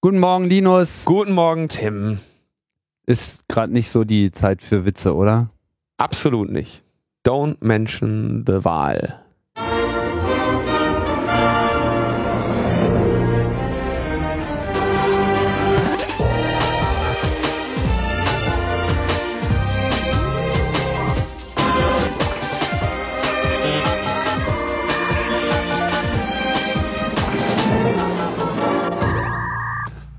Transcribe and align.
Guten 0.00 0.20
Morgen, 0.20 0.44
Linus. 0.44 1.04
Guten 1.06 1.32
Morgen, 1.32 1.68
Tim. 1.68 2.20
Ist 3.04 3.48
gerade 3.48 3.72
nicht 3.72 3.88
so 3.88 4.04
die 4.04 4.30
Zeit 4.30 4.62
für 4.62 4.84
Witze, 4.84 5.12
oder? 5.12 5.50
Absolut 5.96 6.52
nicht. 6.52 6.84
Don't 7.26 7.56
mention 7.58 8.44
the 8.46 8.64
Wahl. 8.64 9.24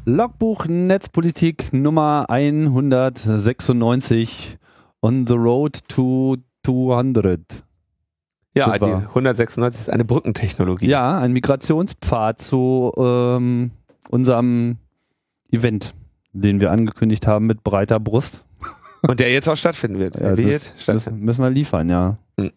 Logbuch 0.10 0.66
Netzpolitik 0.66 1.72
Nummer 1.72 2.26
196 2.30 4.58
on 5.04 5.28
the 5.28 5.36
road 5.36 5.88
to 5.88 6.38
200. 6.66 7.40
Ja, 8.56 8.76
die 8.80 8.86
196 8.86 9.82
ist 9.82 9.90
eine 9.90 10.06
Brückentechnologie. 10.06 10.88
Ja, 10.88 11.20
ein 11.20 11.32
Migrationspfad 11.32 12.42
zu 12.42 12.92
ähm, 12.98 13.70
unserem 14.10 14.78
Event, 15.52 15.94
den 16.34 16.60
wir 16.60 16.72
angekündigt 16.72 17.28
haben 17.28 17.46
mit 17.46 17.64
breiter 17.64 18.00
Brust. 18.00 18.44
Und 19.08 19.20
der 19.20 19.32
jetzt 19.32 19.48
auch 19.48 19.58
stattfinden 19.58 20.00
wird. 20.00 20.16
Ja, 20.16 20.36
wird 20.36 20.74
stattfinden. 20.76 21.20
müssen, 21.20 21.26
müssen 21.26 21.44
wir 21.44 21.52
liefern, 21.52 21.88
ja. 21.88 22.18
Hm. 22.40 22.50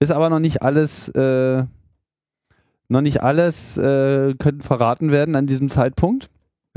Ist 0.00 0.10
aber 0.10 0.30
noch 0.30 0.40
nicht 0.40 0.62
alles, 0.62 1.08
äh, 1.10 1.62
noch 2.88 3.02
nicht 3.02 3.22
alles 3.22 3.78
äh, 3.78 4.34
könnte 4.34 4.66
verraten 4.66 5.12
werden 5.12 5.36
an 5.36 5.46
diesem 5.46 5.68
Zeitpunkt. 5.68 6.28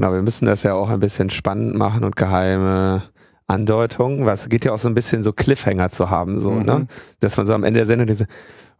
Genau, 0.01 0.13
wir 0.15 0.23
müssen 0.23 0.45
das 0.45 0.63
ja 0.63 0.73
auch 0.73 0.89
ein 0.89 0.99
bisschen 0.99 1.29
spannend 1.29 1.75
machen 1.75 2.03
und 2.03 2.15
geheime 2.15 3.03
Andeutungen. 3.45 4.25
Was 4.25 4.49
geht 4.49 4.65
ja 4.65 4.71
auch 4.73 4.79
so 4.79 4.87
ein 4.87 4.95
bisschen 4.95 5.21
so 5.21 5.31
Cliffhanger 5.31 5.91
zu 5.91 6.09
haben, 6.09 6.39
so, 6.39 6.49
Mhm. 6.53 6.63
ne? 6.65 6.87
Dass 7.19 7.37
man 7.37 7.45
so 7.45 7.53
am 7.53 7.63
Ende 7.63 7.77
der 7.81 7.85
Sendung 7.85 8.07
diese, 8.07 8.25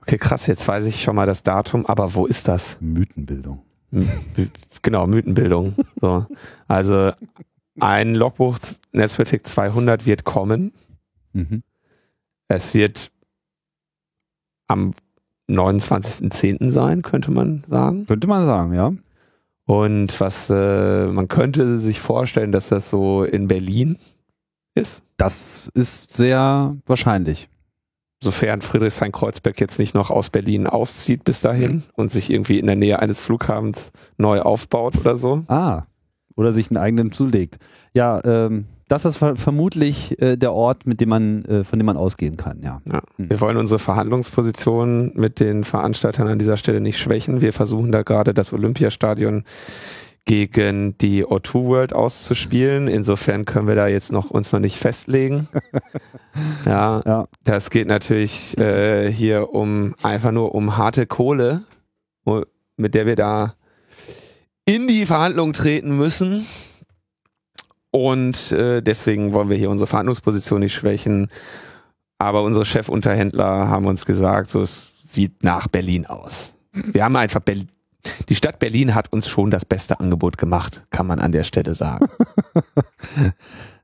okay, 0.02 0.18
krass, 0.18 0.48
jetzt 0.48 0.68
weiß 0.68 0.84
ich 0.88 1.04
schon 1.04 1.16
mal 1.16 1.28
das 1.28 1.44
Datum, 1.44 1.86
aber 1.86 2.16
wo 2.16 2.26
ist 2.26 2.48
das? 2.48 2.76
Mythenbildung. 2.80 3.62
Genau, 4.82 5.06
Mythenbildung. 5.06 5.76
So. 6.02 6.26
Also 6.68 7.12
ein 7.80 8.16
Logbuch 8.16 8.58
Netzpolitik 8.92 9.46
200 9.48 10.08
wird 10.08 10.24
kommen. 10.24 10.74
Mhm. 11.34 11.62
Es 12.48 12.74
wird 12.74 13.12
am 14.68 14.94
29.10. 15.48 16.72
sein, 16.72 17.04
könnte 17.04 17.30
man 17.30 17.64
sagen. 17.70 18.08
Könnte 18.08 18.26
man 18.26 18.48
sagen, 18.48 18.74
ja. 18.74 18.92
Und 19.72 20.20
was 20.20 20.50
äh, 20.50 21.08
man 21.08 21.30
könnte 21.30 21.80
sich 21.80 22.02
vorstellen, 22.02 22.52
dass 22.52 22.68
das 22.68 22.90
so 22.90 23.24
in 23.24 23.48
Berlin 23.48 23.98
ist, 24.76 25.02
Das 25.16 25.72
ist 25.74 26.12
sehr 26.12 26.76
wahrscheinlich. 26.86 27.48
sofern 28.22 28.62
Friedrichshain-Kreuzberg 28.62 29.62
jetzt 29.62 29.80
nicht 29.80 29.96
noch 29.96 30.12
aus 30.12 30.30
Berlin 30.30 30.68
auszieht 30.68 31.24
bis 31.24 31.40
dahin 31.40 31.84
und 31.94 32.12
sich 32.12 32.30
irgendwie 32.30 32.60
in 32.60 32.68
der 32.68 32.76
Nähe 32.76 33.00
eines 33.00 33.24
Flughafens 33.24 33.94
neu 34.18 34.42
aufbaut 34.42 34.98
oder 34.98 35.16
so. 35.16 35.46
Ah. 35.48 35.84
Oder 36.42 36.52
sich 36.54 36.72
einen 36.72 36.78
eigenen 36.78 37.12
zulegt. 37.12 37.60
Ja, 37.94 38.20
ähm, 38.26 38.66
das 38.88 39.06
ist 39.06 39.18
ver 39.18 39.36
vermutlich 39.36 40.20
äh, 40.20 40.38
der 40.38 40.54
Ort, 40.54 40.88
mit 40.88 41.00
dem 41.00 41.10
man, 41.10 41.46
äh, 41.46 41.64
von 41.64 41.78
dem 41.78 41.86
man 41.86 41.98
ausgehen 41.98 42.36
kann, 42.36 42.64
ja. 42.64 42.82
Ja. 42.92 43.02
Hm. 43.18 43.30
Wir 43.30 43.40
wollen 43.40 43.58
unsere 43.58 43.78
Verhandlungsposition 43.78 45.12
mit 45.14 45.40
den 45.40 45.64
Veranstaltern 45.64 46.28
an 46.28 46.40
dieser 46.40 46.58
Stelle 46.58 46.82
nicht 46.82 46.98
schwächen. 46.98 47.42
Wir 47.42 47.54
versuchen 47.54 47.92
da 47.92 48.02
gerade 48.02 48.34
das 48.34 48.54
Olympiastadion 48.54 49.44
gegen 50.26 50.98
die 50.98 51.24
O2 51.24 51.66
World 51.66 51.94
auszuspielen. 51.94 52.88
Insofern 52.88 53.46
können 53.46 53.68
wir 53.68 53.76
da 53.76 53.86
jetzt 53.88 54.12
noch 54.12 54.32
uns 54.32 54.52
noch 54.52 54.60
nicht 54.60 54.78
festlegen. 54.78 55.48
ja, 56.66 57.02
Ja. 57.06 57.26
das 57.44 57.70
geht 57.70 57.88
natürlich 57.88 58.58
äh, 58.58 59.12
hier 59.12 59.54
um 59.54 59.94
einfach 60.02 60.32
nur 60.32 60.56
um 60.56 60.76
harte 60.78 61.06
Kohle, 61.06 61.64
mit 62.78 62.96
der 62.96 63.06
wir 63.06 63.16
da 63.16 63.54
in 64.66 64.88
die 64.88 65.06
Verhandlungen 65.06 65.54
treten 65.54 65.96
müssen. 65.98 66.46
Und 67.92 68.52
äh, 68.52 68.82
deswegen 68.82 69.34
wollen 69.34 69.50
wir 69.50 69.58
hier 69.58 69.70
unsere 69.70 69.88
Verhandlungsposition 69.88 70.62
nicht 70.62 70.74
schwächen. 70.74 71.30
Aber 72.18 72.44
unsere 72.44 72.66
Chefunterhändler 72.66 73.68
haben 73.68 73.86
uns 73.86 74.06
gesagt, 74.06 74.50
so 74.50 74.62
es 74.62 74.90
sieht 75.04 75.44
nach 75.44 75.68
Berlin 75.68 76.06
aus. 76.06 76.54
Wir 76.72 77.04
haben 77.04 77.16
einfach 77.16 77.42
Berlin. 77.42 77.68
Die 78.30 78.36
Stadt 78.36 78.60
Berlin 78.60 78.96
hat 78.96 79.12
uns 79.12 79.28
schon 79.28 79.52
das 79.52 79.66
beste 79.66 80.00
Angebot 80.00 80.38
gemacht, 80.38 80.84
kann 80.90 81.06
man 81.06 81.20
an 81.20 81.32
der 81.32 81.44
Stelle 81.44 81.76
sagen. 81.76 82.08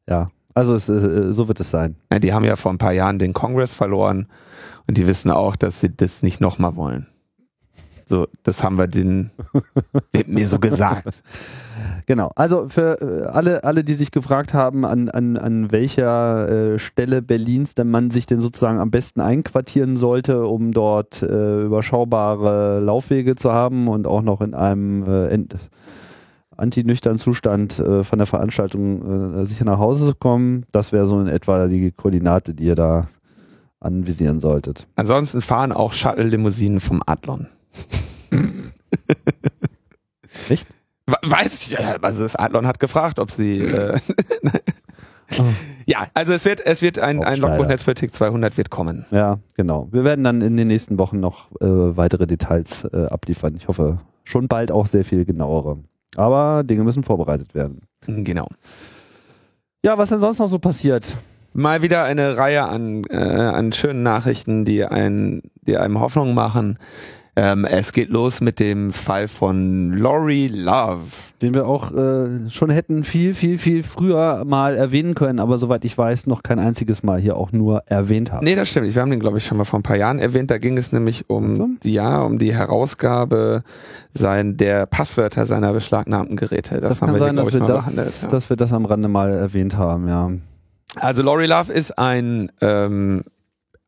Ja. 0.09 0.29
Also 0.53 0.73
es, 0.73 0.89
äh, 0.89 1.33
so 1.33 1.47
wird 1.47 1.59
es 1.59 1.69
sein. 1.69 1.97
Ja, 2.11 2.17
die 2.17 2.33
haben 2.33 2.43
ja 2.43 2.55
vor 2.55 2.71
ein 2.71 2.79
paar 2.79 2.93
Jahren 2.93 3.19
den 3.19 3.33
Kongress 3.33 3.73
verloren 3.73 4.27
und 4.87 4.97
die 4.97 5.05
wissen 5.05 5.29
auch, 5.29 5.55
dass 5.55 5.81
sie 5.81 5.95
das 5.95 6.23
nicht 6.23 6.41
nochmal 6.41 6.75
wollen. 6.75 7.07
So, 8.07 8.28
das 8.44 8.63
haben 8.63 8.78
wir 8.78 8.88
den 8.88 9.31
wird 10.13 10.28
mir 10.28 10.47
so 10.47 10.59
gesagt. 10.59 11.22
Genau. 12.06 12.31
Also 12.35 12.69
für 12.69 13.01
äh, 13.01 13.28
alle, 13.28 13.66
alle, 13.66 13.84
die 13.84 13.94
sich 13.94 14.12
gefragt 14.12 14.53
haben, 14.53 14.85
an, 14.85 15.09
an, 15.09 15.35
an 15.35 15.72
welcher 15.72 16.47
äh, 16.47 16.79
Stelle 16.79 17.22
Berlins 17.22 17.75
denn 17.75 17.90
man 17.90 18.09
sich 18.12 18.25
denn 18.25 18.40
sozusagen 18.40 18.79
am 18.79 18.91
besten 18.91 19.19
einquartieren 19.19 19.97
sollte, 19.97 20.46
um 20.46 20.72
dort 20.72 21.22
äh, 21.22 21.63
überschaubare 21.63 22.79
Laufwege 22.79 23.35
zu 23.35 23.51
haben 23.51 23.90
und 23.90 24.07
auch 24.07 24.22
noch 24.22 24.40
in 24.41 24.53
einem 24.53 25.03
äh, 25.03 25.28
ent 25.28 25.56
antinüchternen 26.56 27.19
Zustand 27.19 27.78
äh, 27.78 28.03
von 28.03 28.17
der 28.17 28.25
Veranstaltung 28.25 29.41
äh, 29.41 29.46
sicher 29.46 29.66
nach 29.66 29.78
Hause 29.78 30.07
zu 30.07 30.16
kommen. 30.16 30.66
Das 30.72 30.91
wäre 30.91 31.06
so 31.06 31.19
in 31.19 31.28
etwa 31.28 31.67
die 31.67 31.91
Koordinate, 31.91 32.56
die 32.56 32.63
ihr 32.63 32.75
da 32.75 33.06
anvisieren 33.79 34.40
solltet. 34.40 34.88
Ansonsten 34.96 35.41
fahren 35.41 35.72
auch 35.72 35.94
Shuttle-Limousinen 35.94 36.79
vom 36.79 37.03
Adlon. 37.06 37.47
Echt? 40.49 40.67
We- 41.05 41.15
Weiß 41.23 41.63
ich, 41.63 41.69
ja, 41.71 41.95
also 42.01 42.23
das 42.23 42.35
Adlon 42.35 42.67
hat 42.67 42.79
gefragt, 42.79 43.19
ob 43.19 43.31
sie. 43.31 43.59
Äh, 43.59 43.97
ja, 45.85 46.07
also 46.13 46.33
es 46.33 46.45
wird, 46.45 46.66
es 46.66 46.81
wird 46.81 46.99
ein, 46.99 47.23
ein. 47.23 47.39
Logbuch 47.39 47.66
Netzpolitik 47.67 48.13
200 48.13 48.57
wird 48.57 48.69
kommen. 48.69 49.05
Ja, 49.11 49.39
genau. 49.55 49.87
Wir 49.91 50.03
werden 50.03 50.23
dann 50.23 50.41
in 50.41 50.57
den 50.57 50.67
nächsten 50.67 50.99
Wochen 50.99 51.19
noch 51.19 51.51
äh, 51.61 51.66
weitere 51.66 52.27
Details 52.27 52.83
äh, 52.85 53.05
abliefern. 53.07 53.55
Ich 53.55 53.67
hoffe, 53.67 53.99
schon 54.23 54.47
bald 54.47 54.71
auch 54.71 54.85
sehr 54.85 55.05
viel 55.05 55.25
genauere. 55.25 55.79
Aber 56.16 56.63
Dinge 56.63 56.83
müssen 56.83 57.03
vorbereitet 57.03 57.53
werden. 57.55 57.81
Genau. 58.05 58.47
Ja, 59.83 59.97
was 59.97 60.09
denn 60.09 60.19
sonst 60.19 60.39
noch 60.39 60.47
so 60.47 60.59
passiert? 60.59 61.17
Mal 61.53 61.81
wieder 61.81 62.03
eine 62.03 62.37
Reihe 62.37 62.63
an, 62.66 63.03
äh, 63.09 63.17
an 63.17 63.71
schönen 63.73 64.03
Nachrichten, 64.03 64.66
die, 64.66 64.85
ein, 64.85 65.41
die 65.61 65.77
einem 65.77 65.99
Hoffnung 65.99 66.33
machen. 66.33 66.77
Ähm, 67.39 67.65
es 67.65 67.91
geht 67.91 68.09
los 68.09 68.41
mit 68.41 68.59
dem 68.59 68.91
Fall 68.91 69.27
von 69.27 69.91
Lori 69.91 70.47
Love. 70.47 71.03
Den 71.39 71.53
wir 71.53 71.67
auch 71.67 71.91
äh, 71.93 72.49
schon 72.49 72.71
hätten 72.71 73.03
viel, 73.03 73.35
viel, 73.35 73.59
viel 73.59 73.83
früher 73.83 74.43
mal 74.43 74.75
erwähnen 74.75 75.13
können, 75.13 75.39
aber 75.39 75.59
soweit 75.59 75.85
ich 75.85 75.95
weiß, 75.95 76.25
noch 76.25 76.41
kein 76.41 76.57
einziges 76.57 77.03
Mal 77.03 77.21
hier 77.21 77.37
auch 77.37 77.51
nur 77.51 77.83
erwähnt 77.85 78.31
haben. 78.31 78.43
Nee, 78.43 78.55
das 78.55 78.69
stimmt. 78.69 78.91
Wir 78.91 78.99
haben 78.99 79.11
den, 79.11 79.19
glaube 79.19 79.37
ich, 79.37 79.45
schon 79.45 79.59
mal 79.59 79.65
vor 79.65 79.77
ein 79.77 79.83
paar 79.83 79.97
Jahren 79.97 80.17
erwähnt. 80.17 80.49
Da 80.49 80.57
ging 80.57 80.79
es 80.79 80.91
nämlich 80.91 81.29
um 81.29 81.51
Also? 81.51 81.67
die, 81.83 81.93
ja, 81.93 82.23
um 82.23 82.39
die 82.39 82.55
Herausgabe 82.55 83.61
sein, 84.15 84.57
der 84.57 84.87
Passwörter 84.87 85.45
seiner 85.45 85.73
beschlagnahmten 85.73 86.37
Geräte. 86.37 86.81
Das, 86.81 86.89
das 86.89 87.01
haben 87.03 87.09
kann 87.09 87.15
wir 87.17 87.19
sein, 87.19 87.35
hier, 87.35 87.43
dass 87.43 87.53
wir, 87.53 87.59
das, 87.59 87.85
behandelt. 87.85 88.21
Ja. 88.23 88.27
dass 88.29 88.49
wir 88.49 88.57
das 88.57 88.73
am 88.73 88.85
Rande 88.85 89.09
mal 89.09 89.31
erwähnt 89.31 89.77
haben, 89.77 90.07
ja. 90.07 90.31
Also 90.95 91.21
Lori 91.21 91.45
Love 91.45 91.71
ist 91.71 91.99
ein, 91.99 92.51
ähm, 92.61 93.21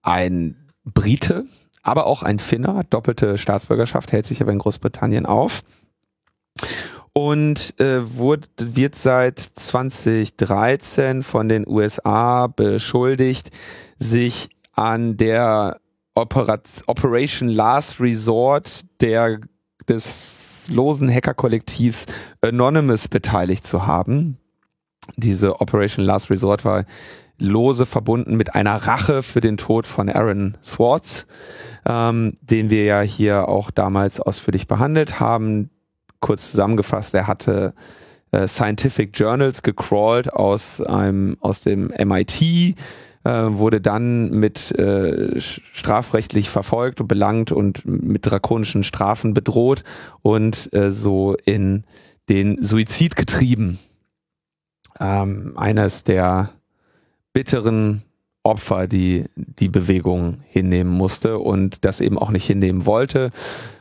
ein 0.03 0.55
Brite, 0.83 1.45
aber 1.89 2.05
auch 2.05 2.23
ein 2.23 2.39
Finner, 2.39 2.83
doppelte 2.89 3.37
Staatsbürgerschaft, 3.37 4.11
hält 4.11 4.27
sich 4.27 4.41
aber 4.41 4.51
in 4.51 4.59
Großbritannien 4.59 5.25
auf 5.25 5.63
und 7.13 7.79
äh, 7.79 8.17
wurde, 8.17 8.47
wird 8.57 8.95
seit 8.95 9.39
2013 9.39 11.23
von 11.23 11.49
den 11.49 11.67
USA 11.67 12.47
beschuldigt, 12.47 13.49
sich 13.97 14.49
an 14.73 15.17
der 15.17 15.79
Operat 16.15 16.67
Operation 16.87 17.49
Last 17.49 17.99
Resort 17.99 18.85
der 19.01 19.39
des 19.87 20.67
losen 20.69 21.09
Hackerkollektivs 21.11 22.05
Anonymous 22.41 23.07
beteiligt 23.07 23.65
zu 23.65 23.87
haben. 23.87 24.37
Diese 25.17 25.59
Operation 25.59 26.05
Last 26.05 26.29
Resort 26.29 26.63
war 26.63 26.85
lose 27.39 27.85
verbunden 27.85 28.35
mit 28.35 28.53
einer 28.53 28.75
Rache 28.75 29.23
für 29.23 29.41
den 29.41 29.57
Tod 29.57 29.87
von 29.87 30.09
Aaron 30.09 30.57
Swartz, 30.63 31.25
ähm, 31.85 32.33
den 32.41 32.69
wir 32.69 32.83
ja 32.83 33.01
hier 33.01 33.47
auch 33.47 33.71
damals 33.71 34.19
ausführlich 34.19 34.67
behandelt 34.67 35.19
haben. 35.19 35.69
Kurz 36.19 36.51
zusammengefasst, 36.51 37.13
er 37.13 37.27
hatte 37.27 37.73
äh, 38.31 38.47
Scientific 38.47 39.17
Journals 39.17 39.63
gecrawlt 39.63 40.33
aus 40.33 40.81
einem 40.81 41.37
aus 41.39 41.61
dem 41.61 41.87
MIT, 41.87 42.41
äh, 42.41 42.75
wurde 43.23 43.81
dann 43.81 44.31
mit 44.31 44.71
äh, 44.77 45.39
strafrechtlich 45.39 46.49
verfolgt 46.49 47.01
und 47.01 47.07
belangt 47.07 47.51
und 47.51 47.85
mit 47.85 48.25
drakonischen 48.25 48.83
Strafen 48.83 49.33
bedroht 49.33 49.83
und 50.21 50.71
äh, 50.73 50.91
so 50.91 51.35
in 51.45 51.85
den 52.29 52.63
Suizid 52.63 53.15
getrieben. 53.15 53.79
Ähm, 54.99 55.53
eines 55.55 56.03
der 56.03 56.49
bitteren 57.33 58.03
Opfer, 58.43 58.87
die 58.87 59.25
die 59.35 59.69
Bewegung 59.69 60.41
hinnehmen 60.47 60.91
musste 60.91 61.39
und 61.39 61.83
das 61.83 61.99
eben 61.99 62.17
auch 62.17 62.31
nicht 62.31 62.45
hinnehmen 62.45 62.85
wollte. 62.85 63.31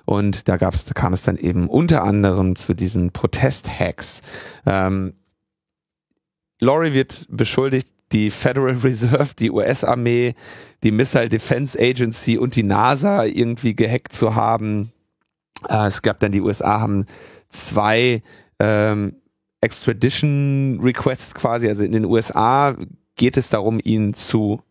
Und 0.05 0.49
da 0.49 0.57
gab's, 0.57 0.87
kam 0.95 1.13
es 1.13 1.23
dann 1.23 1.37
eben 1.37 1.69
unter 1.69 2.03
anderem 2.03 2.57
zu 2.57 2.75
diesen 2.75 3.13
Protest-Hacks. 3.13 4.23
Ähm, 4.67 5.15
Laurie 6.61 6.93
wird 6.93 7.27
beschuldigt, 7.29 7.89
die 8.13 8.31
Federal 8.31 8.77
Reserve, 8.83 9.35
die 9.39 9.51
US-Armee, 9.51 10.35
die 10.83 10.91
Missile 10.91 11.29
Defense 11.29 11.79
Agency 11.79 12.39
und 12.39 12.57
die 12.57 12.63
NASA 12.63 13.25
irgendwie 13.25 13.77
gehackt 13.77 14.13
zu 14.13 14.35
haben. 14.35 14.93
Äh, 15.69 15.87
es 15.87 16.03
gab 16.03 16.21
dann 16.21 16.33
die 16.33 16.41
USA 16.41 16.81
haben 16.81 17.07
zwei 17.49 18.23
ähm, 18.59 19.17
Extradition 19.61 20.81
Requests 20.83 21.35
quasi, 21.35 21.69
also 21.69 21.85
in 21.85 21.93
den 21.93 22.05
USA 22.05 22.77
geht 23.19 23.37
es 23.37 23.51
darum, 23.51 23.79
ihn 23.83 24.15
zu 24.15 24.63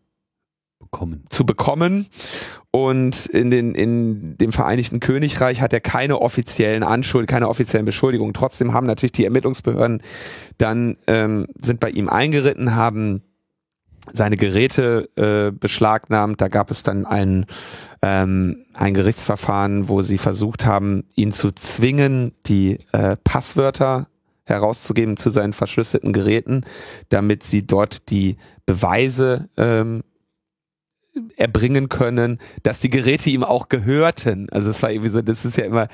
bekommen. 0.80 1.24
zu 1.30 1.46
bekommen. 1.46 2.06
Und 2.70 3.26
in, 3.26 3.50
den, 3.50 3.74
in 3.74 4.36
dem 4.38 4.52
Vereinigten 4.52 5.00
Königreich 5.00 5.60
hat 5.60 5.72
er 5.72 5.80
keine 5.80 6.20
offiziellen 6.20 6.82
Anschuld, 6.82 7.28
keine 7.28 7.48
offiziellen 7.48 7.86
Beschuldigungen. 7.86 8.34
Trotzdem 8.34 8.72
haben 8.72 8.86
natürlich 8.86 9.12
die 9.12 9.24
Ermittlungsbehörden 9.24 10.02
dann 10.58 10.96
ähm, 11.06 11.46
sind 11.60 11.80
bei 11.80 11.90
ihm 11.90 12.08
eingeritten, 12.08 12.74
haben 12.74 13.22
seine 14.12 14.36
Geräte 14.36 15.08
äh, 15.16 15.52
beschlagnahmt. 15.52 16.40
Da 16.40 16.48
gab 16.48 16.70
es 16.70 16.82
dann 16.82 17.06
ein, 17.06 17.46
ähm, 18.02 18.64
ein 18.74 18.94
Gerichtsverfahren, 18.94 19.88
wo 19.88 20.02
sie 20.02 20.18
versucht 20.18 20.66
haben, 20.66 21.04
ihn 21.14 21.32
zu 21.32 21.52
zwingen, 21.52 22.32
die 22.46 22.78
äh, 22.92 23.16
Passwörter 23.22 24.08
herauszugeben 24.48 25.16
zu 25.16 25.30
seinen 25.30 25.52
verschlüsselten 25.52 26.12
Geräten, 26.12 26.64
damit 27.08 27.42
sie 27.42 27.66
dort 27.66 28.10
die 28.10 28.36
Beweise 28.66 29.48
ähm, 29.56 30.02
erbringen 31.36 31.88
können, 31.88 32.38
dass 32.62 32.80
die 32.80 32.90
Geräte 32.90 33.30
ihm 33.30 33.44
auch 33.44 33.68
gehörten. 33.68 34.48
Also 34.50 34.68
das 34.68 34.82
war 34.82 34.90
irgendwie 34.90 35.10
so, 35.10 35.22
das 35.22 35.44
ist 35.44 35.56
ja 35.56 35.64
immer, 35.64 35.88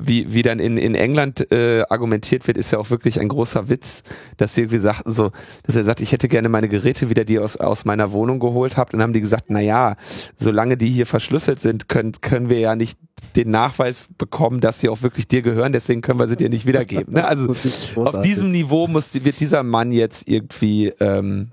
wie, 0.00 0.32
wie 0.32 0.42
dann 0.42 0.58
in, 0.58 0.76
in 0.76 0.94
England 0.94 1.50
äh, 1.52 1.82
argumentiert 1.88 2.46
wird, 2.46 2.56
ist 2.56 2.70
ja 2.70 2.78
auch 2.78 2.90
wirklich 2.90 3.20
ein 3.20 3.28
großer 3.28 3.68
Witz, 3.68 4.02
dass 4.36 4.54
sie 4.54 4.62
irgendwie 4.62 4.78
sagten 4.78 5.12
so, 5.12 5.30
dass 5.64 5.76
er 5.76 5.84
sagt, 5.84 6.00
ich 6.00 6.12
hätte 6.12 6.28
gerne 6.28 6.48
meine 6.48 6.68
Geräte 6.68 7.10
wieder, 7.10 7.24
die 7.24 7.34
ihr 7.34 7.44
aus, 7.44 7.56
aus 7.56 7.84
meiner 7.84 8.12
Wohnung 8.12 8.40
geholt 8.40 8.76
habt. 8.76 8.94
Und 8.94 9.02
haben 9.02 9.12
die 9.12 9.20
gesagt, 9.20 9.46
na 9.48 9.60
ja, 9.60 9.96
solange 10.36 10.76
die 10.76 10.88
hier 10.88 11.06
verschlüsselt 11.06 11.60
sind, 11.60 11.88
können, 11.88 12.12
können 12.20 12.48
wir 12.48 12.58
ja 12.58 12.76
nicht 12.76 12.98
den 13.36 13.50
Nachweis 13.50 14.08
bekommen, 14.16 14.60
dass 14.60 14.80
sie 14.80 14.88
auch 14.88 15.02
wirklich 15.02 15.28
dir 15.28 15.42
gehören, 15.42 15.72
deswegen 15.72 16.00
können 16.02 16.18
wir 16.18 16.28
sie 16.28 16.36
dir 16.36 16.48
nicht 16.48 16.66
wiedergeben. 16.66 17.14
Ne? 17.14 17.26
Also 17.26 17.54
auf 17.96 18.20
diesem 18.20 18.50
Niveau 18.50 18.86
muss, 18.86 19.12
wird 19.12 19.40
dieser 19.40 19.62
Mann 19.62 19.90
jetzt 19.90 20.28
irgendwie 20.28 20.88
ähm, 21.00 21.48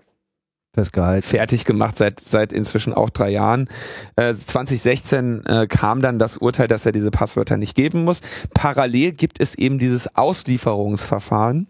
festgehalten. 0.76 1.22
Fertig 1.28 1.66
gemacht 1.66 1.98
seit, 1.98 2.20
seit 2.20 2.54
inzwischen 2.54 2.94
auch 2.94 3.10
drei 3.10 3.30
Jahren. 3.30 3.68
Äh, 4.16 4.34
2016 4.34 5.46
äh, 5.46 5.68
kam 5.68 6.02
dann 6.02 6.20
das 6.20 6.38
Urteil, 6.38 6.68
dass 6.68 6.86
er 6.86 6.92
diese 6.92 7.12
Passwörter 7.12 7.58
nicht 7.58 7.76
geben 7.76 8.04
muss. 8.04 8.22
Parallel 8.54 9.14
gibt 9.14 9.40
es 9.42 9.56
eben 9.56 9.80
dieses 9.80 10.16
Auslieferungsverfahren. 10.16 11.68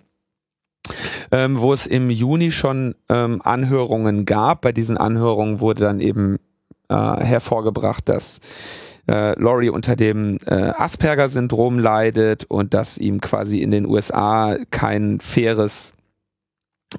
Ähm, 1.31 1.59
wo 1.59 1.73
es 1.73 1.87
im 1.87 2.11
Juni 2.11 2.51
schon 2.51 2.93
ähm, 3.09 3.41
Anhörungen 3.43 4.25
gab. 4.25 4.61
Bei 4.61 4.71
diesen 4.71 4.97
Anhörungen 4.97 5.59
wurde 5.59 5.81
dann 5.81 5.99
eben 5.99 6.37
äh, 6.89 6.95
hervorgebracht, 6.95 8.07
dass 8.07 8.39
äh, 9.07 9.39
Laurie 9.39 9.69
unter 9.69 9.95
dem 9.95 10.37
äh, 10.45 10.53
Asperger-Syndrom 10.53 11.79
leidet 11.79 12.45
und 12.45 12.73
dass 12.73 12.97
ihm 12.97 13.21
quasi 13.21 13.61
in 13.61 13.71
den 13.71 13.85
USA 13.85 14.57
kein 14.71 15.19
faires 15.19 15.93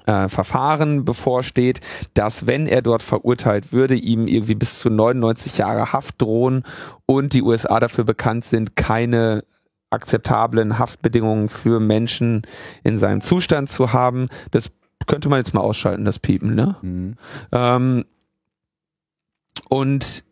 äh, 0.05 0.29
Verfahren 0.29 1.05
bevorsteht, 1.05 1.81
dass 2.13 2.47
wenn 2.47 2.67
er 2.67 2.81
dort 2.81 3.03
verurteilt 3.03 3.71
würde, 3.71 3.95
ihm 3.95 4.27
irgendwie 4.27 4.55
bis 4.55 4.79
zu 4.79 4.89
99 4.89 5.57
Jahre 5.57 5.93
Haft 5.93 6.21
drohen 6.21 6.63
und 7.05 7.33
die 7.33 7.41
USA 7.41 7.79
dafür 7.79 8.03
bekannt 8.03 8.45
sind, 8.45 8.75
keine 8.75 9.43
akzeptablen 9.89 10.79
Haftbedingungen 10.79 11.49
für 11.49 11.79
Menschen 11.79 12.43
in 12.83 12.99
seinem 12.99 13.21
Zustand 13.21 13.69
zu 13.69 13.93
haben. 13.93 14.27
Das 14.51 14.71
könnte 15.05 15.29
man 15.29 15.39
jetzt 15.39 15.53
mal 15.53 15.61
ausschalten, 15.61 16.05
das 16.05 16.19
Piepen, 16.19 16.55
ne? 16.55 16.75
Mhm. 16.81 17.15
Ähm, 17.51 18.05
und 19.69 20.23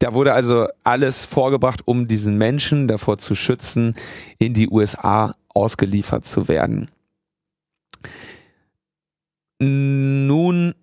da 0.00 0.12
wurde 0.12 0.34
also 0.34 0.66
alles 0.82 1.24
vorgebracht, 1.24 1.82
um 1.86 2.08
diesen 2.08 2.36
Menschen 2.36 2.88
davor 2.88 3.18
zu 3.18 3.34
schützen, 3.34 3.94
in 4.38 4.52
die 4.52 4.68
USA 4.68 5.34
ausgeliefert 5.48 6.24
zu 6.24 6.48
werden. 6.48 6.90
Nun 10.26 10.74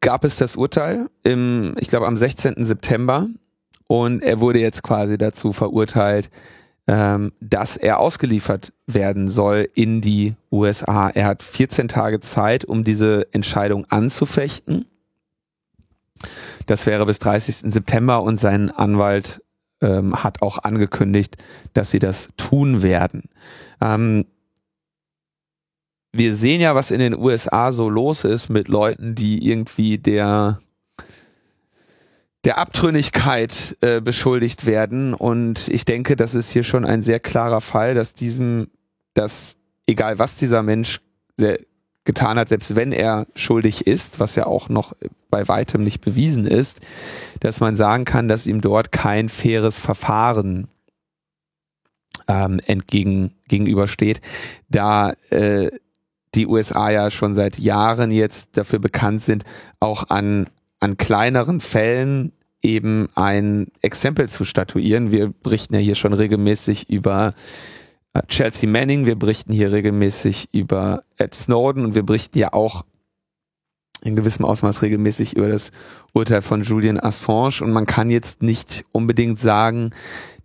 gab 0.00 0.24
es 0.24 0.36
das 0.36 0.56
Urteil 0.56 1.08
im, 1.22 1.74
ich 1.78 1.88
glaube, 1.88 2.06
am 2.06 2.16
16. 2.16 2.64
September 2.64 3.28
und 3.86 4.22
er 4.22 4.40
wurde 4.40 4.60
jetzt 4.60 4.82
quasi 4.82 5.18
dazu 5.18 5.52
verurteilt, 5.52 6.30
ähm, 6.86 7.32
dass 7.40 7.76
er 7.76 7.98
ausgeliefert 7.98 8.72
werden 8.86 9.28
soll 9.28 9.68
in 9.74 10.00
die 10.00 10.34
USA. 10.52 11.08
Er 11.08 11.26
hat 11.26 11.42
14 11.42 11.88
Tage 11.88 12.20
Zeit, 12.20 12.64
um 12.64 12.84
diese 12.84 13.32
Entscheidung 13.32 13.84
anzufechten. 13.86 14.86
Das 16.66 16.86
wäre 16.86 17.06
bis 17.06 17.18
30. 17.18 17.72
September 17.72 18.22
und 18.22 18.38
sein 18.38 18.70
Anwalt 18.70 19.42
ähm, 19.80 20.22
hat 20.22 20.42
auch 20.42 20.58
angekündigt, 20.58 21.36
dass 21.74 21.90
sie 21.90 21.98
das 21.98 22.28
tun 22.36 22.82
werden. 22.82 23.24
Ähm, 23.80 24.26
wir 26.18 26.34
sehen 26.34 26.60
ja, 26.60 26.74
was 26.74 26.90
in 26.90 26.98
den 26.98 27.16
USA 27.16 27.72
so 27.72 27.88
los 27.88 28.24
ist 28.24 28.48
mit 28.48 28.68
Leuten, 28.68 29.14
die 29.14 29.48
irgendwie 29.48 29.98
der 29.98 30.60
der 32.44 32.58
Abtrünnigkeit 32.58 33.76
äh, 33.80 34.00
beschuldigt 34.00 34.66
werden. 34.66 35.14
Und 35.14 35.66
ich 35.66 35.84
denke, 35.84 36.14
das 36.14 36.32
ist 36.34 36.50
hier 36.50 36.62
schon 36.62 36.84
ein 36.84 37.02
sehr 37.02 37.18
klarer 37.18 37.60
Fall, 37.60 37.94
dass 37.94 38.14
diesem, 38.14 38.68
dass 39.14 39.56
egal 39.88 40.20
was 40.20 40.36
dieser 40.36 40.62
Mensch 40.62 41.00
getan 42.04 42.38
hat, 42.38 42.48
selbst 42.48 42.76
wenn 42.76 42.92
er 42.92 43.26
schuldig 43.34 43.88
ist, 43.88 44.20
was 44.20 44.36
ja 44.36 44.46
auch 44.46 44.68
noch 44.68 44.94
bei 45.28 45.48
weitem 45.48 45.82
nicht 45.82 46.00
bewiesen 46.00 46.46
ist, 46.46 46.78
dass 47.40 47.58
man 47.58 47.74
sagen 47.74 48.04
kann, 48.04 48.28
dass 48.28 48.46
ihm 48.46 48.60
dort 48.60 48.92
kein 48.92 49.28
faires 49.28 49.80
Verfahren 49.80 50.68
ähm, 52.28 52.60
entgegen 52.64 53.32
gegenübersteht, 53.48 54.20
da 54.68 55.14
äh, 55.30 55.70
die 56.36 56.46
USA 56.46 56.90
ja 56.90 57.10
schon 57.10 57.34
seit 57.34 57.58
Jahren 57.58 58.10
jetzt 58.10 58.56
dafür 58.56 58.78
bekannt 58.78 59.22
sind, 59.22 59.44
auch 59.80 60.10
an, 60.10 60.46
an 60.78 60.96
kleineren 60.96 61.60
Fällen 61.60 62.32
eben 62.62 63.08
ein 63.14 63.68
Exempel 63.82 64.28
zu 64.28 64.44
statuieren. 64.44 65.10
Wir 65.10 65.28
berichten 65.28 65.74
ja 65.74 65.80
hier 65.80 65.94
schon 65.94 66.12
regelmäßig 66.12 66.88
über 66.90 67.34
äh, 68.14 68.22
Chelsea 68.28 68.68
Manning, 68.68 69.06
wir 69.06 69.16
berichten 69.16 69.52
hier 69.52 69.72
regelmäßig 69.72 70.48
über 70.52 71.04
Ed 71.16 71.34
Snowden 71.34 71.84
und 71.84 71.94
wir 71.94 72.02
berichten 72.02 72.38
ja 72.38 72.52
auch 72.52 72.84
in 74.02 74.16
gewissem 74.16 74.44
Ausmaß 74.44 74.82
regelmäßig 74.82 75.36
über 75.36 75.48
das 75.48 75.70
Urteil 76.12 76.42
von 76.42 76.62
Julian 76.62 77.00
Assange 77.00 77.62
und 77.62 77.72
man 77.72 77.86
kann 77.86 78.10
jetzt 78.10 78.42
nicht 78.42 78.84
unbedingt 78.92 79.38
sagen, 79.38 79.90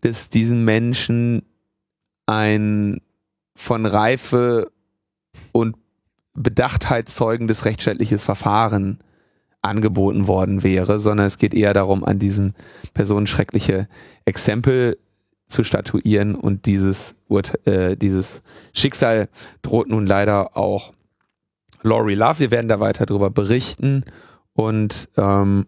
dass 0.02 0.30
diesen 0.30 0.64
Menschen 0.64 1.44
ein 2.26 3.02
von 3.56 3.86
Reife 3.86 4.72
und 5.52 5.76
Bedachtheit 6.34 7.10
zeugendes 7.10 7.66
rechtsstaatliches 7.66 8.24
Verfahren 8.24 9.00
angeboten 9.62 10.28
worden 10.28 10.64
wäre, 10.64 11.00
sondern 11.00 11.28
es 11.28 11.38
geht 11.38 11.54
eher 11.54 11.74
darum, 11.74 12.04
an 12.04 12.20
diesen 12.20 12.56
Personen 12.94 13.28
schreckliche 13.28 13.88
Exempel 14.26 14.98
zu 15.48 15.64
statuieren 15.64 16.36
und 16.36 16.66
dieses, 16.66 17.16
äh, 17.66 17.96
dieses 17.98 18.42
Schicksal 18.74 19.30
droht 19.62 19.90
nun 19.90 20.08
leider 20.08 20.58
auch 20.58 20.94
Laurie 21.84 22.16
Love. 22.16 22.40
Wir 22.40 22.52
werden 22.52 22.70
da 22.70 22.80
weiter 22.80 23.06
darüber 23.06 23.30
berichten 23.30 24.06
und 24.54 25.10
ähm, 25.18 25.68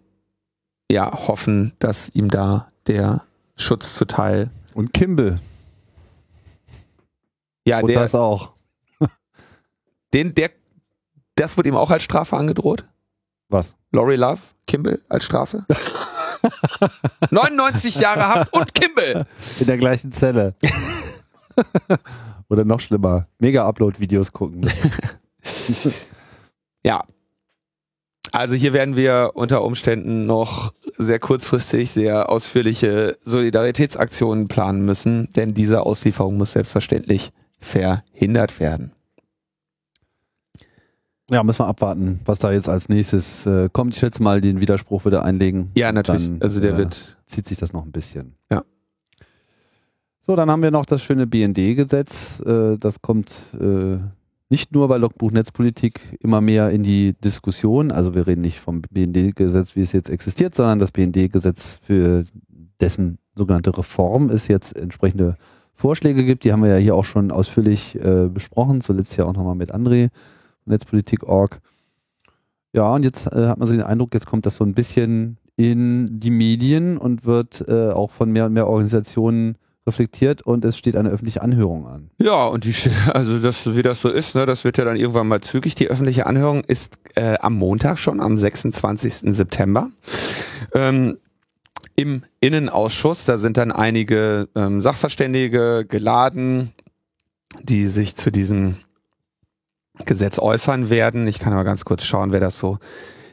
ja, 0.89 1.27
hoffen, 1.27 1.73
dass 1.79 2.09
ihm 2.09 2.29
da 2.29 2.71
der 2.87 3.23
Schutz 3.55 3.95
zuteil. 3.95 4.49
Und 4.73 4.93
Kimball. 4.93 5.39
Ja, 7.65 7.79
und 7.79 7.87
der, 7.87 7.99
das 7.99 8.15
auch. 8.15 8.52
Den, 10.13 10.35
der, 10.35 10.51
das 11.35 11.57
wird 11.57 11.67
ihm 11.67 11.75
auch 11.75 11.89
als 11.89 12.03
Strafe 12.03 12.37
angedroht? 12.37 12.85
Was? 13.49 13.75
Laurie 13.91 14.15
Love, 14.15 14.39
Kimball 14.67 15.01
als 15.09 15.25
Strafe? 15.25 15.65
99 17.31 17.95
Jahre 17.95 18.27
Haft 18.27 18.53
und 18.53 18.73
Kimball. 18.73 19.25
In 19.59 19.67
der 19.67 19.77
gleichen 19.77 20.11
Zelle. 20.11 20.55
Oder 22.49 22.65
noch 22.65 22.79
schlimmer, 22.79 23.27
Mega-Upload-Videos 23.39 24.31
gucken. 24.33 24.69
ja. 26.83 27.03
Also 28.31 28.55
hier 28.55 28.73
werden 28.73 28.95
wir 28.95 29.31
unter 29.35 29.63
Umständen 29.63 30.25
noch 30.25 30.73
sehr 30.97 31.19
kurzfristig 31.19 31.91
sehr 31.91 32.29
ausführliche 32.29 33.17
Solidaritätsaktionen 33.23 34.47
planen 34.47 34.85
müssen, 34.85 35.31
denn 35.33 35.53
diese 35.53 35.81
Auslieferung 35.81 36.37
muss 36.37 36.53
selbstverständlich 36.53 37.31
verhindert 37.59 38.59
werden. 38.59 38.91
Ja, 41.31 41.41
müssen 41.43 41.59
wir 41.59 41.67
abwarten, 41.67 42.19
was 42.25 42.39
da 42.39 42.51
jetzt 42.51 42.67
als 42.67 42.89
nächstes 42.89 43.45
äh, 43.45 43.69
kommt. 43.71 43.93
Ich 43.93 43.99
schätze 43.99 44.21
mal, 44.21 44.41
den 44.41 44.59
Widerspruch 44.59 45.05
wieder 45.05 45.23
einlegen. 45.23 45.71
Ja, 45.75 45.91
natürlich. 45.91 46.27
Dann, 46.27 46.41
also 46.41 46.59
der 46.59 46.73
äh, 46.73 46.77
wird. 46.77 47.17
Zieht 47.25 47.47
sich 47.47 47.57
das 47.57 47.71
noch 47.71 47.85
ein 47.85 47.91
bisschen. 47.91 48.35
Ja. 48.51 48.63
So, 50.19 50.35
dann 50.35 50.51
haben 50.51 50.61
wir 50.61 50.71
noch 50.71 50.85
das 50.85 51.01
schöne 51.01 51.25
BND-Gesetz. 51.25 52.41
Äh, 52.45 52.77
das 52.77 53.01
kommt 53.01 53.33
äh, 53.59 53.97
nicht 54.49 54.73
nur 54.73 54.87
bei 54.89 54.97
Logbuch 54.97 55.31
Netzpolitik 55.31 56.17
immer 56.19 56.41
mehr 56.41 56.69
in 56.69 56.83
die 56.83 57.13
Diskussion. 57.13 57.91
Also 57.91 58.13
wir 58.13 58.27
reden 58.27 58.41
nicht 58.41 58.59
vom 58.59 58.81
BND-Gesetz, 58.81 59.75
wie 59.75 59.81
es 59.81 59.93
jetzt 59.93 60.09
existiert, 60.09 60.53
sondern 60.53 60.79
das 60.79 60.91
BND-Gesetz 60.91 61.79
für 61.81 62.25
dessen 62.79 63.17
sogenannte 63.35 63.75
Reform 63.77 64.29
es 64.29 64.47
jetzt 64.47 64.75
entsprechende 64.75 65.37
Vorschläge 65.73 66.23
gibt. 66.23 66.43
Die 66.43 66.51
haben 66.51 66.61
wir 66.61 66.69
ja 66.69 66.77
hier 66.77 66.95
auch 66.95 67.05
schon 67.05 67.31
ausführlich 67.31 67.95
äh, 67.95 68.27
besprochen, 68.27 68.81
zuletzt 68.81 69.17
ja 69.17 69.25
auch 69.25 69.33
nochmal 69.33 69.55
mit 69.55 69.73
André 69.73 70.09
Netzpolitik.org. 70.65 71.59
Ja, 72.73 72.93
und 72.93 73.03
jetzt 73.03 73.27
äh, 73.31 73.47
hat 73.47 73.59
man 73.59 73.67
so 73.67 73.73
den 73.73 73.83
Eindruck, 73.83 74.13
jetzt 74.13 74.25
kommt 74.25 74.45
das 74.45 74.55
so 74.55 74.63
ein 74.63 74.73
bisschen 74.73 75.37
in 75.55 76.19
die 76.19 76.31
Medien 76.31 76.97
und 76.97 77.25
wird 77.25 77.63
äh, 77.67 77.89
auch 77.89 78.11
von 78.11 78.31
mehr 78.31 78.45
und 78.45 78.53
mehr 78.53 78.67
Organisationen 78.67 79.57
reflektiert 79.85 80.41
und 80.41 80.63
es 80.65 80.77
steht 80.77 80.95
eine 80.95 81.09
öffentliche 81.09 81.41
Anhörung 81.41 81.87
an. 81.87 82.09
Ja, 82.17 82.45
und 82.45 82.63
die, 82.63 82.73
also 83.13 83.39
das, 83.39 83.75
wie 83.75 83.81
das 83.81 84.01
so 84.01 84.09
ist, 84.09 84.35
ne, 84.35 84.45
das 84.45 84.63
wird 84.63 84.77
ja 84.77 84.85
dann 84.85 84.95
irgendwann 84.95 85.27
mal 85.27 85.41
zügig. 85.41 85.75
Die 85.75 85.87
öffentliche 85.87 86.25
Anhörung 86.25 86.63
ist 86.63 86.99
äh, 87.15 87.37
am 87.39 87.55
Montag 87.55 87.99
schon, 87.99 88.19
am 88.19 88.37
26. 88.37 89.35
September. 89.35 89.89
Ähm, 90.73 91.17
Im 91.95 92.23
Innenausschuss, 92.39 93.25
da 93.25 93.37
sind 93.37 93.57
dann 93.57 93.71
einige 93.71 94.47
ähm, 94.55 94.81
Sachverständige 94.81 95.85
geladen, 95.87 96.71
die 97.61 97.87
sich 97.87 98.15
zu 98.15 98.31
diesem 98.31 98.77
Gesetz 100.05 100.39
äußern 100.39 100.89
werden. 100.89 101.27
Ich 101.27 101.39
kann 101.39 101.53
aber 101.53 101.63
ganz 101.63 101.85
kurz 101.85 102.03
schauen, 102.03 102.31
wer 102.31 102.39
das 102.39 102.57
so 102.57 102.79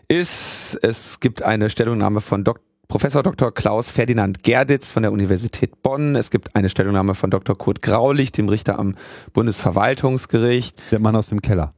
ist. 0.08 0.78
Es 0.82 1.20
gibt 1.20 1.42
eine 1.42 1.70
Stellungnahme 1.70 2.20
von 2.20 2.44
Dok 2.44 2.60
Professor 2.88 3.22
Dr. 3.22 3.54
Klaus 3.54 3.92
Ferdinand 3.92 4.42
Gerditz 4.42 4.90
von 4.90 5.04
der 5.04 5.12
Universität 5.12 5.80
Bonn. 5.80 6.16
Es 6.16 6.30
gibt 6.30 6.56
eine 6.56 6.68
Stellungnahme 6.68 7.14
von 7.14 7.30
Dr. 7.30 7.56
Kurt 7.56 7.82
Graulich, 7.82 8.32
dem 8.32 8.48
Richter 8.48 8.80
am 8.80 8.96
Bundesverwaltungsgericht. 9.32 10.76
Der 10.90 10.98
Mann 10.98 11.14
aus 11.14 11.28
dem 11.28 11.40
Keller. 11.40 11.72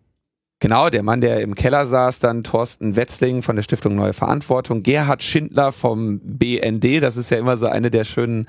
Genau, 0.62 0.90
der 0.90 1.02
Mann, 1.02 1.21
der 1.21 1.40
im 1.40 1.57
Keller 1.57 1.87
saß, 1.87 2.21
dann 2.21 2.45
Thorsten 2.45 2.95
Wetzling 2.95 3.42
von 3.42 3.57
der 3.57 3.64
Stiftung 3.64 3.97
Neue 3.97 4.12
Verantwortung, 4.12 4.85
Gerhard 4.85 5.25
Schindler 5.25 5.73
vom 5.73 6.21
BND, 6.23 7.02
das 7.02 7.16
ist 7.16 7.31
ja 7.31 7.38
immer 7.38 7.57
so 7.57 7.66
eine 7.66 7.90
der 7.90 8.04
schönen, 8.04 8.47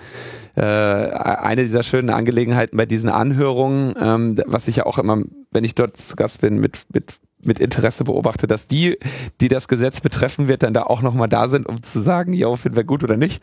äh, 0.54 0.62
eine 0.62 1.64
dieser 1.64 1.82
schönen 1.82 2.12
Angelegenheiten 2.12 2.78
bei 2.78 2.86
diesen 2.86 3.10
Anhörungen, 3.10 3.96
ähm, 4.00 4.40
was 4.46 4.68
ich 4.68 4.76
ja 4.76 4.86
auch 4.86 5.00
immer, 5.00 5.24
wenn 5.50 5.64
ich 5.64 5.74
dort 5.74 5.98
zu 5.98 6.16
Gast 6.16 6.42
bin, 6.42 6.60
mit, 6.60 6.86
mit 6.94 7.16
mit 7.42 7.60
Interesse 7.60 8.04
beobachte, 8.04 8.46
dass 8.46 8.68
die, 8.68 9.00
die 9.42 9.48
das 9.48 9.68
Gesetz 9.68 10.00
betreffen 10.00 10.48
wird, 10.48 10.62
dann 10.62 10.76
da 10.76 10.84
auch 10.84 11.02
nochmal 11.02 11.28
da 11.28 11.50
sind, 11.50 11.68
um 11.68 11.82
zu 11.82 12.00
sagen, 12.00 12.32
ja, 12.32 12.56
finden 12.56 12.78
wir 12.78 12.84
gut 12.84 13.04
oder 13.04 13.18
nicht. 13.18 13.42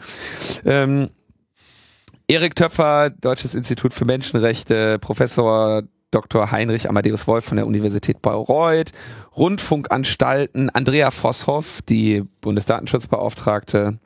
Ähm, 0.65 1.11
Erik 2.29 2.55
Töpfer, 2.55 3.11
Deutsches 3.11 3.57
Institut 3.57 3.93
für 3.93 4.05
Menschenrechte, 4.05 5.01
Professor 5.01 5.83
Dr. 6.11 6.51
Heinrich 6.51 6.89
Amadeus 6.89 7.27
Wolf 7.27 7.45
von 7.45 7.57
der 7.57 7.67
Universität 7.67 8.21
Bayreuth, 8.23 8.93
Rundfunkanstalten, 9.37 10.71
Andrea 10.71 11.11
Vosshoff, 11.11 11.83
die 11.83 12.25
Bundesdatenschutzbeauftragte 12.41 13.99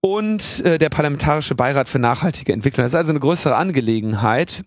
und 0.00 0.64
äh, 0.64 0.78
der 0.78 0.88
Parlamentarische 0.88 1.54
Beirat 1.54 1.88
für 1.88 1.98
nachhaltige 1.98 2.52
Entwicklung. 2.52 2.84
Das 2.84 2.92
ist 2.92 2.98
also 2.98 3.10
eine 3.10 3.20
größere 3.20 3.56
Angelegenheit. 3.56 4.64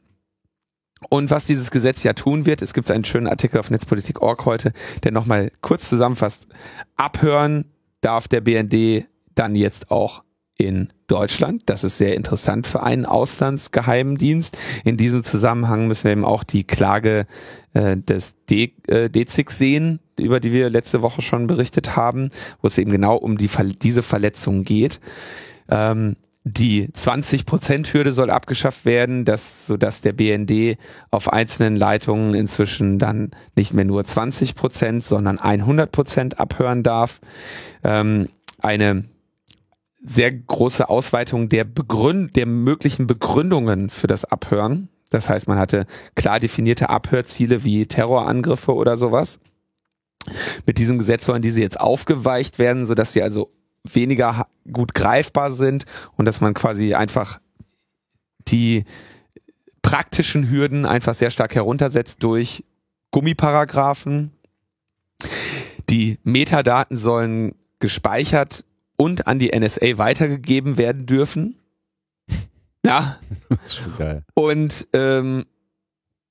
Und 1.10 1.31
was 1.31 1.46
dieses 1.46 1.72
Gesetz 1.72 2.03
ja 2.03 2.12
tun 2.12 2.46
wird, 2.46 2.62
es 2.62 2.74
gibt 2.74 2.91
einen 2.91 3.05
schönen 3.05 3.27
Artikel 3.27 3.58
auf 3.58 3.72
Netzpolitik.org 3.72 4.46
heute, 4.46 4.74
der 5.03 5.13
nochmal 5.13 5.50
kurz 5.62 5.88
zusammenfasst. 5.88 6.48
Abhören 6.98 7.72
darf 8.01 8.27
der 8.27 8.41
BND 8.41 9.08
dann 9.34 9.55
jetzt 9.55 9.91
auch 9.91 10.24
in 10.60 10.89
Deutschland. 11.08 11.63
Das 11.68 11.84
ist 11.84 11.98
sehr 11.98 12.16
interessant 12.16 12.68
für 12.68 12.84
einen 12.84 13.06
Auslandsgeheimdienst. 13.06 14.58
In 14.84 14.98
diesem 14.98 15.24
Zusammenhang 15.24 15.88
müssen 15.88 16.04
wir 16.04 16.12
eben 16.12 16.25
auch 16.25 16.44
die 16.44 16.66
Klage 16.66 17.25
äh, 17.74 17.96
des 17.96 18.44
De 18.46 18.74
äh, 18.88 19.10
sehen, 19.28 20.00
über 20.20 20.39
die 20.39 20.51
wir 20.51 20.70
letzte 20.70 21.01
Woche 21.01 21.22
schon 21.22 21.48
berichtet 21.48 21.96
haben, 21.96 22.30
wo 22.62 22.68
es 22.68 22.78
eben 22.78 22.92
genau 22.92 23.16
um 23.16 23.38
die, 23.38 23.50
diese 23.82 24.04
Verletzung 24.04 24.63
geht. 24.63 25.00
Ähm, 25.70 26.18
die 26.44 26.88
20%-Hürde 26.88 28.12
soll 28.12 28.30
abgeschafft 28.30 28.86
werden, 28.86 29.24
dass, 29.24 29.66
sodass 29.66 30.01
der 30.01 30.13
BND 30.13 30.78
auf 31.10 31.32
einzelnen 31.32 31.75
Leitungen 31.75 32.34
inzwischen 32.34 33.00
dann 33.00 33.32
nicht 33.56 33.74
mehr 33.74 33.86
nur 33.86 34.01
20%, 34.01 35.01
sondern 35.01 35.38
100% 35.38 36.36
abhören 36.36 36.84
darf. 36.84 37.22
Ähm, 37.84 38.30
eine 38.58 39.06
sehr 40.03 40.32
große 40.32 40.89
Ausweitung 40.89 41.50
der, 41.50 41.63
Begründ 41.65 42.36
der 42.36 42.46
möglichen 42.46 43.08
Begründungen 43.08 43.89
für 43.89 44.08
das 44.08 44.25
Abhören. 44.25 44.89
Das 45.10 45.29
heißt, 45.29 45.48
man 45.48 45.58
hatte 45.58 45.86
klar 46.15 46.39
definierte 46.39 46.89
Abhörziele 46.89 47.63
wie 47.63 47.86
Terrorangriffe 47.86 48.74
oder 48.74 48.98
sowas. 48.98 49.39
Mit 50.65 50.77
diesem 50.77 51.00
Gesetz 51.00 51.25
sollen 51.25 51.41
diese 51.41 51.62
jetzt 51.62 51.79
aufgeweicht 51.79 52.60
werden, 52.60 52.86
sodass 52.86 53.13
sie 53.13 53.24
also 53.24 53.51
weniger 53.84 54.48
gut 54.72 54.94
greifbar 54.94 55.51
sind 55.51 55.86
und 56.15 56.25
dass 56.25 56.41
man 56.41 56.53
quasi 56.53 56.94
einfach 56.94 57.39
die 58.48 58.86
praktischen 59.82 60.50
Hürden 60.50 60.86
einfach 60.86 61.13
sehr 61.13 61.32
stark 61.32 61.56
heruntersetzt 61.56 62.24
durch 62.24 62.63
Gummiparagraphen. 63.12 64.32
Die 65.89 66.20
Metadaten 66.24 66.96
sollen 66.96 67.56
gespeichert 67.79 68.65
und 69.00 69.27
an 69.27 69.39
die 69.39 69.58
NSA 69.58 69.98
weitergegeben 69.98 70.77
werden 70.77 71.06
dürfen. 71.06 71.56
Ja. 72.86 73.20
Und 74.36 74.88
ähm, 74.94 75.44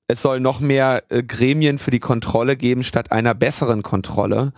es 0.07 0.23
soll 0.23 0.39
noch 0.39 0.61
mehr 0.61 1.03
äh, 1.09 1.21
Gremien 1.21 1.77
für 1.77 1.91
die 1.91 1.99
Kontrolle 1.99 2.57
geben 2.57 2.81
statt 2.81 3.11
einer 3.11 3.35
besseren 3.35 3.83
Kontrolle. 3.83 4.51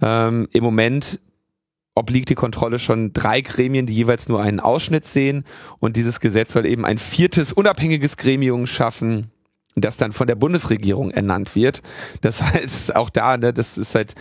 Ähm, 0.00 0.46
Im 0.52 0.62
Moment 0.62 1.18
obliegt 1.96 2.28
die 2.28 2.36
Kontrolle 2.36 2.78
schon 2.78 3.12
drei 3.12 3.40
Gremien, 3.40 3.86
die 3.86 3.94
jeweils 3.94 4.28
nur 4.28 4.40
einen 4.40 4.60
Ausschnitt 4.60 5.04
sehen. 5.04 5.44
Und 5.80 5.96
dieses 5.96 6.20
Gesetz 6.20 6.52
soll 6.52 6.64
eben 6.64 6.84
ein 6.84 6.98
viertes 6.98 7.52
unabhängiges 7.52 8.16
Gremium 8.16 8.68
schaffen, 8.68 9.31
das 9.74 9.96
dann 9.96 10.12
von 10.12 10.26
der 10.26 10.34
Bundesregierung 10.34 11.10
ernannt 11.10 11.54
wird. 11.54 11.82
Das 12.20 12.42
heißt, 12.54 12.96
auch 12.96 13.10
da, 13.10 13.36
ne, 13.36 13.52
das 13.52 13.78
ist 13.78 13.94
halt, 13.94 14.14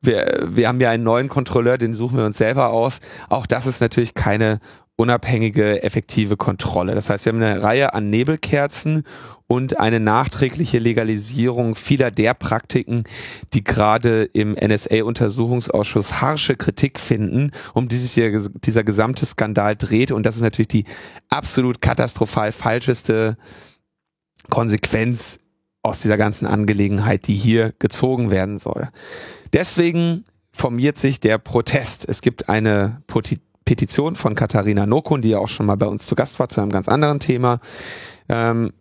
wir, 0.00 0.46
wir 0.48 0.68
haben 0.68 0.80
ja 0.80 0.90
einen 0.90 1.04
neuen 1.04 1.28
Kontrolleur, 1.28 1.78
den 1.78 1.94
suchen 1.94 2.18
wir 2.18 2.26
uns 2.26 2.38
selber 2.38 2.70
aus. 2.70 3.00
Auch 3.28 3.46
das 3.46 3.66
ist 3.66 3.80
natürlich 3.80 4.14
keine 4.14 4.60
unabhängige, 4.98 5.84
effektive 5.84 6.36
Kontrolle. 6.36 6.96
Das 6.96 7.08
heißt, 7.08 7.24
wir 7.24 7.32
haben 7.32 7.40
eine 7.40 7.62
Reihe 7.62 7.94
an 7.94 8.10
Nebelkerzen 8.10 9.04
und 9.46 9.78
eine 9.78 10.00
nachträgliche 10.00 10.80
Legalisierung 10.80 11.76
vieler 11.76 12.10
der 12.10 12.34
Praktiken, 12.34 13.04
die 13.54 13.62
gerade 13.62 14.24
im 14.24 14.54
NSA-Untersuchungsausschuss 14.54 16.20
harsche 16.20 16.56
Kritik 16.56 16.98
finden, 16.98 17.52
um 17.74 17.88
die 17.88 17.96
sich 17.96 18.20
dieser, 18.64 18.82
gesamte 18.82 19.24
Skandal 19.24 19.76
dreht. 19.76 20.10
Und 20.10 20.26
das 20.26 20.34
ist 20.34 20.42
natürlich 20.42 20.68
die 20.68 20.84
absolut 21.30 21.80
katastrophal 21.80 22.50
falscheste 22.50 23.36
Konsequenz 24.50 25.38
aus 25.82 26.02
dieser 26.02 26.16
ganzen 26.16 26.46
Angelegenheit, 26.46 27.26
die 27.26 27.34
hier 27.34 27.72
gezogen 27.78 28.30
werden 28.30 28.58
soll. 28.58 28.88
Deswegen 29.52 30.24
formiert 30.52 30.98
sich 30.98 31.20
der 31.20 31.38
Protest. 31.38 32.08
Es 32.08 32.20
gibt 32.20 32.48
eine 32.48 33.02
Petition 33.64 34.16
von 34.16 34.34
Katharina 34.34 34.86
Nokun, 34.86 35.22
die 35.22 35.30
ja 35.30 35.38
auch 35.38 35.48
schon 35.48 35.66
mal 35.66 35.76
bei 35.76 35.86
uns 35.86 36.06
zu 36.06 36.14
Gast 36.14 36.38
war, 36.40 36.48
zu 36.48 36.60
einem 36.60 36.72
ganz 36.72 36.88
anderen 36.88 37.20
Thema. 37.20 37.60
Ähm, 38.28 38.72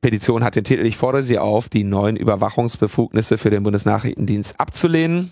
Petition 0.00 0.44
hat 0.44 0.56
den 0.56 0.64
Titel, 0.64 0.86
ich 0.86 0.96
fordere 0.96 1.22
Sie 1.22 1.38
auf, 1.38 1.68
die 1.68 1.84
neuen 1.84 2.16
Überwachungsbefugnisse 2.16 3.36
für 3.36 3.50
den 3.50 3.62
Bundesnachrichtendienst 3.62 4.58
abzulehnen. 4.58 5.30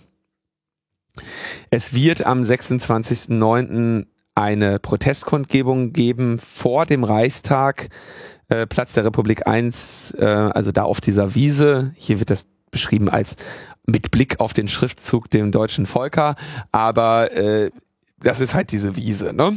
Es 1.70 1.94
wird 1.94 2.26
am 2.26 2.42
26.09. 2.42 4.06
eine 4.34 4.78
Protestkundgebung 4.78 5.92
geben 5.92 6.38
vor 6.38 6.84
dem 6.84 7.02
Reichstag, 7.02 7.88
äh, 8.48 8.66
Platz 8.66 8.94
der 8.94 9.04
Republik 9.04 9.46
1, 9.46 10.16
äh, 10.18 10.24
also 10.24 10.72
da 10.72 10.84
auf 10.84 11.00
dieser 11.00 11.34
Wiese. 11.34 11.92
Hier 11.96 12.18
wird 12.18 12.30
das 12.30 12.46
beschrieben 12.70 13.08
als 13.08 13.36
mit 13.86 14.10
Blick 14.10 14.40
auf 14.40 14.52
den 14.52 14.68
Schriftzug 14.68 15.30
dem 15.30 15.52
deutschen 15.52 15.86
Volker, 15.86 16.36
aber 16.72 17.32
äh, 17.32 17.70
das 18.22 18.40
ist 18.40 18.54
halt 18.54 18.72
diese 18.72 18.96
Wiese, 18.96 19.32
ne? 19.32 19.56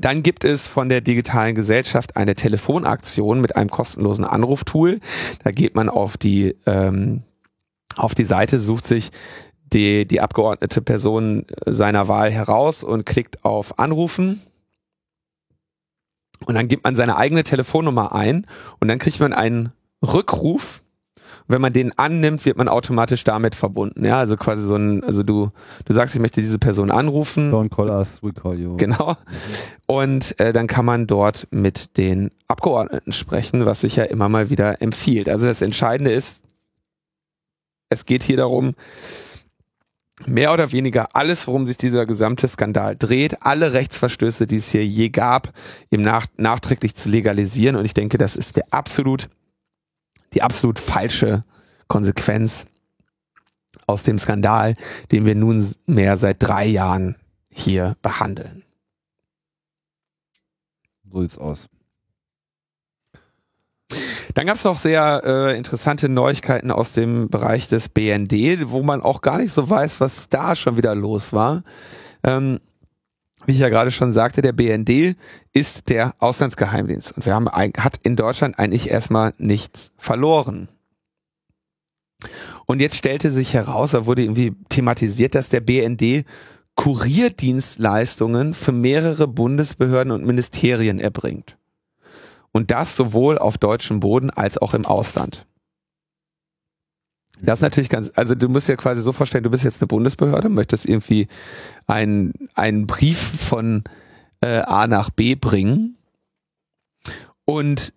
Dann 0.00 0.24
gibt 0.24 0.42
es 0.42 0.66
von 0.66 0.88
der 0.88 1.00
digitalen 1.00 1.54
Gesellschaft 1.54 2.16
eine 2.16 2.34
Telefonaktion 2.34 3.40
mit 3.40 3.54
einem 3.54 3.70
kostenlosen 3.70 4.24
Anruftool. 4.24 4.98
Da 5.44 5.52
geht 5.52 5.76
man 5.76 5.88
auf 5.88 6.16
die 6.16 6.56
ähm, 6.66 7.22
auf 7.96 8.14
die 8.14 8.24
Seite, 8.24 8.58
sucht 8.58 8.86
sich 8.86 9.10
die, 9.72 10.06
die 10.06 10.20
abgeordnete 10.20 10.80
Person 10.82 11.46
seiner 11.64 12.08
Wahl 12.08 12.30
heraus 12.30 12.84
und 12.84 13.06
klickt 13.06 13.44
auf 13.44 13.78
Anrufen. 13.78 14.42
Und 16.44 16.54
dann 16.54 16.68
gibt 16.68 16.84
man 16.84 16.96
seine 16.96 17.16
eigene 17.16 17.44
Telefonnummer 17.44 18.12
ein 18.14 18.46
und 18.80 18.88
dann 18.88 18.98
kriegt 18.98 19.20
man 19.20 19.32
einen 19.32 19.72
Rückruf. 20.02 20.82
Wenn 21.48 21.60
man 21.60 21.72
den 21.72 21.96
annimmt, 21.96 22.44
wird 22.44 22.56
man 22.56 22.68
automatisch 22.68 23.22
damit 23.22 23.54
verbunden. 23.54 24.04
Ja, 24.04 24.18
also 24.18 24.36
quasi 24.36 24.64
so 24.64 24.74
ein, 24.74 25.04
also 25.04 25.22
du, 25.22 25.50
du 25.84 25.92
sagst, 25.92 26.14
ich 26.14 26.20
möchte 26.20 26.40
diese 26.40 26.58
Person 26.58 26.90
anrufen. 26.90 27.52
Don't 27.52 27.68
call 27.68 27.88
us, 27.88 28.20
we 28.22 28.32
call 28.32 28.58
you. 28.58 28.76
Genau. 28.76 29.16
Und 29.86 30.38
äh, 30.40 30.52
dann 30.52 30.66
kann 30.66 30.84
man 30.84 31.06
dort 31.06 31.46
mit 31.52 31.96
den 31.96 32.32
Abgeordneten 32.48 33.12
sprechen, 33.12 33.64
was 33.64 33.80
sich 33.80 33.96
ja 33.96 34.04
immer 34.04 34.28
mal 34.28 34.50
wieder 34.50 34.82
empfiehlt. 34.82 35.28
Also 35.28 35.46
das 35.46 35.62
Entscheidende 35.62 36.10
ist, 36.10 36.44
es 37.90 38.06
geht 38.06 38.24
hier 38.24 38.36
darum, 38.36 38.74
mehr 40.24 40.52
oder 40.52 40.72
weniger 40.72 41.14
alles, 41.14 41.46
worum 41.46 41.66
sich 41.66 41.76
dieser 41.76 42.06
gesamte 42.06 42.48
Skandal 42.48 42.96
dreht, 42.96 43.42
alle 43.42 43.72
Rechtsverstöße, 43.72 44.46
die 44.46 44.56
es 44.56 44.70
hier 44.70 44.86
je 44.86 45.10
gab, 45.10 45.52
im 45.90 46.00
nach, 46.00 46.26
nachträglich 46.36 46.94
zu 46.94 47.08
legalisieren. 47.08 47.76
Und 47.76 47.84
ich 47.84 47.94
denke, 47.94 48.16
das 48.16 48.36
ist 48.36 48.56
der 48.56 48.64
absolut, 48.70 49.28
die 50.32 50.42
absolut 50.42 50.78
falsche 50.78 51.44
Konsequenz 51.88 52.66
aus 53.86 54.02
dem 54.02 54.18
Skandal, 54.18 54.74
den 55.12 55.26
wir 55.26 55.34
nunmehr 55.34 56.16
seit 56.16 56.42
drei 56.42 56.66
Jahren 56.66 57.16
hier 57.50 57.96
behandeln. 58.02 58.64
So 61.10 61.20
sieht's 61.20 61.38
aus. 61.38 61.68
Dann 64.36 64.46
gab 64.46 64.56
es 64.56 64.64
noch 64.64 64.78
sehr 64.78 65.22
äh, 65.24 65.56
interessante 65.56 66.10
Neuigkeiten 66.10 66.70
aus 66.70 66.92
dem 66.92 67.30
Bereich 67.30 67.68
des 67.68 67.88
BND, 67.88 68.70
wo 68.70 68.82
man 68.82 69.00
auch 69.00 69.22
gar 69.22 69.38
nicht 69.38 69.50
so 69.50 69.70
weiß, 69.70 69.98
was 70.00 70.28
da 70.28 70.54
schon 70.54 70.76
wieder 70.76 70.94
los 70.94 71.32
war. 71.32 71.62
Ähm, 72.22 72.60
wie 73.46 73.52
ich 73.52 73.60
ja 73.60 73.70
gerade 73.70 73.90
schon 73.90 74.12
sagte, 74.12 74.42
der 74.42 74.52
BND 74.52 75.16
ist 75.54 75.88
der 75.88 76.14
Auslandsgeheimdienst 76.18 77.16
und 77.16 77.24
wir 77.24 77.34
haben 77.34 77.48
hat 77.48 77.98
in 78.02 78.14
Deutschland 78.14 78.58
eigentlich 78.58 78.90
erstmal 78.90 79.32
nichts 79.38 79.92
verloren. 79.96 80.68
Und 82.66 82.82
jetzt 82.82 82.96
stellte 82.96 83.30
sich 83.30 83.54
heraus, 83.54 83.92
da 83.92 84.04
wurde 84.04 84.20
irgendwie 84.20 84.54
thematisiert, 84.68 85.34
dass 85.34 85.48
der 85.48 85.60
BND 85.60 86.26
Kurierdienstleistungen 86.74 88.52
für 88.52 88.72
mehrere 88.72 89.28
Bundesbehörden 89.28 90.12
und 90.12 90.26
Ministerien 90.26 91.00
erbringt. 91.00 91.56
Und 92.56 92.70
das 92.70 92.96
sowohl 92.96 93.36
auf 93.36 93.58
deutschem 93.58 94.00
Boden 94.00 94.30
als 94.30 94.56
auch 94.56 94.72
im 94.72 94.86
Ausland. 94.86 95.44
Das 97.42 97.58
ist 97.58 97.62
natürlich 97.62 97.90
ganz, 97.90 98.10
also 98.14 98.34
du 98.34 98.48
musst 98.48 98.66
ja 98.66 98.76
quasi 98.76 99.02
so 99.02 99.12
vorstellen, 99.12 99.44
du 99.44 99.50
bist 99.50 99.62
jetzt 99.62 99.82
eine 99.82 99.88
Bundesbehörde, 99.88 100.48
möchtest 100.48 100.86
irgendwie 100.86 101.28
einen, 101.86 102.32
einen 102.54 102.86
Brief 102.86 103.18
von 103.18 103.84
äh, 104.40 104.60
A 104.60 104.86
nach 104.86 105.10
B 105.10 105.34
bringen 105.34 105.98
und 107.44 107.92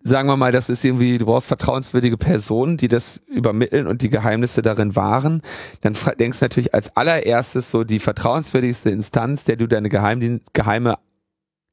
sagen 0.00 0.28
wir 0.28 0.36
mal, 0.36 0.52
das 0.52 0.68
ist 0.68 0.84
irgendwie, 0.84 1.16
du 1.16 1.24
brauchst 1.24 1.48
vertrauenswürdige 1.48 2.18
Personen, 2.18 2.76
die 2.76 2.88
das 2.88 3.22
übermitteln 3.28 3.86
und 3.86 4.02
die 4.02 4.10
Geheimnisse 4.10 4.60
darin 4.60 4.94
wahren, 4.94 5.40
dann 5.80 5.96
denkst 6.18 6.40
du 6.40 6.44
natürlich 6.44 6.74
als 6.74 6.94
allererstes 6.98 7.70
so 7.70 7.82
die 7.82 7.98
vertrauenswürdigste 7.98 8.90
Instanz, 8.90 9.44
der 9.44 9.56
du 9.56 9.66
deine 9.66 9.88
Geheimdien 9.88 10.42
geheime 10.52 10.98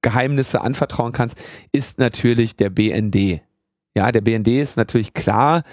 Geheimnisse 0.02 0.62
anvertrauen 0.62 1.12
kannst, 1.12 1.38
ist 1.72 2.00
natürlich 2.00 2.56
der 2.56 2.70
BND. 2.70 3.42
Ja, 3.96 4.12
der 4.12 4.22
BND 4.22 4.48
ist 4.48 4.78
natürlich 4.78 5.14
klar, 5.14 5.64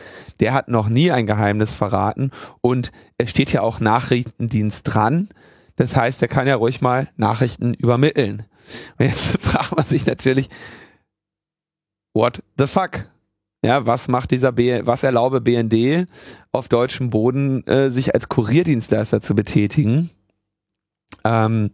der 0.41 0.53
hat 0.53 0.69
noch 0.69 0.89
nie 0.89 1.13
ein 1.13 1.27
Geheimnis 1.27 1.75
verraten 1.75 2.33
und 2.61 2.91
es 3.17 3.31
steht 3.31 3.53
ja 3.53 3.63
auch 3.63 3.79
Nachrichtendienst 3.79 4.83
dran. 4.93 5.29
Das 5.77 5.95
heißt, 5.95 6.21
er 6.23 6.29
kann 6.29 6.49
ja 6.49 6.57
ruhig 6.57 6.81
mal 6.81 7.09
Nachrichten 7.17 7.75
übermitteln. 7.75 8.45
Und 8.99 9.07
jetzt 9.07 9.39
fragt 9.41 9.77
man 9.77 9.87
sich 9.87 10.05
natürlich, 10.07 10.49
what 12.13 12.43
the 12.59 12.67
fuck? 12.67 13.09
Ja, 13.65 13.87
was 13.87 14.09
macht 14.09 14.31
dieser 14.31 14.53
B, 14.53 14.83
was 14.85 15.03
erlaube 15.03 15.41
BND 15.41 16.09
auf 16.53 16.69
deutschem 16.69 17.11
Boden, 17.11 17.67
äh, 17.67 17.91
sich 17.91 18.15
als 18.15 18.29
Kurierdienstleister 18.29 19.21
zu 19.21 19.35
betätigen? 19.35 20.11
Ähm, 21.25 21.71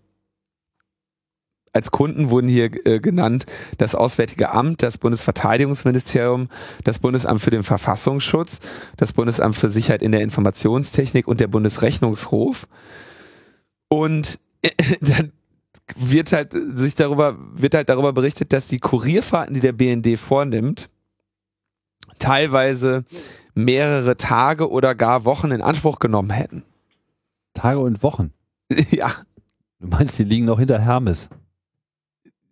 als 1.75 1.91
Kunden 1.91 2.31
wurden 2.31 2.49
hier 2.49 2.71
äh, 2.87 3.01
genannt 3.01 3.47
das 3.79 3.95
Auswärtige 3.95 4.51
Amt, 4.51 4.83
das 4.83 4.97
Bundesverteidigungsministerium, 4.97 6.49
das 6.85 7.01
Bundesamt 7.01 7.43
für 7.43 7.51
den 7.51 7.65
Verfassungsschutz, 7.65 8.61
das 8.97 9.13
Bundesamt 9.13 9.57
für 9.57 9.69
Sicherheit 9.69 10.01
in 10.01 10.13
der 10.13 10.23
Informationstechnik 10.23 11.27
und 11.27 11.41
der 11.41 11.49
Bundesrechnungshof. 11.49 12.69
Und 13.89 14.39
äh, 14.63 14.71
dann 15.01 15.33
wird 15.97 16.33
halt 16.33 16.53
sich 16.53 16.95
darüber 16.95 17.37
wird 17.55 17.75
halt 17.75 17.89
darüber 17.89 18.13
berichtet, 18.13 18.53
dass 18.53 18.69
die 18.69 18.79
Kurierfahrten, 18.79 19.55
die 19.55 19.61
der 19.61 19.73
BND 19.73 20.19
vornimmt, 20.19 20.89
teilweise 22.19 23.05
mehrere 23.55 24.17
Tage 24.17 24.71
oder 24.71 24.95
gar 24.95 25.25
Wochen 25.25 25.51
in 25.51 25.61
Anspruch 25.61 25.99
genommen 25.99 26.31
hätten. 26.31 26.63
Tage 27.53 27.81
und 27.81 28.03
Wochen. 28.03 28.33
ja. 28.91 29.11
Du 29.81 29.89
meinst, 29.89 30.19
die 30.19 30.25
liegen 30.25 30.47
noch 30.47 30.59
hinter 30.59 30.81
Hermes? 30.81 31.29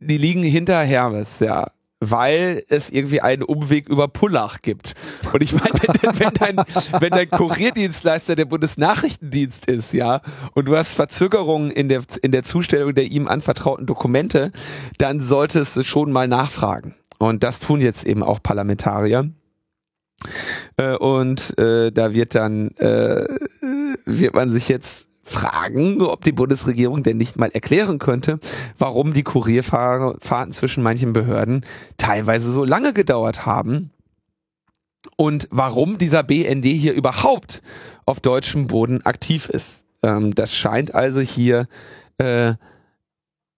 Die 0.07 0.19
liegen 0.19 0.43
hinter 0.43 0.83
Hermes, 0.83 1.39
ja. 1.41 1.71
Weil 2.05 2.65
es 2.69 2.91
irgendwie 2.91 3.21
einen 3.21 3.45
Umweg 3.45 3.89
über 3.89 4.09
Pullach 4.09 4.61
gibt. 4.61 4.95
Und 5.33 5.41
ich 5.41 5.53
meine, 5.53 5.71
wenn, 6.19 6.33
dein, 6.35 6.57
wenn 7.01 7.11
dein 7.11 7.31
Kurierdienstleister 7.31 8.35
der 8.35 8.45
Bundesnachrichtendienst 8.45 9.67
ist, 9.67 9.93
ja, 9.93 10.21
und 10.55 10.67
du 10.67 10.77
hast 10.77 10.95
Verzögerungen 10.95 11.71
in 11.71 11.89
der, 11.89 12.03
in 12.23 12.33
der 12.33 12.43
Zustellung 12.43 12.95
der 12.95 13.05
ihm 13.05 13.29
anvertrauten 13.29 13.87
Dokumente, 13.87 14.51
dann 14.99 15.21
solltest 15.21 15.77
du 15.77 15.85
schon 15.85 16.11
mal 16.11 16.27
nachfragen. 16.27 16.97
Und 17.19 17.45
das 17.45 17.61
tun 17.61 17.81
jetzt 17.81 18.05
eben 18.05 18.25
auch 18.25 18.43
Parlamentarier. 18.43 19.31
Äh, 20.77 20.97
und 20.97 21.57
äh, 21.57 21.93
da 21.93 22.15
wird 22.15 22.35
dann, 22.35 22.73
äh, 22.79 23.27
wird 24.07 24.35
man 24.35 24.51
sich 24.51 24.69
jetzt 24.69 25.09
fragen, 25.23 26.03
ob 26.03 26.25
die 26.25 26.33
Bundesregierung 26.33 27.03
denn 27.03 27.17
nicht 27.17 27.39
mal 27.39 27.51
erklären 27.51 27.99
könnte, 27.99 28.41
warum 28.79 29.13
die 29.13 29.23
Kurierfahrten 29.23 30.53
zwischen 30.53 30.83
manchen 30.83 31.13
Behörden 31.13 31.65
teilweise 31.97 32.51
so 32.51 32.65
lange 32.65 32.93
gedauert 32.93 33.47
haben 33.47 33.91
und 35.17 35.49
warum 35.51 35.99
dieser 35.99 36.23
BND 36.23 36.65
hier 36.65 36.93
überhaupt 36.93 37.63
auf 38.05 38.21
deutschem 38.21 38.67
Boden 38.67 39.05
aktiv 39.07 39.49
ist. 39.49 39.85
Ähm, 40.03 40.35
das 40.35 40.55
scheint 40.55 40.95
also 40.95 41.21
hier, 41.21 41.69
äh, 42.19 42.55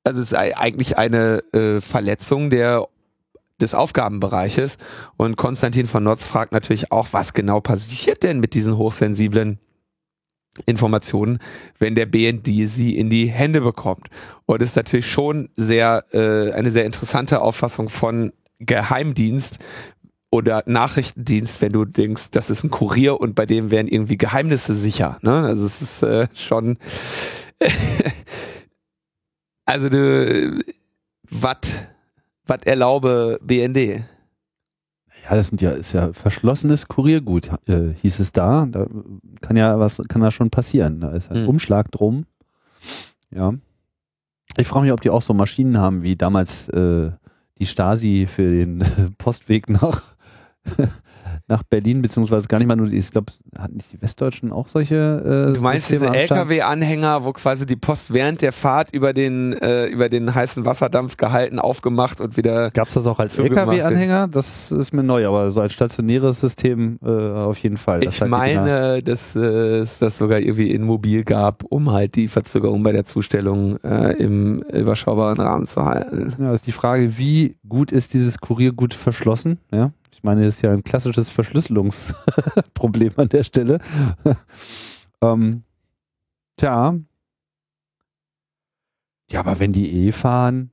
also 0.04 0.20
es 0.20 0.32
ist 0.32 0.34
eigentlich 0.34 0.98
eine 0.98 1.42
äh, 1.52 1.80
Verletzung 1.80 2.50
der 2.50 2.86
des 3.60 3.74
Aufgabenbereiches. 3.74 4.78
Und 5.16 5.36
Konstantin 5.36 5.86
von 5.86 6.02
Notz 6.02 6.26
fragt 6.26 6.52
natürlich 6.52 6.92
auch, 6.92 7.08
was 7.12 7.32
genau 7.32 7.60
passiert 7.60 8.22
denn 8.22 8.40
mit 8.40 8.54
diesen 8.54 8.76
hochsensiblen 8.76 9.58
Informationen, 10.66 11.38
wenn 11.78 11.94
der 11.94 12.06
BND 12.06 12.68
sie 12.68 12.96
in 12.96 13.10
die 13.10 13.26
Hände 13.26 13.60
bekommt. 13.60 14.08
Und 14.46 14.62
ist 14.62 14.76
natürlich 14.76 15.10
schon 15.10 15.48
sehr 15.56 16.04
äh, 16.12 16.52
eine 16.52 16.70
sehr 16.70 16.84
interessante 16.84 17.40
Auffassung 17.40 17.88
von 17.88 18.32
Geheimdienst 18.60 19.58
oder 20.30 20.62
Nachrichtendienst, 20.66 21.60
wenn 21.62 21.72
du 21.72 21.84
denkst, 21.84 22.30
das 22.32 22.50
ist 22.50 22.64
ein 22.64 22.70
Kurier 22.70 23.20
und 23.20 23.34
bei 23.34 23.46
dem 23.46 23.70
wären 23.70 23.88
irgendwie 23.88 24.16
Geheimnisse 24.16 24.74
sicher. 24.74 25.18
Ne? 25.22 25.32
Also 25.32 25.64
es 25.64 25.80
ist 25.80 26.02
äh, 26.02 26.28
schon 26.34 26.78
also 29.64 29.88
du 29.88 30.60
was 31.30 31.56
was 32.46 32.58
erlaube 32.64 33.38
BND? 33.42 34.04
Ja, 35.24 35.34
das 35.36 35.48
sind 35.48 35.62
ja, 35.62 35.70
ist 35.70 35.94
ja 35.94 36.12
verschlossenes 36.12 36.86
Kuriergut, 36.86 37.50
äh, 37.66 37.94
hieß 38.02 38.18
es 38.20 38.32
da. 38.32 38.66
Da 38.70 38.86
kann 39.40 39.56
ja 39.56 39.78
was, 39.78 40.02
kann 40.08 40.20
da 40.20 40.30
schon 40.30 40.50
passieren. 40.50 41.00
Da 41.00 41.10
ist 41.10 41.30
ein 41.30 41.42
mhm. 41.42 41.48
Umschlag 41.48 41.90
drum. 41.90 42.26
Ja. 43.30 43.54
Ich 44.56 44.66
frage 44.66 44.84
mich, 44.84 44.92
ob 44.92 45.00
die 45.00 45.10
auch 45.10 45.22
so 45.22 45.32
Maschinen 45.32 45.78
haben, 45.78 46.02
wie 46.02 46.16
damals 46.16 46.68
äh, 46.68 47.10
die 47.58 47.66
Stasi 47.66 48.26
für 48.28 48.50
den 48.50 48.84
Postweg 49.18 49.70
nach 49.70 50.02
nach 51.46 51.62
Berlin, 51.62 52.00
beziehungsweise 52.00 52.48
gar 52.48 52.58
nicht 52.58 52.68
mal 52.68 52.76
nur, 52.76 52.90
ich 52.90 53.10
glaube, 53.10 53.32
hatten 53.58 53.76
nicht 53.76 53.92
die 53.92 54.00
Westdeutschen 54.00 54.50
auch 54.50 54.66
solche 54.66 55.50
äh, 55.50 55.52
Du 55.52 55.60
meinst 55.60 55.88
Systeme 55.88 56.10
diese 56.12 56.34
LKW-Anhänger, 56.34 57.24
wo 57.24 57.32
quasi 57.32 57.66
die 57.66 57.76
Post 57.76 58.14
während 58.14 58.40
der 58.40 58.52
Fahrt 58.52 58.92
über 58.92 59.12
den, 59.12 59.52
äh, 59.52 59.86
über 59.86 60.08
den 60.08 60.34
heißen 60.34 60.64
Wasserdampf 60.64 61.18
gehalten, 61.18 61.58
aufgemacht 61.58 62.20
und 62.20 62.38
wieder. 62.38 62.70
Gab 62.70 62.88
es 62.88 62.94
das 62.94 63.06
auch 63.06 63.18
als 63.18 63.38
LKW-Anhänger? 63.38 64.28
Das 64.28 64.72
ist 64.72 64.92
mir 64.94 65.02
neu, 65.02 65.26
aber 65.26 65.50
so 65.50 65.60
als 65.60 65.74
stationäres 65.74 66.40
System 66.40 66.98
äh, 67.04 67.10
auf 67.10 67.58
jeden 67.58 67.76
Fall. 67.76 68.00
Das 68.00 68.14
ich 68.14 68.20
halt 68.22 68.30
meine, 68.30 69.02
dass 69.02 69.36
äh, 69.36 69.38
es 69.38 69.98
das 69.98 70.16
sogar 70.16 70.38
irgendwie 70.38 70.70
in 70.70 70.82
Mobil 70.82 71.24
gab, 71.24 71.62
um 71.64 71.92
halt 71.92 72.14
die 72.14 72.28
Verzögerung 72.28 72.82
bei 72.82 72.92
der 72.92 73.04
Zustellung 73.04 73.76
äh, 73.84 74.12
im 74.12 74.62
überschaubaren 74.62 75.38
Rahmen 75.38 75.66
zu 75.66 75.84
halten. 75.84 76.32
Ja, 76.38 76.54
ist 76.54 76.66
die 76.66 76.72
Frage, 76.72 77.18
wie 77.18 77.56
gut 77.68 77.92
ist 77.92 78.14
dieses 78.14 78.38
Kuriergut 78.38 78.94
verschlossen? 78.94 79.58
Ja, 79.70 79.90
meine, 80.24 80.44
das 80.44 80.56
ist 80.56 80.62
ja 80.62 80.72
ein 80.72 80.82
klassisches 80.84 81.30
Verschlüsselungsproblem 81.30 83.12
an 83.16 83.28
der 83.28 83.44
Stelle. 83.44 83.78
ähm, 85.20 85.62
tja. 86.56 86.96
Ja, 89.30 89.40
aber 89.40 89.58
wenn 89.58 89.72
die 89.72 90.06
eh 90.06 90.12
fahren, 90.12 90.70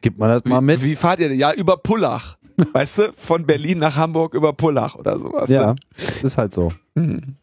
Gibt 0.00 0.18
man 0.18 0.30
das 0.30 0.44
mal 0.44 0.60
mit? 0.60 0.82
Wie, 0.82 0.90
wie 0.90 0.96
fahrt 0.96 1.20
ihr 1.20 1.28
denn? 1.28 1.38
Ja, 1.38 1.52
über 1.52 1.76
Pullach. 1.76 2.38
weißt 2.72 2.98
du? 2.98 3.12
Von 3.14 3.46
Berlin 3.46 3.78
nach 3.78 3.96
Hamburg 3.96 4.34
über 4.34 4.52
Pullach 4.52 4.94
oder 4.94 5.18
sowas. 5.18 5.48
Ja, 5.48 5.74
Ne? 5.74 5.76
ist 6.22 6.38
halt 6.38 6.52
so. 6.54 6.72
Hm. 6.96 7.36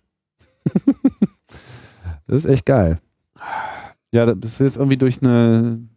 Das 2.30 2.43
ist 2.43 2.51
echt 2.51 2.65
geil. 2.65 2.99
Ja, 4.12 4.25
das 4.25 4.51
ist 4.51 4.60
jetzt 4.60 4.75
irgendwie 4.75 4.97
durch 4.97 5.21
eine, 5.21 5.88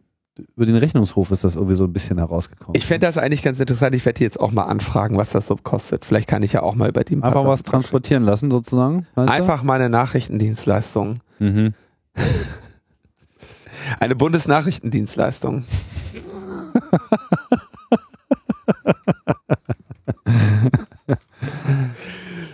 über 0.57 0.67
den 0.67 0.77
Rechnungshof 0.77 1.31
ist 1.31 1.45
das 1.45 1.55
irgendwie 1.57 1.75
so 1.75 1.85
ein 1.85 1.93
bisschen 1.93 2.19
herausgekommen. 2.19 2.75
Ich 2.77 2.87
fände 2.87 3.07
das 3.07 3.19
eigentlich 3.19 3.43
ganz 3.43 3.61
interessant. 3.61 3.95
Ich 3.95 4.05
werde 4.07 4.23
jetzt 4.23 4.39
auch 4.41 4.53
mal 4.53 4.65
anfragen, 4.65 5.17
was 5.17 5.31
das 5.31 5.47
so 5.47 5.57
kostet. 5.57 6.05
Vielleicht 6.05 6.29
kann 6.29 6.43
ich 6.43 6.53
ja 6.53 6.63
auch 6.63 6.75
mal 6.75 6.89
über 6.89 7.05
die 7.05 7.15
Einfach 7.17 7.45
was 7.45 7.63
transportieren 7.63 8.25
lassen, 8.25 8.51
sozusagen. 8.51 9.07
du? 9.15 9.23
Einfach 9.23 9.63
mal 9.63 9.75
eine 9.75 9.89
Nachrichtendienstleistung. 9.89 11.15
Mhm. 11.39 11.75
Eine 13.99 14.15
Bundesnachrichtendienstleistung. 14.15 15.65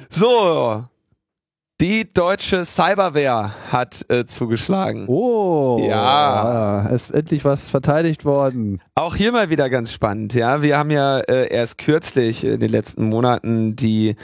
so, 0.09 0.85
die 1.81 2.11
deutsche 2.11 2.65
Cyberwehr 2.65 3.53
hat 3.71 4.07
äh, 4.09 4.25
zugeschlagen. 4.25 5.07
Oh, 5.09 5.79
Ja. 5.83 6.89
Es 6.91 7.07
ist 7.07 7.11
endlich 7.11 7.45
was 7.45 7.69
verteidigt 7.69 8.25
worden. 8.25 8.81
Auch 8.95 9.15
hier 9.15 9.33
mal 9.33 9.51
wieder 9.51 9.69
ganz 9.69 9.93
spannend. 9.93 10.33
Ja, 10.35 10.63
wir 10.63 10.79
haben 10.79 10.91
ja 10.91 11.19
äh, 11.19 11.53
erst 11.53 11.79
kürzlich 11.79 12.45
in 12.45 12.61
den 12.61 12.71
letzten 12.71 13.09
Monaten 13.09 13.77
die 13.77 14.17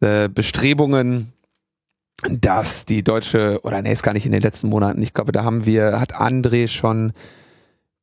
äh, 0.00 0.28
Bestrebungen, 0.28 1.32
dass 2.28 2.84
die 2.84 3.02
deutsche 3.02 3.60
oder 3.62 3.80
nee, 3.80 3.92
ist 3.92 4.02
gar 4.02 4.12
nicht 4.12 4.26
in 4.26 4.32
den 4.32 4.42
letzten 4.42 4.68
Monaten. 4.68 5.00
Ich 5.00 5.14
glaube, 5.14 5.32
da 5.32 5.44
haben 5.44 5.64
wir 5.64 5.98
hat 6.00 6.14
André 6.14 6.68
schon 6.68 7.12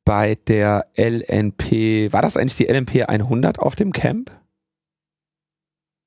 bei 0.04 0.36
der 0.48 0.86
LNP. 0.96 2.12
War 2.12 2.22
das 2.22 2.36
eigentlich 2.36 2.56
die 2.56 2.66
LNP 2.66 3.04
100 3.04 3.58
auf 3.58 3.76
dem 3.76 3.92
Camp? 3.92 4.30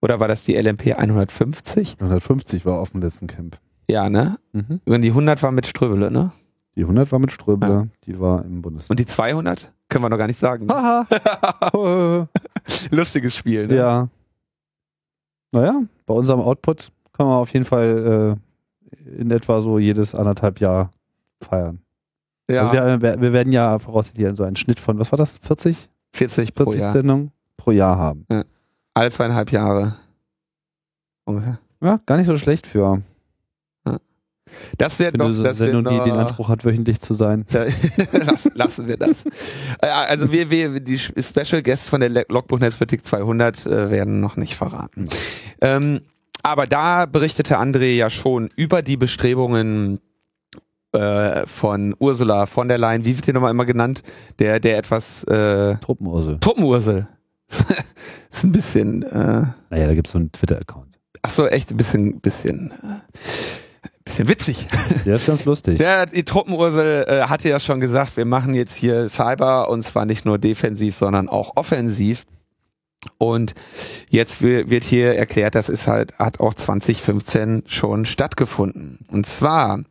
Oder 0.01 0.19
war 0.19 0.27
das 0.27 0.43
die 0.43 0.55
LNP 0.55 0.93
150? 0.93 1.97
150 1.99 2.65
war 2.65 2.79
auf 2.79 2.91
dem 2.91 3.01
letzten 3.01 3.27
Camp. 3.27 3.59
Ja, 3.89 4.09
ne? 4.09 4.38
Mhm. 4.53 4.81
Und 4.85 5.01
die 5.01 5.09
100 5.09 5.41
war 5.43 5.51
mit 5.51 5.65
Ströbele, 5.67 6.12
ne? 6.12 6.31
Die 6.75 6.81
100 6.83 7.12
war 7.12 7.19
mit 7.19 7.31
Ströbler, 7.31 7.88
die 8.05 8.19
war 8.19 8.45
im 8.45 8.62
Bundestag. 8.62 8.91
Und 8.91 8.99
die 8.99 9.05
200? 9.05 9.71
Können 9.89 10.05
wir 10.05 10.09
noch 10.09 10.17
gar 10.17 10.27
nicht 10.27 10.39
sagen. 10.39 10.67
ne? 10.67 10.73
Haha. 10.73 11.07
Lustiges 12.91 13.35
Spiel, 13.35 13.67
ne? 13.67 13.75
ja. 13.75 14.07
Naja, 15.51 15.81
bei 16.05 16.13
unserem 16.13 16.39
Output 16.39 16.89
kann 17.13 17.25
man 17.25 17.38
auf 17.38 17.51
jeden 17.51 17.65
Fall 17.65 18.38
äh, 18.95 19.19
in 19.19 19.31
etwa 19.31 19.62
so 19.62 19.79
jedes 19.79 20.13
anderthalb 20.13 20.59
Jahr 20.59 20.91
feiern. 21.41 21.81
Ja, 22.49 22.69
Also 22.69 23.01
wir, 23.01 23.19
wir 23.21 23.33
werden 23.33 23.51
ja 23.51 23.79
voraussichtlich 23.79 24.35
so 24.35 24.43
einen 24.43 24.55
Schnitt 24.55 24.79
von, 24.79 24.99
was 24.99 25.12
war 25.12 25.17
das, 25.17 25.38
40? 25.38 25.89
40 26.13 26.53
pro 26.55 26.63
40 26.65 26.81
Jahr. 26.81 26.91
Sendungen 26.93 27.31
pro 27.57 27.71
Jahr 27.71 27.97
haben. 27.97 28.25
Alle 28.99 29.12
zweieinhalb 29.12 29.51
Jahre. 29.51 29.95
Ungefähr. 31.25 31.59
Ja, 31.81 31.99
gar 32.05 32.17
nicht 32.17 32.27
so 32.27 32.35
schlecht 32.35 32.67
für 32.67 33.01
Das 34.77 34.99
wird 34.99 35.15
noch, 35.15 35.31
so- 35.31 35.41
das 35.43 35.59
wird 35.59 35.71
Sendung, 35.71 35.85
die 35.93 36.03
den 36.03 36.13
noch 36.15 36.21
Anspruch 36.21 36.49
hat, 36.49 36.65
wöchentlich 36.65 36.99
zu 36.99 37.13
sein. 37.13 37.45
lassen, 38.12 38.51
lassen 38.55 38.88
wir 38.88 38.97
das. 38.97 39.23
Äh, 39.81 39.88
Also 39.88 40.31
wir, 40.33 40.49
wir, 40.51 40.79
die 40.81 40.97
Special 40.97 41.62
Guests 41.63 41.88
von 41.88 42.01
der 42.01 42.09
Logbuch 42.27 42.59
Netzpolitik 42.59 43.05
200 43.05 43.65
äh, 43.65 43.89
werden 43.89 44.19
noch 44.19 44.35
nicht 44.35 44.55
verraten. 44.55 45.07
Ähm, 45.62 46.01
aber 46.43 46.67
da 46.67 47.05
berichtete 47.05 47.57
André 47.57 47.95
ja 47.95 48.09
schon 48.09 48.49
über 48.57 48.81
die 48.81 48.97
Bestrebungen 48.97 50.01
äh, 50.91 51.45
von 51.47 51.95
Ursula 51.99 52.47
von 52.47 52.67
der 52.67 52.77
Leyen, 52.79 53.05
wie 53.05 53.15
wird 53.15 53.27
die 53.27 53.33
nochmal 53.33 53.51
immer 53.51 53.65
genannt? 53.65 54.03
Der, 54.39 54.59
der 54.59 54.77
etwas 54.79 55.23
äh, 55.25 55.77
Truppenursel. 55.77 56.39
Truppenursel. 56.41 57.07
ist 58.31 58.43
ein 58.43 58.51
bisschen 58.51 59.03
äh, 59.03 59.45
Naja, 59.69 59.88
da 59.88 59.93
gibt 59.93 60.07
es 60.07 60.13
so 60.13 60.19
einen 60.19 60.31
Twitter-Account. 60.31 60.97
Ach 61.21 61.29
so, 61.29 61.47
echt 61.47 61.71
ein 61.71 61.77
bisschen, 61.77 62.19
bisschen, 62.21 62.71
äh, 62.71 63.17
bisschen 64.05 64.29
witzig. 64.29 64.67
Der 65.05 65.15
ist 65.15 65.25
ganz 65.27 65.45
lustig. 65.45 65.77
Der, 65.77 66.05
die 66.05 66.23
Truppenursel 66.23 67.05
äh, 67.07 67.21
hatte 67.23 67.49
ja 67.49 67.59
schon 67.59 67.79
gesagt, 67.79 68.15
wir 68.17 68.25
machen 68.25 68.53
jetzt 68.53 68.75
hier 68.75 69.09
Cyber 69.09 69.69
und 69.69 69.83
zwar 69.83 70.05
nicht 70.05 70.25
nur 70.25 70.38
defensiv, 70.38 70.95
sondern 70.95 71.27
auch 71.27 71.51
offensiv. 71.55 72.25
Und 73.17 73.53
jetzt 74.09 74.41
wi- 74.41 74.69
wird 74.69 74.83
hier 74.83 75.15
erklärt, 75.15 75.55
das 75.55 75.69
ist 75.69 75.88
halt, 75.88 76.17
hat 76.19 76.39
auch 76.41 76.53
2015 76.53 77.63
schon 77.65 78.05
stattgefunden. 78.05 78.99
Und 79.09 79.25
zwar 79.25 79.83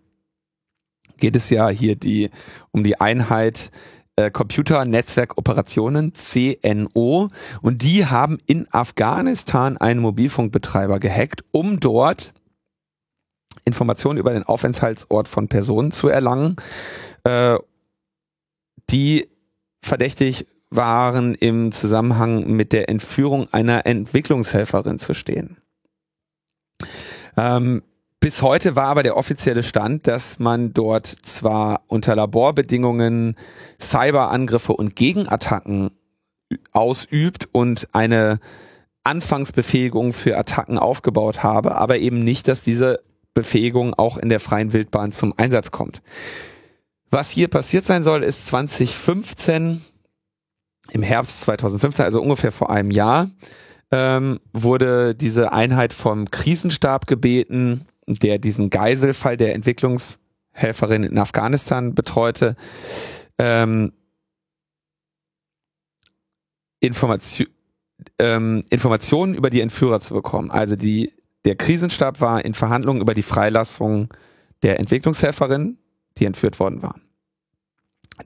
geht 1.16 1.34
es 1.36 1.50
ja 1.50 1.68
hier 1.68 1.96
die, 1.96 2.30
um 2.70 2.84
die 2.84 3.00
Einheit 3.00 3.70
äh, 4.18 4.32
Computer-Netzwerk-Operationen, 4.32 6.12
CNO. 6.12 7.28
Und 7.62 7.82
die 7.82 8.06
haben 8.06 8.38
in 8.46 8.66
Afghanistan 8.72 9.76
einen 9.76 10.00
Mobilfunkbetreiber 10.00 10.98
gehackt, 10.98 11.44
um 11.52 11.78
dort 11.78 12.34
Informationen 13.64 14.18
über 14.18 14.32
den 14.32 14.42
Aufenthaltsort 14.42 15.28
von 15.28 15.46
Personen 15.46 15.92
zu 15.92 16.08
erlangen, 16.08 16.56
äh, 17.22 17.58
die 18.90 19.28
verdächtig 19.82 20.46
waren, 20.70 21.36
im 21.36 21.70
Zusammenhang 21.70 22.44
mit 22.50 22.72
der 22.72 22.88
Entführung 22.88 23.46
einer 23.52 23.86
Entwicklungshelferin 23.86 24.98
zu 24.98 25.14
stehen. 25.14 25.58
Ähm, 27.36 27.82
bis 28.20 28.42
heute 28.42 28.76
war 28.76 28.88
aber 28.88 29.02
der 29.02 29.16
offizielle 29.16 29.62
Stand, 29.62 30.06
dass 30.06 30.38
man 30.38 30.72
dort 30.74 31.06
zwar 31.06 31.82
unter 31.86 32.16
Laborbedingungen 32.16 33.36
Cyberangriffe 33.80 34.72
und 34.72 34.96
Gegenattacken 34.96 35.90
ausübt 36.72 37.48
und 37.52 37.88
eine 37.92 38.40
Anfangsbefähigung 39.04 40.12
für 40.12 40.36
Attacken 40.36 40.78
aufgebaut 40.78 41.42
habe, 41.42 41.76
aber 41.76 41.98
eben 41.98 42.24
nicht, 42.24 42.48
dass 42.48 42.62
diese 42.62 43.00
Befähigung 43.34 43.94
auch 43.94 44.18
in 44.18 44.28
der 44.28 44.40
freien 44.40 44.72
Wildbahn 44.72 45.12
zum 45.12 45.32
Einsatz 45.36 45.70
kommt. 45.70 46.02
Was 47.10 47.30
hier 47.30 47.48
passiert 47.48 47.86
sein 47.86 48.02
soll, 48.02 48.22
ist 48.22 48.46
2015, 48.48 49.82
im 50.90 51.02
Herbst 51.02 51.42
2015, 51.42 52.04
also 52.04 52.20
ungefähr 52.20 52.52
vor 52.52 52.70
einem 52.70 52.90
Jahr, 52.90 53.30
ähm, 53.90 54.40
wurde 54.52 55.14
diese 55.14 55.52
Einheit 55.52 55.94
vom 55.94 56.30
Krisenstab 56.30 57.06
gebeten, 57.06 57.86
der 58.14 58.38
diesen 58.38 58.70
Geiselfall 58.70 59.36
der 59.36 59.54
Entwicklungshelferin 59.54 61.04
in 61.04 61.18
Afghanistan 61.18 61.94
betreute, 61.94 62.56
ähm, 63.38 63.92
Information, 66.80 67.48
ähm, 68.18 68.64
Informationen 68.70 69.34
über 69.34 69.50
die 69.50 69.60
Entführer 69.60 70.00
zu 70.00 70.14
bekommen. 70.14 70.50
Also 70.50 70.76
die, 70.76 71.12
der 71.44 71.56
Krisenstab 71.56 72.20
war 72.20 72.44
in 72.44 72.54
Verhandlungen 72.54 73.00
über 73.00 73.14
die 73.14 73.22
Freilassung 73.22 74.12
der 74.62 74.78
Entwicklungshelferin, 74.78 75.78
die 76.18 76.24
entführt 76.24 76.58
worden 76.60 76.82
waren. 76.82 77.02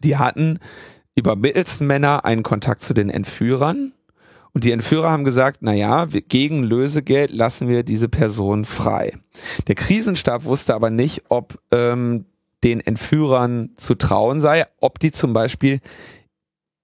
Die 0.03 0.17
hatten 0.17 0.59
über 1.15 1.37
Mittelsmänner 1.37 2.25
einen 2.25 2.43
Kontakt 2.43 2.83
zu 2.83 2.95
den 2.95 3.11
Entführern 3.11 3.93
und 4.55 4.65
die 4.65 4.73
Entführer 4.73 5.11
haben 5.11 5.25
gesagt, 5.25 5.59
na 5.61 5.73
ja, 5.73 6.07
gegen 6.07 6.63
Lösegeld 6.63 7.31
lassen 7.31 7.69
wir 7.69 7.85
diese 7.85 8.09
Person 8.09 8.65
frei. 8.65 9.15
Der 9.67 9.75
Krisenstab 9.75 10.45
wusste 10.45 10.75
aber 10.75 10.91
nicht, 10.91 11.23
ob 11.29 11.59
ähm, 11.71 12.27
den 12.63 12.81
Entführern 12.81 13.71
zu 13.77 13.95
trauen 13.95 14.41
sei, 14.41 14.67
ob 14.79 14.99
die 14.99 15.11
zum 15.11 15.33
Beispiel 15.33 15.81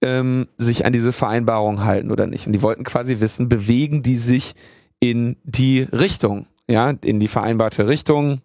ähm, 0.02 0.48
sich 0.57 0.87
an 0.87 0.92
diese 0.92 1.12
Vereinbarung 1.12 1.85
halten 1.85 2.11
oder 2.11 2.26
nicht. 2.26 2.46
Und 2.46 2.52
die 2.52 2.62
wollten 2.62 2.85
quasi 2.85 3.20
wissen, 3.20 3.48
bewegen 3.48 4.02
die 4.02 4.16
sich 4.16 4.54
in 4.98 5.37
die 5.44 5.83
Richtung, 5.83 6.46
ja, 6.68 6.90
in 6.90 7.20
die 7.20 7.28
vereinbarte 7.28 7.87
Richtung, 7.87 8.40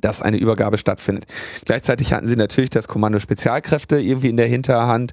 dass 0.00 0.22
eine 0.22 0.38
Übergabe 0.38 0.78
stattfindet. 0.78 1.26
Gleichzeitig 1.64 2.12
hatten 2.12 2.28
sie 2.28 2.36
natürlich 2.36 2.70
das 2.70 2.88
Kommando 2.88 3.18
Spezialkräfte 3.18 3.98
irgendwie 3.98 4.28
in 4.28 4.36
der 4.36 4.46
Hinterhand, 4.46 5.12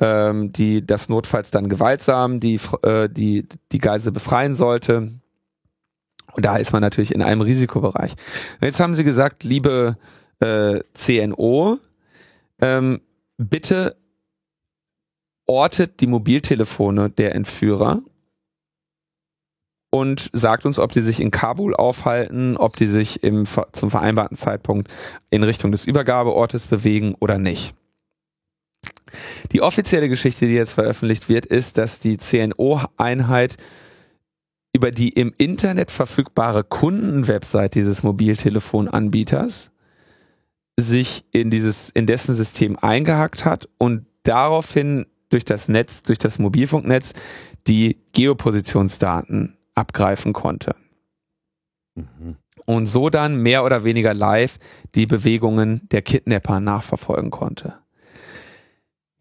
ähm, 0.00 0.52
die 0.52 0.86
das 0.86 1.08
notfalls 1.08 1.50
dann 1.50 1.68
gewaltsam 1.68 2.40
die, 2.40 2.60
äh, 2.82 3.08
die, 3.08 3.46
die 3.72 3.78
Geisel 3.78 4.12
befreien 4.12 4.54
sollte. 4.54 5.12
Und 6.32 6.44
da 6.44 6.56
ist 6.56 6.72
man 6.72 6.82
natürlich 6.82 7.14
in 7.14 7.22
einem 7.22 7.40
Risikobereich. 7.40 8.12
Und 8.60 8.64
jetzt 8.64 8.80
haben 8.80 8.94
sie 8.94 9.04
gesagt, 9.04 9.44
liebe 9.44 9.96
äh, 10.40 10.80
CNO, 10.94 11.78
ähm, 12.60 13.00
bitte 13.38 13.96
ortet 15.46 16.00
die 16.00 16.06
Mobiltelefone 16.06 17.10
der 17.10 17.34
Entführer 17.34 18.02
und 19.90 20.30
sagt 20.32 20.66
uns, 20.66 20.78
ob 20.78 20.92
die 20.92 21.00
sich 21.00 21.20
in 21.20 21.30
Kabul 21.30 21.74
aufhalten, 21.74 22.56
ob 22.56 22.76
die 22.76 22.86
sich 22.86 23.22
im, 23.22 23.46
zum 23.72 23.90
vereinbarten 23.90 24.36
Zeitpunkt 24.36 24.88
in 25.30 25.42
Richtung 25.42 25.72
des 25.72 25.84
Übergabeortes 25.84 26.66
bewegen 26.66 27.14
oder 27.20 27.38
nicht. 27.38 27.74
Die 29.52 29.62
offizielle 29.62 30.08
Geschichte, 30.08 30.46
die 30.46 30.54
jetzt 30.54 30.72
veröffentlicht 30.72 31.28
wird, 31.28 31.46
ist, 31.46 31.78
dass 31.78 32.00
die 32.00 32.18
CNO-Einheit 32.18 33.56
über 34.74 34.90
die 34.90 35.08
im 35.08 35.32
Internet 35.38 35.90
verfügbare 35.90 36.62
Kundenwebsite 36.62 37.70
dieses 37.70 38.02
Mobiltelefonanbieters 38.02 39.70
sich 40.78 41.24
in 41.32 41.50
dieses, 41.50 41.90
in 41.90 42.06
dessen 42.06 42.34
System 42.34 42.78
eingehackt 42.78 43.44
hat 43.44 43.68
und 43.78 44.06
daraufhin 44.22 45.06
durch 45.30 45.44
das 45.44 45.68
Netz, 45.68 46.02
durch 46.02 46.18
das 46.18 46.38
Mobilfunknetz 46.38 47.14
die 47.66 47.98
Geopositionsdaten 48.12 49.57
abgreifen 49.78 50.32
konnte. 50.32 50.74
Mhm. 51.94 52.36
Und 52.66 52.86
so 52.86 53.08
dann 53.08 53.40
mehr 53.40 53.64
oder 53.64 53.84
weniger 53.84 54.12
live 54.12 54.58
die 54.94 55.06
Bewegungen 55.06 55.88
der 55.90 56.02
Kidnapper 56.02 56.60
nachverfolgen 56.60 57.30
konnte. 57.30 57.74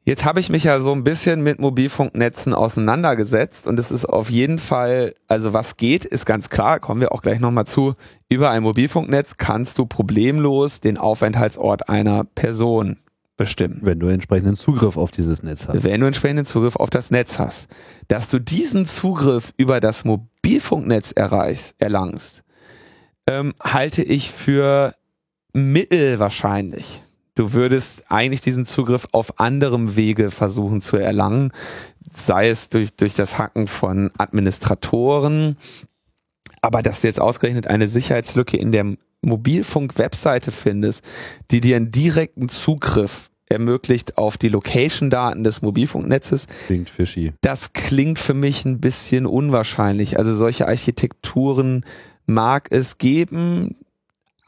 Jetzt 0.04 0.24
habe 0.24 0.40
ich 0.40 0.50
mich 0.50 0.64
ja 0.64 0.80
so 0.80 0.94
ein 0.94 1.04
bisschen 1.04 1.42
mit 1.44 1.60
Mobilfunknetzen 1.60 2.54
auseinandergesetzt 2.54 3.68
und 3.68 3.78
es 3.78 3.92
ist 3.92 4.06
auf 4.06 4.30
jeden 4.30 4.58
Fall, 4.58 5.16
also 5.28 5.52
was 5.52 5.76
geht, 5.76 6.06
ist 6.06 6.26
ganz 6.26 6.50
klar, 6.50 6.80
kommen 6.80 7.02
wir 7.02 7.12
auch 7.12 7.22
gleich 7.22 7.42
nochmal 7.42 7.66
zu. 7.66 7.94
Über 8.30 8.50
ein 8.50 8.64
Mobilfunknetz 8.64 9.36
kannst 9.36 9.78
du 9.78 9.86
problemlos 9.86 10.80
den 10.80 10.98
Aufenthaltsort 10.98 11.90
einer 11.90 12.24
Person 12.24 13.00
bestimmen. 13.38 13.80
Wenn 13.84 14.00
du 14.00 14.08
entsprechenden 14.08 14.56
Zugriff 14.56 14.98
auf 14.98 15.12
dieses 15.12 15.44
Netz 15.44 15.68
hast. 15.68 15.84
Wenn 15.84 16.02
du 16.02 16.08
entsprechenden 16.08 16.46
Zugriff 16.46 16.76
auf 16.76 16.90
das 16.90 17.12
Netz 17.12 17.40
hast. 17.40 17.68
Dass 18.08 18.28
du 18.28 18.40
diesen 18.40 18.86
Zugriff 18.86 19.54
über 19.58 19.80
das 19.80 20.04
Mobilfunknetz 20.04 21.12
erreichst, 21.12 21.76
erlangst, 21.78 22.44
ähm, 23.28 23.54
halte 23.62 24.04
ich 24.04 24.32
für 24.32 24.94
mittelwahrscheinlich. 25.54 27.04
Du 27.36 27.54
würdest 27.54 28.06
eigentlich 28.10 28.42
diesen 28.42 28.66
Zugriff 28.66 29.08
auf 29.12 29.40
anderem 29.40 29.96
Wege 29.96 30.32
versuchen 30.32 30.82
zu 30.82 30.98
erlangen, 30.98 31.52
sei 32.12 32.50
es 32.50 32.70
durch, 32.70 32.96
durch 32.96 33.14
das 33.14 33.38
Hacken 33.38 33.68
von 33.68 34.12
Administratoren, 34.18 35.58
aber 36.62 36.82
dass 36.82 37.02
du 37.02 37.08
jetzt 37.08 37.22
ausgerechnet 37.22 37.68
eine 37.68 37.88
Sicherheitslücke 37.88 38.58
in 38.58 38.72
der 38.72 38.98
Mobilfunk-Webseite 39.28 40.52
findest, 40.52 41.04
die 41.52 41.62
dir 41.62 41.76
einen 41.76 41.92
direkten 41.92 42.50
Zugriff 42.50 43.30
ermöglicht 43.50 44.18
auf 44.18 44.38
die 44.38 44.50
Location-Daten 44.50 45.44
des 45.44 45.62
Mobilfunknetzes. 45.62 46.48
Klingt 46.66 46.90
fishy. 46.90 47.34
Das 47.42 47.74
klingt 47.74 48.20
für 48.20 48.34
mich 48.34 48.66
ein 48.66 48.82
bisschen 48.82 49.26
unwahrscheinlich. 49.26 50.20
Also 50.20 50.36
solche 50.36 50.68
Architekturen 50.68 51.86
mag 52.26 52.68
es 52.72 52.98
geben 52.98 53.76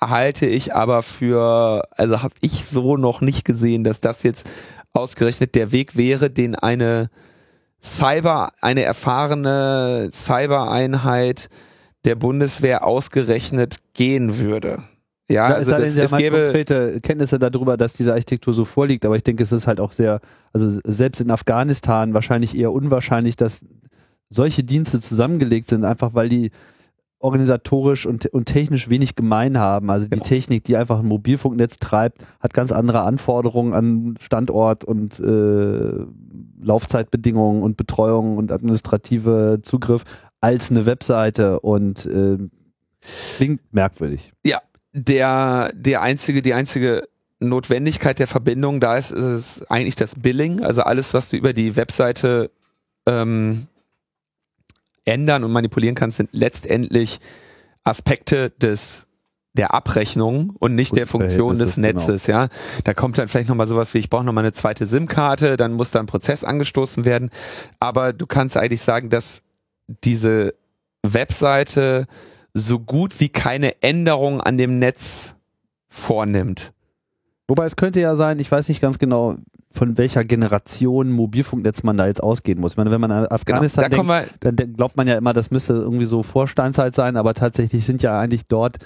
halte 0.02 0.46
ich 0.46 0.74
aber 0.76 1.02
für, 1.02 1.84
also 1.92 2.22
habe 2.22 2.36
ich 2.42 2.66
so 2.66 2.98
noch 2.98 3.22
nicht 3.22 3.46
gesehen, 3.46 3.84
dass 3.84 4.00
das 4.00 4.24
jetzt 4.24 4.50
ausgerechnet 4.94 5.56
der 5.56 5.72
Weg 5.72 5.96
wäre, 5.96 6.30
den 6.30 6.56
eine 6.56 7.10
Cyber, 7.82 8.54
eine 8.62 8.84
erfahrene 8.84 10.10
Cybereinheit 10.12 11.50
der 12.10 12.16
Bundeswehr 12.16 12.88
ausgerechnet 12.88 13.78
gehen 13.94 14.40
würde. 14.40 14.80
Ja, 15.30 15.50
ja 15.50 15.56
also 15.56 15.74
es, 15.74 15.96
es 15.96 16.12
gäbe 16.12 16.46
konkrete 16.46 17.00
Kenntnisse 17.02 17.38
darüber, 17.38 17.78
dass 17.78 17.94
diese 17.94 18.14
Architektur 18.14 18.56
so 18.56 18.66
vorliegt, 18.66 19.06
aber 19.06 19.16
ich 19.16 19.24
denke, 19.24 19.44
es 19.44 19.52
ist 19.52 19.68
halt 19.68 19.80
auch 19.80 19.92
sehr, 19.92 20.22
also 20.52 20.80
selbst 20.86 21.22
in 21.22 21.30
Afghanistan 21.30 22.16
wahrscheinlich 22.16 22.58
eher 22.58 22.72
unwahrscheinlich, 22.72 23.36
dass 23.36 23.64
solche 24.28 24.64
Dienste 24.64 25.00
zusammengelegt 25.00 25.68
sind, 25.68 25.86
einfach 25.86 26.16
weil 26.16 26.30
die 26.30 26.50
organisatorisch 27.20 28.06
und, 28.06 28.26
und 28.28 28.46
technisch 28.46 28.90
wenig 28.90 29.16
gemein 29.16 29.58
haben. 29.58 29.92
Also 29.92 30.06
die 30.06 30.12
genau. 30.12 30.24
Technik, 30.24 30.64
die 30.64 30.78
einfach 30.78 31.00
ein 31.00 31.06
Mobilfunknetz 31.06 31.78
treibt, 31.78 32.24
hat 32.40 32.54
ganz 32.54 32.72
andere 32.72 33.02
Anforderungen 33.02 33.74
an 33.74 34.16
Standort 34.20 34.84
und 34.84 35.20
äh, 35.20 36.06
Laufzeitbedingungen 36.62 37.62
und 37.62 37.78
Betreuung 37.78 38.38
und 38.38 38.52
administrative 38.52 39.60
Zugriff 39.62 40.06
als 40.42 40.72
eine 40.72 40.86
Webseite 40.86 41.60
und 41.60 42.06
äh, 42.06 42.38
klingt 43.36 43.74
merkwürdig. 43.74 44.34
Ja, 44.46 44.62
der, 44.94 45.72
der 45.74 46.02
einzige, 46.02 46.42
die 46.42 46.54
einzige 46.54 47.04
Notwendigkeit 47.40 48.20
der 48.20 48.28
Verbindung 48.28 48.80
da 48.80 48.98
ist, 48.98 49.12
ist 49.12 49.70
eigentlich 49.72 49.96
das 49.96 50.16
Billing, 50.16 50.62
also 50.62 50.82
alles, 50.82 51.14
was 51.14 51.30
du 51.30 51.38
über 51.38 51.54
die 51.54 51.76
Webseite 51.76 52.52
ähm, 53.06 53.68
ändern 55.06 55.44
und 55.44 55.52
manipulieren 55.52 55.96
kannst, 55.96 56.18
sind 56.18 56.30
letztendlich 56.34 57.20
Aspekte 57.84 58.50
des 58.50 59.06
der 59.54 59.74
Abrechnung 59.74 60.54
und 60.60 60.76
nicht 60.76 60.92
Gut, 60.92 61.00
der 61.00 61.08
Funktion 61.08 61.58
des 61.58 61.76
genau. 61.76 61.88
Netzes, 61.88 62.26
genau. 62.26 62.42
ja. 62.42 62.50
Da 62.84 62.94
kommt 62.94 63.18
dann 63.18 63.28
vielleicht 63.28 63.50
nochmal 63.50 63.68
sowas 63.68 63.94
wie, 63.94 63.98
ich 63.98 64.10
brauche 64.10 64.24
nochmal 64.24 64.44
eine 64.44 64.54
zweite 64.54 64.86
SIM-Karte, 64.86 65.58
dann 65.58 65.74
muss 65.74 65.92
da 65.92 66.00
ein 66.00 66.06
Prozess 66.06 66.44
angestoßen 66.44 67.04
werden. 67.04 67.30
Aber 67.80 68.14
du 68.14 68.28
kannst 68.28 68.58
eigentlich 68.58 68.82
sagen, 68.82 69.10
dass 69.10 69.42
diese 70.04 70.54
Webseite 71.04 72.06
so 72.54 72.80
gut 72.80 73.20
wie 73.20 73.30
keine 73.30 73.82
Änderung 73.82 74.42
an 74.42 74.58
dem 74.58 74.80
Netz 74.80 75.36
vornimmt. 75.88 76.74
Wobei 77.48 77.66
es 77.66 77.76
könnte 77.76 78.00
ja 78.00 78.16
sein, 78.16 78.40
ich 78.40 78.52
weiß 78.52 78.70
nicht 78.70 78.82
ganz 78.82 79.00
genau, 79.00 79.38
von 79.72 79.98
welcher 79.98 80.24
Generation 80.24 81.12
Mobilfunknetz 81.12 81.84
man 81.84 81.98
da 81.98 82.08
jetzt 82.08 82.22
ausgehen 82.22 82.60
muss. 82.60 82.74
Ich 82.74 82.78
meine, 82.78 82.92
wenn 82.92 83.02
man 83.02 83.12
an 83.12 83.28
Afghanistan 83.28 83.90
genau, 83.90 84.04
da 84.04 84.24
denkt, 84.42 84.60
dann 84.60 84.74
glaubt 84.76 84.98
man 84.98 85.08
ja 85.08 85.16
immer, 85.16 85.34
das 85.34 85.52
müsste 85.52 85.74
irgendwie 85.74 86.06
so 86.06 86.24
Vorsteinzeit 86.24 86.94
sein, 86.94 87.18
aber 87.18 87.34
tatsächlich 87.34 87.86
sind 87.86 88.02
ja 88.04 88.20
eigentlich 88.20 88.48
dort, 88.48 88.78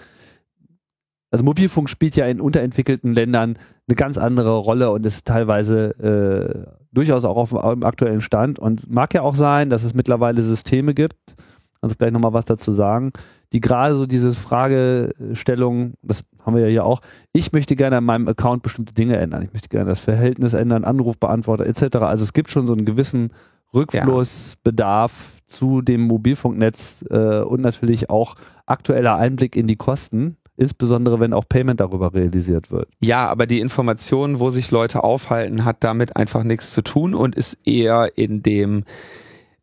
also 1.31 1.43
Mobilfunk 1.43 1.89
spielt 1.89 2.15
ja 2.15 2.25
in 2.27 2.39
unterentwickelten 2.39 3.13
Ländern 3.13 3.57
eine 3.87 3.95
ganz 3.95 4.17
andere 4.17 4.57
Rolle 4.57 4.91
und 4.91 5.05
ist 5.05 5.25
teilweise 5.25 6.67
äh, 6.69 6.82
durchaus 6.93 7.25
auch 7.25 7.37
auf 7.37 7.49
dem 7.49 7.83
aktuellen 7.83 8.21
Stand 8.21 8.59
und 8.59 8.89
mag 8.89 9.13
ja 9.13 9.21
auch 9.21 9.35
sein, 9.35 9.69
dass 9.69 9.83
es 9.83 9.93
mittlerweile 9.93 10.43
Systeme 10.43 10.93
gibt, 10.93 11.35
also 11.81 11.95
gleich 11.97 12.11
nochmal 12.11 12.33
was 12.33 12.45
dazu 12.45 12.71
sagen, 12.71 13.11
die 13.51 13.59
gerade 13.59 13.95
so 13.95 14.05
diese 14.05 14.31
Fragestellung, 14.31 15.93
das 16.01 16.23
haben 16.45 16.55
wir 16.55 16.63
ja 16.63 16.69
hier 16.69 16.85
auch, 16.85 17.01
ich 17.33 17.51
möchte 17.51 17.75
gerne 17.75 17.97
an 17.97 18.03
meinem 18.03 18.27
Account 18.27 18.63
bestimmte 18.63 18.93
Dinge 18.93 19.17
ändern. 19.17 19.43
Ich 19.43 19.53
möchte 19.53 19.69
gerne 19.69 19.89
das 19.89 19.99
Verhältnis 19.99 20.53
ändern, 20.53 20.83
Anrufbeantworter 20.83 21.65
etc. 21.65 21.97
Also 21.97 22.23
es 22.23 22.33
gibt 22.33 22.49
schon 22.49 22.67
so 22.67 22.73
einen 22.73 22.85
gewissen 22.85 23.31
Rückflussbedarf 23.73 25.33
ja. 25.35 25.47
zu 25.47 25.81
dem 25.81 26.01
Mobilfunknetz 26.01 27.05
äh, 27.09 27.41
und 27.41 27.61
natürlich 27.61 28.09
auch 28.09 28.35
aktueller 28.65 29.17
Einblick 29.17 29.55
in 29.55 29.67
die 29.67 29.75
Kosten 29.75 30.37
insbesondere 30.57 31.19
wenn 31.19 31.33
auch 31.33 31.47
Payment 31.47 31.79
darüber 31.79 32.13
realisiert 32.13 32.71
wird. 32.71 32.87
Ja, 32.99 33.27
aber 33.27 33.47
die 33.47 33.59
Information, 33.59 34.39
wo 34.39 34.49
sich 34.49 34.71
Leute 34.71 35.03
aufhalten, 35.03 35.65
hat 35.65 35.77
damit 35.83 36.15
einfach 36.15 36.43
nichts 36.43 36.71
zu 36.71 36.81
tun 36.81 37.15
und 37.15 37.35
ist 37.35 37.57
eher 37.65 38.09
in 38.15 38.43
dem 38.43 38.83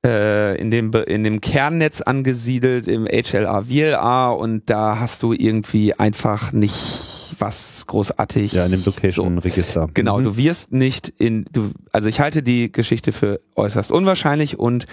äh, 0.04 0.58
in 0.58 0.70
dem 0.70 0.92
in 0.92 1.24
dem 1.24 1.40
Kernnetz 1.40 2.00
angesiedelt 2.00 2.88
im 2.88 3.06
HLA 3.06 3.64
VLA 3.64 4.30
und 4.30 4.68
da 4.70 4.98
hast 4.98 5.22
du 5.22 5.32
irgendwie 5.32 5.94
einfach 5.94 6.52
nicht 6.52 7.34
was 7.38 7.86
großartig 7.86 8.52
ja 8.52 8.64
in 8.64 8.72
dem 8.72 8.84
Location 8.84 9.38
Register 9.38 9.82
so. 9.82 9.90
genau 9.92 10.18
mhm. 10.18 10.24
du 10.24 10.36
wirst 10.38 10.72
nicht 10.72 11.12
in 11.18 11.44
du 11.52 11.70
also 11.92 12.08
ich 12.08 12.20
halte 12.20 12.42
die 12.42 12.72
Geschichte 12.72 13.12
für 13.12 13.40
äußerst 13.56 13.92
unwahrscheinlich 13.92 14.58
und 14.58 14.86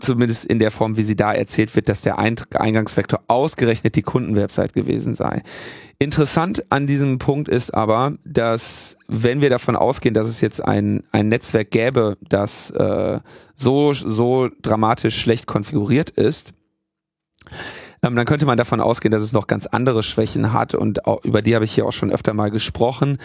zumindest 0.00 0.44
in 0.44 0.58
der 0.58 0.70
Form, 0.70 0.96
wie 0.96 1.04
sie 1.04 1.16
da 1.16 1.32
erzählt 1.32 1.74
wird, 1.76 1.88
dass 1.88 2.02
der 2.02 2.18
Eingangsvektor 2.18 3.20
ausgerechnet 3.28 3.94
die 3.94 4.02
Kundenwebsite 4.02 4.72
gewesen 4.72 5.14
sei. 5.14 5.42
Interessant 5.98 6.72
an 6.72 6.86
diesem 6.86 7.18
Punkt 7.18 7.48
ist 7.48 7.72
aber, 7.72 8.14
dass 8.24 8.96
wenn 9.06 9.40
wir 9.40 9.50
davon 9.50 9.76
ausgehen, 9.76 10.14
dass 10.14 10.26
es 10.26 10.40
jetzt 10.40 10.64
ein, 10.64 11.04
ein 11.12 11.28
Netzwerk 11.28 11.70
gäbe, 11.70 12.16
das 12.28 12.70
äh, 12.70 13.20
so, 13.54 13.92
so 13.94 14.48
dramatisch 14.62 15.18
schlecht 15.20 15.46
konfiguriert 15.46 16.10
ist, 16.10 16.52
ähm, 18.04 18.16
dann 18.16 18.26
könnte 18.26 18.44
man 18.44 18.58
davon 18.58 18.80
ausgehen, 18.80 19.12
dass 19.12 19.22
es 19.22 19.32
noch 19.32 19.46
ganz 19.46 19.66
andere 19.66 20.02
Schwächen 20.02 20.52
hat 20.52 20.74
und 20.74 21.06
auch, 21.06 21.24
über 21.24 21.40
die 21.40 21.54
habe 21.54 21.64
ich 21.64 21.74
hier 21.74 21.86
auch 21.86 21.92
schon 21.92 22.10
öfter 22.12 22.34
mal 22.34 22.50
gesprochen, 22.50 23.18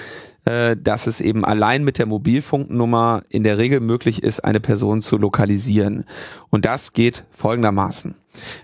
äh, 0.46 0.78
dass 0.78 1.06
es 1.06 1.20
eben 1.20 1.44
allein 1.44 1.84
mit 1.84 1.98
der 1.98 2.06
Mobilfunknummer 2.06 3.24
in 3.30 3.44
der 3.44 3.58
Regel 3.58 3.82
möglich 3.82 4.24
ist, 4.24 4.40
eine 4.40 4.62
Person 4.62 5.02
zu 5.02 5.18
lokalisieren. 5.18 6.06
Und 6.50 6.66
das 6.66 6.94
geht 6.94 7.26
folgendermaßen. 7.32 8.16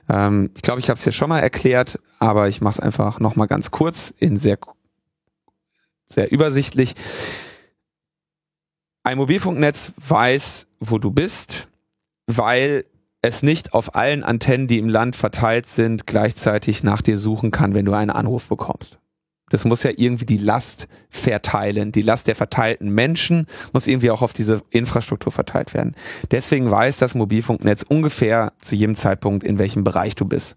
Ähm, 0.10 0.52
ich 0.56 0.62
glaube, 0.62 0.80
ich 0.80 0.90
habe 0.90 0.98
es 0.98 1.04
hier 1.04 1.12
schon 1.12 1.30
mal 1.30 1.40
erklärt, 1.40 2.00
aber 2.20 2.48
ich 2.48 2.62
mache 2.62 2.76
es 2.76 2.80
einfach 2.80 3.20
nochmal 3.20 3.48
ganz 3.48 3.72
kurz 3.72 4.14
in 4.18 4.38
sehr, 4.38 4.58
sehr 6.08 6.32
übersichtlich. 6.32 6.96
Ein 9.04 9.18
Mobilfunknetz 9.18 9.94
weiß, 9.98 10.68
wo 10.80 10.98
du 10.98 11.12
bist, 11.12 11.68
weil 12.26 12.86
es 13.28 13.44
nicht 13.44 13.74
auf 13.74 13.96
allen 13.96 14.24
Antennen, 14.24 14.68
die 14.68 14.80
im 14.80 14.90
Land 14.90 15.16
verteilt 15.16 15.68
sind, 15.68 16.08
gleichzeitig 16.08 16.84
nach 16.84 17.02
dir 17.02 17.18
suchen 17.18 17.52
kann, 17.52 17.74
wenn 17.74 17.86
du 17.86 17.94
einen 17.94 18.12
Anruf 18.12 18.48
bekommst. 18.48 19.00
Das 19.50 19.64
muss 19.64 19.84
ja 19.84 19.92
irgendwie 19.96 20.26
die 20.26 20.38
Last 20.38 20.88
verteilen. 21.10 21.92
Die 21.92 22.02
Last 22.02 22.28
der 22.28 22.36
verteilten 22.36 22.90
Menschen 22.90 23.46
muss 23.74 23.86
irgendwie 23.86 24.10
auch 24.10 24.24
auf 24.24 24.34
diese 24.34 24.64
Infrastruktur 24.72 25.32
verteilt 25.32 25.74
werden. 25.76 25.96
Deswegen 26.32 26.70
weiß 26.70 26.98
das 26.98 27.14
Mobilfunknetz 27.14 27.84
ungefähr 27.84 28.54
zu 28.58 28.76
jedem 28.76 28.96
Zeitpunkt, 28.96 29.44
in 29.44 29.60
welchem 29.60 29.84
Bereich 29.84 30.16
du 30.16 30.26
bist. 30.26 30.56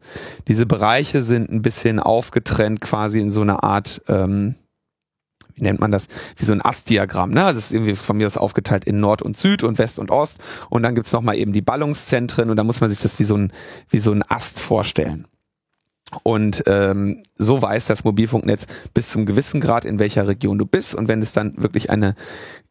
Diese 0.49 0.65
Bereiche 0.65 1.23
sind 1.23 1.51
ein 1.51 1.61
bisschen 1.61 2.01
aufgetrennt, 2.01 2.81
quasi 2.81 3.21
in 3.21 3.31
so 3.31 3.43
einer 3.43 3.63
Art 3.63 4.01
ähm, 4.09 4.55
wie 5.59 5.65
nennt 5.65 5.81
man 5.81 5.91
das, 5.91 6.09
wie 6.37 6.45
so 6.45 6.53
ein 6.53 6.65
Astdiagramm. 6.65 7.31
Ne? 7.31 7.45
Also 7.45 7.59
es 7.59 7.67
ist 7.67 7.73
irgendwie 7.73 7.95
von 7.95 8.17
mir 8.17 8.27
aus 8.27 8.37
aufgeteilt 8.37 8.85
in 8.85 9.01
Nord 9.01 9.23
und 9.23 9.37
Süd 9.37 9.63
und 9.63 9.79
West 9.79 9.99
und 9.99 10.11
Ost. 10.11 10.39
Und 10.71 10.83
dann 10.83 10.95
gibt's 10.95 11.13
noch 11.13 11.23
mal 11.23 11.37
eben 11.37 11.53
die 11.53 11.63
Ballungszentren 11.63 12.51
und 12.51 12.57
da 12.57 12.65
muss 12.65 12.81
man 12.81 12.91
sich 12.91 13.01
das 13.01 13.19
wie 13.19 13.25
so 13.25 13.37
ein, 13.37 13.53
wie 13.89 13.99
so 13.99 14.13
ein 14.13 14.23
Ast 14.29 14.61
vorstellen. 14.61 15.27
Und 16.23 16.65
ähm, 16.67 17.23
so 17.37 17.61
weiß 17.61 17.87
das 17.87 18.05
Mobilfunknetz 18.05 18.67
bis 18.95 19.11
zum 19.11 19.27
gewissen 19.27 19.61
Grad, 19.61 19.85
in 19.85 19.99
welcher 19.99 20.27
Region 20.27 20.59
du 20.59 20.65
bist. 20.65 20.95
Und 20.95 21.09
wenn 21.09 21.21
es 21.21 21.33
dann 21.33 21.55
wirklich 21.63 21.91
eine 21.91 22.15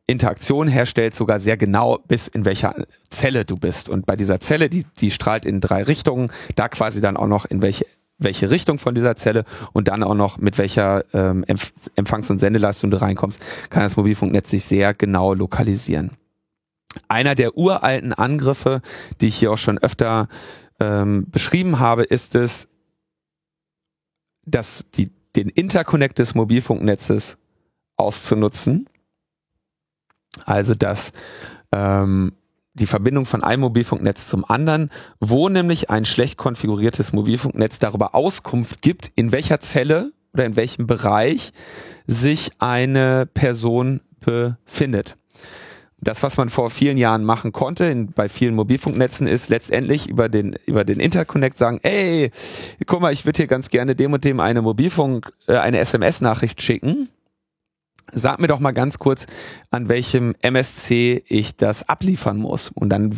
Interaktion 0.08 0.68
herstellt, 0.68 1.14
sogar 1.14 1.40
sehr 1.40 1.58
genau 1.58 2.00
bis 2.08 2.28
in 2.28 2.46
welcher 2.46 2.74
Zelle 3.10 3.46
du 3.46 3.58
bist. 3.58 3.90
Und 3.90 4.06
bei 4.06 4.16
dieser 4.16 4.40
Zelle, 4.40 4.70
die, 4.70 4.86
die 5.00 5.12
strahlt 5.12 5.46
in 5.46 5.62
drei 5.62 5.84
Richtungen, 5.84 6.32
da 6.56 6.70
quasi 6.70 7.02
dann 7.02 7.18
auch 7.18 7.28
noch 7.28 7.46
in 7.46 7.62
welche 7.62 7.86
welche 8.18 8.50
Richtung 8.50 8.80
von 8.80 8.96
dieser 8.96 9.16
Zelle 9.16 9.46
und 9.74 9.88
dann 9.88 10.04
auch 10.04 10.16
noch 10.16 10.38
mit 10.38 10.58
welcher 10.58 11.04
ähm, 11.14 11.46
Empfangs- 11.96 12.30
und 12.30 12.40
Sendeleistung 12.40 12.92
du 12.92 13.00
reinkommst, 13.00 13.40
kann 13.70 13.84
das 13.84 13.98
Mobilfunknetz 13.98 14.50
sich 14.50 14.66
sehr 14.66 14.94
genau 14.94 15.34
lokalisieren. 15.34 16.12
Einer 17.08 17.36
der 17.36 17.58
uralten 17.58 18.14
Angriffe, 18.14 18.82
die 19.22 19.28
ich 19.28 19.36
hier 19.36 19.52
auch 19.52 19.58
schon 19.58 19.78
öfter 19.78 20.28
ähm, 20.80 21.28
beschrieben 21.30 21.80
habe, 21.80 22.04
ist 22.04 22.34
es, 22.34 22.68
dass 24.46 24.86
die, 24.96 25.12
den 25.36 25.50
Interconnect 25.50 26.18
des 26.18 26.34
Mobilfunknetzes 26.34 27.38
auszunutzen. 27.98 28.90
Also 30.46 30.76
dass 30.76 31.14
ähm, 31.72 32.37
die 32.80 32.86
Verbindung 32.86 33.26
von 33.26 33.44
einem 33.44 33.62
Mobilfunknetz 33.62 34.28
zum 34.28 34.46
anderen, 34.46 34.90
wo 35.20 35.50
nämlich 35.50 35.90
ein 35.90 36.06
schlecht 36.06 36.38
konfiguriertes 36.38 37.14
Mobilfunknetz 37.14 37.80
darüber 37.80 38.16
Auskunft 38.16 38.82
gibt, 38.82 39.12
in 39.16 39.32
welcher 39.32 39.60
Zelle 39.60 40.12
oder 40.34 40.46
in 40.46 40.56
welchem 40.56 40.88
Bereich 40.88 41.52
sich 42.06 42.52
eine 42.60 43.26
Person 43.26 44.02
befindet. 44.20 45.18
Das, 46.00 46.22
was 46.22 46.38
man 46.38 46.50
vor 46.50 46.70
vielen 46.70 46.98
Jahren 46.98 47.24
machen 47.24 47.52
konnte, 47.52 47.86
in, 47.86 48.12
bei 48.12 48.30
vielen 48.30 48.54
Mobilfunknetzen, 48.54 49.26
ist 49.26 49.50
letztendlich 49.50 50.08
über 50.08 50.30
den, 50.30 50.56
über 50.68 50.84
den 50.84 51.00
Interconnect 51.00 51.58
sagen, 51.58 51.80
ey, 51.82 52.30
guck 52.86 53.02
mal, 53.02 53.12
ich 53.12 53.26
würde 53.26 53.38
hier 53.38 53.48
ganz 53.48 53.70
gerne 53.70 53.96
dem 53.96 54.14
und 54.14 54.24
dem 54.24 54.40
eine 54.40 54.62
Mobilfunk, 54.62 55.34
äh, 55.48 55.58
eine 55.58 55.80
SMS-Nachricht 55.80 56.62
schicken 56.62 57.10
sag 58.14 58.40
mir 58.40 58.48
doch 58.48 58.60
mal 58.60 58.72
ganz 58.72 59.00
kurz, 59.00 59.26
an 59.72 59.90
welchem 59.90 60.36
MSC 60.42 61.24
ich 61.28 61.58
das 61.58 61.88
abliefern 61.88 62.38
muss. 62.38 62.70
Und 62.70 62.90
dann 62.90 63.12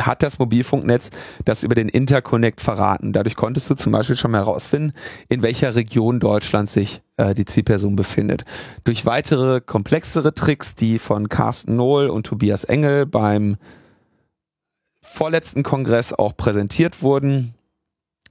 hat 0.00 0.22
das 0.22 0.38
Mobilfunknetz 0.38 1.10
das 1.44 1.62
über 1.62 1.74
den 1.74 1.88
Interconnect 1.88 2.60
verraten. 2.60 3.12
Dadurch 3.12 3.36
konntest 3.36 3.68
du 3.70 3.74
zum 3.74 3.92
Beispiel 3.92 4.16
schon 4.16 4.30
mal 4.30 4.38
herausfinden, 4.38 4.92
in 5.28 5.42
welcher 5.42 5.74
Region 5.74 6.20
Deutschland 6.20 6.70
sich 6.70 7.02
äh, 7.16 7.34
die 7.34 7.44
Zielperson 7.44 7.96
befindet. 7.96 8.44
Durch 8.84 9.06
weitere 9.06 9.60
komplexere 9.60 10.34
Tricks, 10.34 10.74
die 10.74 10.98
von 10.98 11.28
Carsten 11.28 11.76
Nohl 11.76 12.08
und 12.08 12.26
Tobias 12.26 12.64
Engel 12.64 13.06
beim 13.06 13.56
vorletzten 15.02 15.62
Kongress 15.62 16.12
auch 16.12 16.36
präsentiert 16.36 17.02
wurden, 17.02 17.54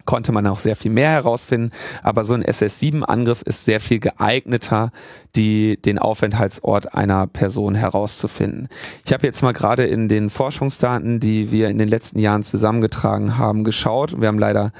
konnte 0.05 0.31
man 0.31 0.47
auch 0.47 0.57
sehr 0.57 0.75
viel 0.75 0.91
mehr 0.91 1.09
herausfinden, 1.09 1.71
aber 2.03 2.25
so 2.25 2.33
ein 2.33 2.43
SS7-Angriff 2.43 3.41
ist 3.41 3.65
sehr 3.65 3.79
viel 3.79 3.99
geeigneter, 3.99 4.91
die, 5.35 5.81
den 5.81 5.99
Aufenthaltsort 5.99 6.93
einer 6.93 7.27
Person 7.27 7.75
herauszufinden. 7.75 8.67
Ich 9.05 9.13
habe 9.13 9.25
jetzt 9.25 9.41
mal 9.41 9.53
gerade 9.53 9.85
in 9.85 10.07
den 10.07 10.29
Forschungsdaten, 10.29 11.19
die 11.19 11.51
wir 11.51 11.69
in 11.69 11.77
den 11.77 11.87
letzten 11.87 12.19
Jahren 12.19 12.43
zusammengetragen 12.43 13.37
haben, 13.37 13.63
geschaut. 13.63 14.19
Wir 14.19 14.27
haben 14.27 14.39
leider 14.39 14.71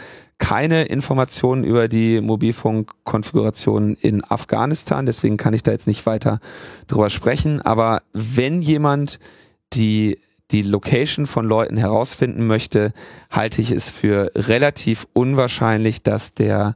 keine 0.41 0.86
Informationen 0.86 1.63
über 1.63 1.88
die 1.88 2.19
Mobilfunkkonfiguration 2.19 3.95
in 3.95 4.23
Afghanistan, 4.23 5.05
deswegen 5.05 5.38
kann 5.38 5.53
ich 5.53 5.62
da 5.62 5.71
jetzt 5.71 5.86
nicht 5.86 6.07
weiter 6.07 6.39
drüber 6.88 7.12
sprechen, 7.12 7.62
aber 7.62 8.01
wenn 8.12 8.60
jemand 8.60 9.19
die 9.73 10.17
die 10.52 10.62
Location 10.62 11.28
von 11.28 11.46
Leuten 11.46 11.78
herausfinden 11.78 12.46
möchte, 12.46 12.94
halte 13.30 13.62
ich 13.62 13.72
es 13.72 13.90
für 13.90 14.32
relativ 14.36 15.08
unwahrscheinlich, 15.14 16.04
dass 16.04 16.34
der 16.34 16.76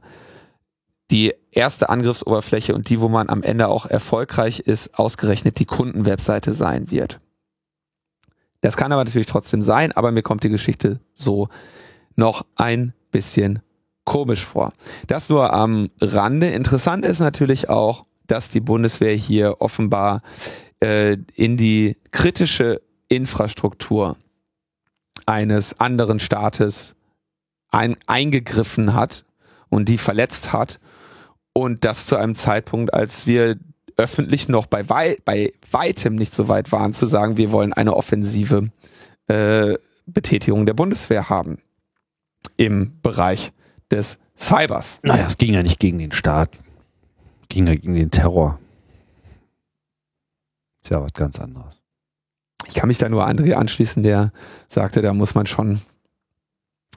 die 1.10 1.34
erste 1.52 1.88
Angriffsoberfläche 1.88 2.74
und 2.74 2.88
die, 2.88 3.00
wo 3.00 3.08
man 3.08 3.28
am 3.28 3.42
Ende 3.42 3.68
auch 3.68 3.86
erfolgreich 3.86 4.60
ist, 4.60 4.98
ausgerechnet 4.98 5.58
die 5.58 5.64
Kundenwebseite 5.64 6.52
sein 6.52 6.90
wird. 6.90 7.20
Das 8.60 8.76
kann 8.76 8.92
aber 8.92 9.04
natürlich 9.04 9.26
trotzdem 9.26 9.62
sein, 9.62 9.92
aber 9.92 10.10
mir 10.10 10.22
kommt 10.22 10.42
die 10.42 10.48
Geschichte 10.48 11.00
so 11.14 11.48
noch 12.16 12.44
ein 12.56 12.94
bisschen 13.12 13.60
komisch 14.04 14.44
vor. 14.44 14.72
Das 15.06 15.28
nur 15.28 15.52
am 15.52 15.90
Rande. 16.00 16.48
Interessant 16.48 17.04
ist 17.04 17.20
natürlich 17.20 17.68
auch, 17.68 18.06
dass 18.26 18.50
die 18.50 18.60
Bundeswehr 18.60 19.14
hier 19.14 19.60
offenbar 19.60 20.22
äh, 20.80 21.16
in 21.34 21.56
die 21.56 21.96
kritische 22.10 22.80
Infrastruktur 23.08 24.16
eines 25.26 25.80
anderen 25.80 26.20
Staates 26.20 26.94
ein, 27.68 27.96
eingegriffen 28.06 28.94
hat 28.94 29.24
und 29.68 29.88
die 29.88 29.98
verletzt 29.98 30.52
hat 30.52 30.80
und 31.52 31.84
das 31.84 32.06
zu 32.06 32.16
einem 32.16 32.34
Zeitpunkt, 32.34 32.94
als 32.94 33.26
wir 33.26 33.56
öffentlich 33.96 34.48
noch 34.48 34.66
bei, 34.66 34.88
wei 34.88 35.16
bei 35.24 35.52
weitem 35.70 36.16
nicht 36.16 36.34
so 36.34 36.48
weit 36.48 36.70
waren 36.70 36.94
zu 36.94 37.06
sagen, 37.06 37.36
wir 37.36 37.50
wollen 37.50 37.72
eine 37.72 37.96
offensive 37.96 38.70
äh, 39.28 39.74
Betätigung 40.06 40.66
der 40.66 40.74
Bundeswehr 40.74 41.28
haben 41.28 41.58
im 42.56 43.00
Bereich 43.02 43.52
des 43.90 44.18
Cybers. 44.38 45.00
Naja, 45.02 45.26
es 45.26 45.38
ging 45.38 45.54
ja 45.54 45.62
nicht 45.62 45.80
gegen 45.80 45.98
den 45.98 46.12
Staat, 46.12 46.56
es 46.56 47.48
ging 47.48 47.66
ja 47.66 47.74
gegen 47.74 47.94
den 47.94 48.10
Terror. 48.10 48.58
Ist 50.82 50.90
ja 50.90 51.02
was 51.02 51.12
ganz 51.14 51.40
anderes 51.40 51.75
ich 52.68 52.74
kann 52.74 52.88
mich 52.88 52.98
da 52.98 53.08
nur 53.08 53.26
André 53.26 53.54
anschließen, 53.54 54.02
der 54.02 54.32
sagte, 54.68 55.02
da 55.02 55.12
muss 55.12 55.34
man 55.34 55.46
schon 55.46 55.80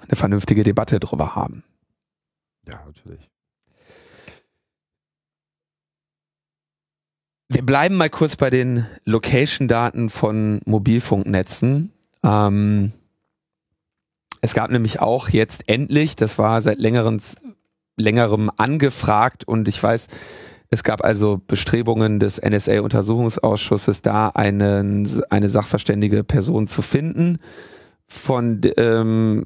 eine 0.07 0.15
vernünftige 0.15 0.63
Debatte 0.63 0.99
drüber 0.99 1.35
haben. 1.35 1.63
Ja, 2.67 2.81
natürlich. 2.85 3.29
Wir 7.51 7.65
bleiben 7.65 7.95
mal 7.95 8.11
kurz 8.11 8.35
bei 8.35 8.51
den 8.51 8.85
Location-Daten 9.05 10.11
von 10.11 10.61
Mobilfunknetzen. 10.65 11.91
Ähm, 12.23 12.91
es 14.41 14.53
gab 14.53 14.69
nämlich 14.69 14.99
auch 14.99 15.29
jetzt 15.29 15.67
endlich, 15.67 16.15
das 16.15 16.37
war 16.37 16.61
seit 16.61 16.77
längerem, 16.77 17.19
längerem 17.97 18.51
angefragt 18.55 19.45
und 19.45 19.67
ich 19.67 19.81
weiß, 19.81 20.07
es 20.69 20.83
gab 20.83 21.03
also 21.03 21.41
Bestrebungen 21.47 22.19
des 22.19 22.39
NSA-Untersuchungsausschusses, 22.41 24.01
da 24.01 24.29
einen, 24.29 25.07
eine 25.29 25.49
sachverständige 25.49 26.23
Person 26.23 26.67
zu 26.67 26.81
finden, 26.81 27.37
von 28.07 28.61
ähm, 28.77 29.45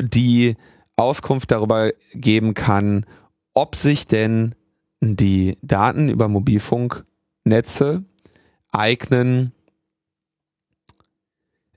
die 0.00 0.56
Auskunft 0.96 1.50
darüber 1.50 1.90
geben 2.12 2.54
kann, 2.54 3.06
ob 3.54 3.76
sich 3.76 4.06
denn 4.06 4.54
die 5.00 5.58
Daten 5.62 6.08
über 6.08 6.28
Mobilfunknetze 6.28 8.04
eignen 8.70 9.52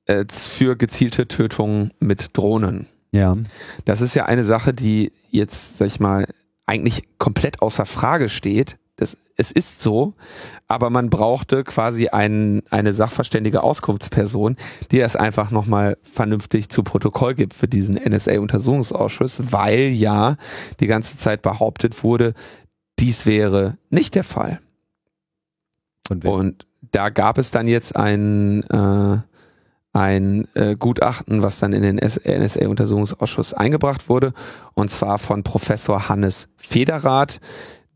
äh, 0.06 0.26
für 0.32 0.76
gezielte 0.76 1.28
Tötungen 1.28 1.94
mit 2.00 2.36
Drohnen. 2.36 2.88
Ja. 3.12 3.38
Das 3.86 4.02
ist 4.02 4.16
ja 4.16 4.26
eine 4.26 4.44
Sache, 4.44 4.74
die 4.74 5.12
jetzt, 5.30 5.78
sag 5.78 5.88
ich 5.88 6.00
mal, 6.00 6.28
eigentlich 6.70 7.04
komplett 7.18 7.62
außer 7.62 7.86
Frage 7.86 8.30
steht. 8.30 8.78
Das, 8.96 9.18
es 9.38 9.52
ist 9.52 9.82
so, 9.82 10.14
aber 10.68 10.90
man 10.90 11.10
brauchte 11.10 11.64
quasi 11.64 12.10
ein, 12.10 12.62
eine 12.70 12.94
sachverständige 12.94 13.64
Auskunftsperson, 13.64 14.56
die 14.92 15.00
das 15.00 15.16
einfach 15.16 15.52
nochmal 15.52 15.98
vernünftig 16.02 16.70
zu 16.70 16.84
Protokoll 16.84 17.34
gibt 17.34 17.54
für 17.54 17.68
diesen 17.68 17.96
NSA-Untersuchungsausschuss, 17.96 19.52
weil 19.52 19.88
ja 19.88 20.36
die 20.80 20.88
ganze 20.88 21.18
Zeit 21.18 21.42
behauptet 21.42 22.04
wurde, 22.04 22.34
dies 23.00 23.26
wäre 23.26 23.78
nicht 23.90 24.16
der 24.16 24.26
Fall. 24.26 24.60
Und, 26.10 26.26
Und 26.26 26.68
da 26.92 27.10
gab 27.10 27.38
es 27.38 27.52
dann 27.52 27.68
jetzt 27.68 27.96
ein, 27.96 28.64
äh, 28.64 29.18
ein 29.94 30.48
äh, 30.54 30.76
Gutachten, 30.76 31.42
was 31.42 31.60
dann 31.60 31.74
in 31.74 31.82
den 31.82 31.96
NSA-Untersuchungsausschuss 31.98 33.54
eingebracht 33.54 34.10
wurde, 34.10 34.34
und 34.76 34.90
zwar 34.90 35.18
von 35.18 35.44
Professor 35.44 36.10
Hannes 36.10 36.48
Federath, 36.58 37.40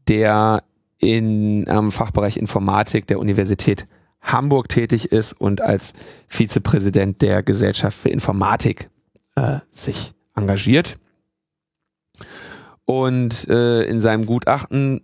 der 0.08 0.63
in 0.97 1.67
am 1.70 1.91
Fachbereich 1.91 2.38
Informatik 2.38 3.07
der 3.07 3.20
Universität 3.20 3.88
Hamburg 4.22 4.70
tätig 4.70 5.11
ist 5.11 5.34
und 5.34 5.61
als 5.61 5.93
Vizepräsident 6.28 7.22
der 7.22 7.43
Gesellschaft 7.43 7.97
für 7.97 8.09
Informatik 8.09 8.89
äh, 9.36 9.57
sich 9.70 10.13
engagiert. 10.36 10.97
Und 12.86 13.47
äh, 13.49 13.84
in 13.84 13.99
seinem 14.01 14.26
Gutachten 14.26 15.01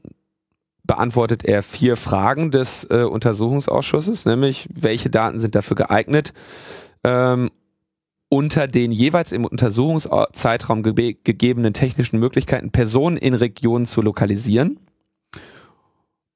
beantwortet 0.84 1.45
er 1.45 1.61
vier 1.61 1.95
Fragen 1.97 2.49
des 2.49 2.86
äh, 2.89 3.03
Untersuchungsausschusses, 3.03 4.26
nämlich 4.26 4.68
welche 4.74 5.09
Daten 5.09 5.39
sind 5.39 5.53
dafür 5.53 5.76
geeignet, 5.76 6.34
ähm, 7.04 7.50
unter 8.30 8.68
den 8.68 8.91
jeweils 8.91 9.32
im 9.32 9.45
Untersuchungszeitraum 9.45 10.84
ge 10.84 11.18
gegebenen 11.24 11.74
technischen 11.74 12.20
Möglichkeiten 12.20 12.72
Personen 12.72 13.18
in 13.18 13.34
Regionen 13.34 13.86
zu 13.86 14.02
lokalisieren 14.02 14.80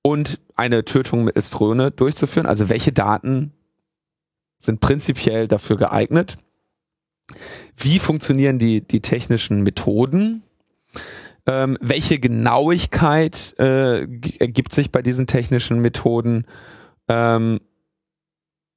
und 0.01 0.39
eine 0.55 0.85
Tötung 0.85 1.23
mittels 1.23 1.51
Drohne 1.51 1.91
durchzuführen. 1.91 2.47
Also 2.47 2.69
welche 2.69 2.91
Daten 2.91 3.53
sind 4.57 4.79
prinzipiell 4.79 5.47
dafür 5.47 5.77
geeignet? 5.77 6.37
Wie 7.77 7.99
funktionieren 7.99 8.59
die, 8.59 8.81
die 8.81 9.01
technischen 9.01 9.61
Methoden? 9.61 10.43
Ähm, 11.45 11.77
welche 11.81 12.19
Genauigkeit 12.19 13.55
äh, 13.59 14.03
ergibt 14.39 14.73
sich 14.73 14.91
bei 14.91 15.01
diesen 15.01 15.27
technischen 15.27 15.79
Methoden? 15.79 16.45
Ähm, 17.07 17.59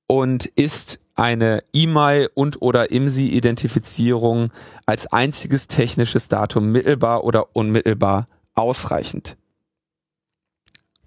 und 0.09 0.47
ist 0.47 1.01
eine 1.17 1.65
E-Mail 1.73 2.31
und 2.35 2.63
oder 2.63 2.91
IMSI-Identifizierung 2.91 4.53
als 4.85 5.07
einziges 5.09 5.67
technisches 5.67 6.29
Datum 6.29 6.71
mittelbar 6.71 7.25
oder 7.25 7.57
unmittelbar 7.57 8.29
ausreichend. 8.55 9.37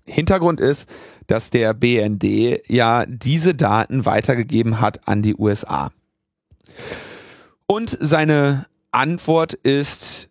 Hintergrund 0.03 0.59
ist, 0.59 0.89
dass 1.27 1.51
der 1.51 1.73
BND 1.75 2.67
ja 2.67 3.05
diese 3.05 3.53
Daten 3.53 4.05
weitergegeben 4.05 4.81
hat 4.81 5.07
an 5.07 5.21
die 5.21 5.35
USA. 5.35 5.91
Und 7.67 7.95
seine 7.99 8.65
Antwort 8.91 9.53
ist, 9.53 10.29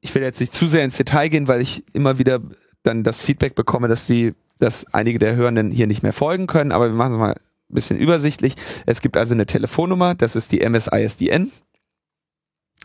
ich 0.00 0.14
will 0.14 0.22
jetzt 0.22 0.38
nicht 0.38 0.54
zu 0.54 0.68
sehr 0.68 0.84
ins 0.84 0.96
Detail 0.96 1.28
gehen, 1.28 1.48
weil 1.48 1.60
ich 1.60 1.84
immer 1.92 2.18
wieder 2.18 2.40
dann 2.84 3.02
das 3.02 3.22
Feedback 3.22 3.56
bekomme, 3.56 3.88
dass 3.88 4.06
die, 4.06 4.34
dass 4.58 4.86
einige 4.94 5.18
der 5.18 5.34
Hörenden 5.34 5.72
hier 5.72 5.88
nicht 5.88 6.04
mehr 6.04 6.12
folgen 6.12 6.46
können, 6.46 6.70
aber 6.70 6.88
wir 6.88 6.94
machen 6.94 7.14
es 7.14 7.18
mal 7.18 7.34
bisschen 7.74 7.98
übersichtlich. 7.98 8.54
Es 8.86 9.00
gibt 9.00 9.16
also 9.16 9.34
eine 9.34 9.46
Telefonnummer, 9.46 10.14
das 10.14 10.36
ist 10.36 10.52
die 10.52 10.66
MSISDN. 10.68 11.52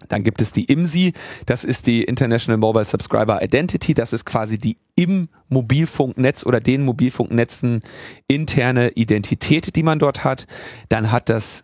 Dann 0.07 0.23
gibt 0.23 0.41
es 0.41 0.53
die 0.53 0.65
IMSI, 0.65 1.13
das 1.45 1.65
ist 1.65 1.85
die 1.85 2.03
International 2.03 2.57
Mobile 2.57 2.85
Subscriber 2.85 3.41
Identity, 3.43 3.93
das 3.93 4.13
ist 4.13 4.25
quasi 4.25 4.57
die 4.57 4.77
im 4.95 5.27
Mobilfunknetz 5.49 6.45
oder 6.45 6.61
den 6.61 6.83
Mobilfunknetzen 6.83 7.81
interne 8.27 8.91
Identität, 8.91 9.75
die 9.75 9.83
man 9.83 9.99
dort 9.99 10.23
hat. 10.23 10.47
Dann 10.87 11.11
hat 11.11 11.27
das, 11.27 11.63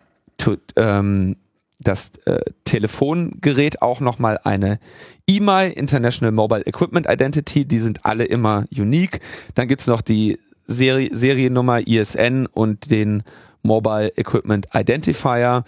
ähm, 0.76 1.36
das 1.78 2.12
äh, 2.26 2.40
Telefongerät 2.64 3.80
auch 3.80 4.00
nochmal 4.00 4.38
eine 4.44 4.80
EMI, 5.26 5.72
International 5.74 6.32
Mobile 6.32 6.66
Equipment 6.66 7.06
Identity, 7.08 7.64
die 7.64 7.78
sind 7.78 8.04
alle 8.04 8.24
immer 8.24 8.66
unique. 8.70 9.20
Dann 9.54 9.66
gibt's 9.66 9.86
noch 9.86 10.02
die 10.02 10.38
Serie, 10.66 11.10
Seriennummer 11.12 11.86
ISN 11.86 12.46
und 12.46 12.90
den 12.90 13.22
Mobile 13.62 14.12
Equipment 14.16 14.68
Identifier 14.74 15.64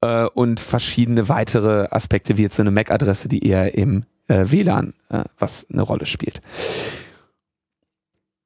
äh, 0.00 0.26
und 0.26 0.60
verschiedene 0.60 1.28
weitere 1.28 1.88
Aspekte, 1.90 2.36
wie 2.36 2.42
jetzt 2.42 2.56
so 2.56 2.62
eine 2.62 2.70
MAC-Adresse, 2.70 3.28
die 3.28 3.46
eher 3.46 3.74
im 3.74 4.04
äh, 4.28 4.44
WLAN 4.46 4.94
äh, 5.08 5.24
was 5.38 5.66
eine 5.70 5.82
Rolle 5.82 6.06
spielt. 6.06 6.40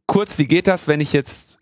Kurz, 0.06 0.38
wie 0.38 0.46
geht 0.46 0.66
das, 0.66 0.88
wenn 0.88 1.00
ich 1.00 1.12
jetzt 1.12 1.58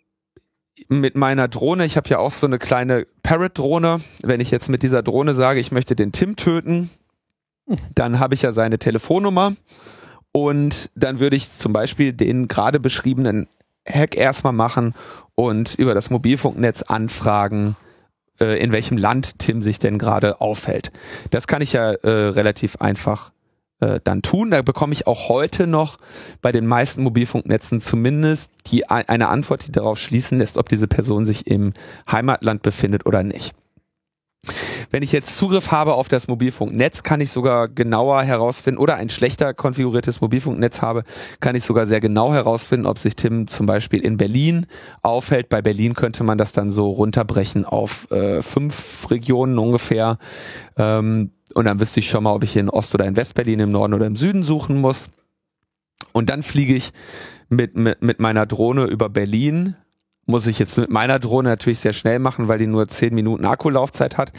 mit 0.88 1.16
meiner 1.16 1.48
Drohne, 1.48 1.84
ich 1.84 1.96
habe 1.96 2.08
ja 2.10 2.18
auch 2.18 2.30
so 2.30 2.46
eine 2.46 2.58
kleine 2.58 3.06
Parrot-Drohne, 3.22 4.00
wenn 4.22 4.40
ich 4.40 4.50
jetzt 4.50 4.68
mit 4.68 4.82
dieser 4.82 5.02
Drohne 5.02 5.34
sage, 5.34 5.60
ich 5.60 5.72
möchte 5.72 5.96
den 5.96 6.12
Tim 6.12 6.36
töten, 6.36 6.90
dann 7.94 8.18
habe 8.18 8.34
ich 8.34 8.42
ja 8.42 8.52
seine 8.52 8.78
Telefonnummer 8.78 9.54
und 10.32 10.90
dann 10.94 11.20
würde 11.20 11.36
ich 11.36 11.50
zum 11.52 11.72
Beispiel 11.72 12.12
den 12.12 12.48
gerade 12.48 12.80
beschriebenen 12.80 13.48
Hack 13.88 14.16
erstmal 14.16 14.52
machen 14.52 14.94
und 15.34 15.74
über 15.74 15.94
das 15.94 16.10
Mobilfunknetz 16.10 16.82
anfragen, 16.82 17.76
äh, 18.40 18.60
in 18.62 18.72
welchem 18.72 18.96
Land 18.96 19.38
Tim 19.38 19.62
sich 19.62 19.78
denn 19.78 19.98
gerade 19.98 20.40
aufhält. 20.40 20.92
Das 21.30 21.46
kann 21.46 21.62
ich 21.62 21.72
ja 21.72 21.92
äh, 21.92 22.08
relativ 22.08 22.76
einfach 22.76 23.32
äh, 23.80 24.00
dann 24.02 24.22
tun. 24.22 24.50
Da 24.50 24.62
bekomme 24.62 24.92
ich 24.92 25.06
auch 25.06 25.28
heute 25.28 25.66
noch 25.66 25.98
bei 26.40 26.52
den 26.52 26.66
meisten 26.66 27.02
Mobilfunknetzen 27.02 27.80
zumindest 27.80 28.52
die, 28.66 28.88
eine 28.88 29.28
Antwort, 29.28 29.66
die 29.66 29.72
darauf 29.72 29.98
schließen 29.98 30.38
lässt, 30.38 30.58
ob 30.58 30.68
diese 30.68 30.88
Person 30.88 31.26
sich 31.26 31.46
im 31.46 31.72
Heimatland 32.10 32.62
befindet 32.62 33.06
oder 33.06 33.22
nicht. 33.22 33.54
Wenn 34.90 35.02
ich 35.02 35.12
jetzt 35.12 35.36
Zugriff 35.36 35.70
habe 35.70 35.94
auf 35.94 36.08
das 36.08 36.28
Mobilfunknetz, 36.28 37.02
kann 37.02 37.20
ich 37.20 37.30
sogar 37.30 37.68
genauer 37.68 38.22
herausfinden, 38.22 38.78
oder 38.78 38.96
ein 38.96 39.10
schlechter 39.10 39.54
konfiguriertes 39.54 40.20
Mobilfunknetz 40.20 40.82
habe, 40.82 41.04
kann 41.40 41.56
ich 41.56 41.64
sogar 41.64 41.86
sehr 41.86 42.00
genau 42.00 42.32
herausfinden, 42.32 42.86
ob 42.86 42.98
sich 42.98 43.16
Tim 43.16 43.46
zum 43.46 43.66
Beispiel 43.66 44.00
in 44.00 44.16
Berlin 44.16 44.66
aufhält. 45.02 45.48
Bei 45.48 45.62
Berlin 45.62 45.94
könnte 45.94 46.24
man 46.24 46.38
das 46.38 46.52
dann 46.52 46.72
so 46.72 46.90
runterbrechen 46.90 47.64
auf 47.64 48.10
äh, 48.10 48.42
fünf 48.42 49.10
Regionen 49.10 49.58
ungefähr. 49.58 50.18
Ähm, 50.76 51.30
und 51.54 51.64
dann 51.66 51.80
wüsste 51.80 52.00
ich 52.00 52.08
schon 52.08 52.24
mal, 52.24 52.32
ob 52.32 52.42
ich 52.42 52.56
in 52.56 52.70
Ost- 52.70 52.94
oder 52.94 53.06
in 53.06 53.16
Westberlin, 53.16 53.60
im 53.60 53.70
Norden 53.70 53.94
oder 53.94 54.06
im 54.06 54.16
Süden 54.16 54.42
suchen 54.42 54.80
muss. 54.80 55.10
Und 56.12 56.30
dann 56.30 56.42
fliege 56.42 56.74
ich 56.74 56.92
mit, 57.48 57.76
mit, 57.76 58.02
mit 58.02 58.20
meiner 58.20 58.46
Drohne 58.46 58.84
über 58.84 59.08
Berlin 59.08 59.76
muss 60.26 60.46
ich 60.46 60.58
jetzt 60.58 60.78
mit 60.78 60.90
meiner 60.90 61.18
Drohne 61.18 61.50
natürlich 61.50 61.78
sehr 61.78 61.92
schnell 61.92 62.18
machen, 62.18 62.48
weil 62.48 62.58
die 62.58 62.66
nur 62.66 62.88
10 62.88 63.14
Minuten 63.14 63.44
Akkulaufzeit 63.44 64.16
hat. 64.16 64.32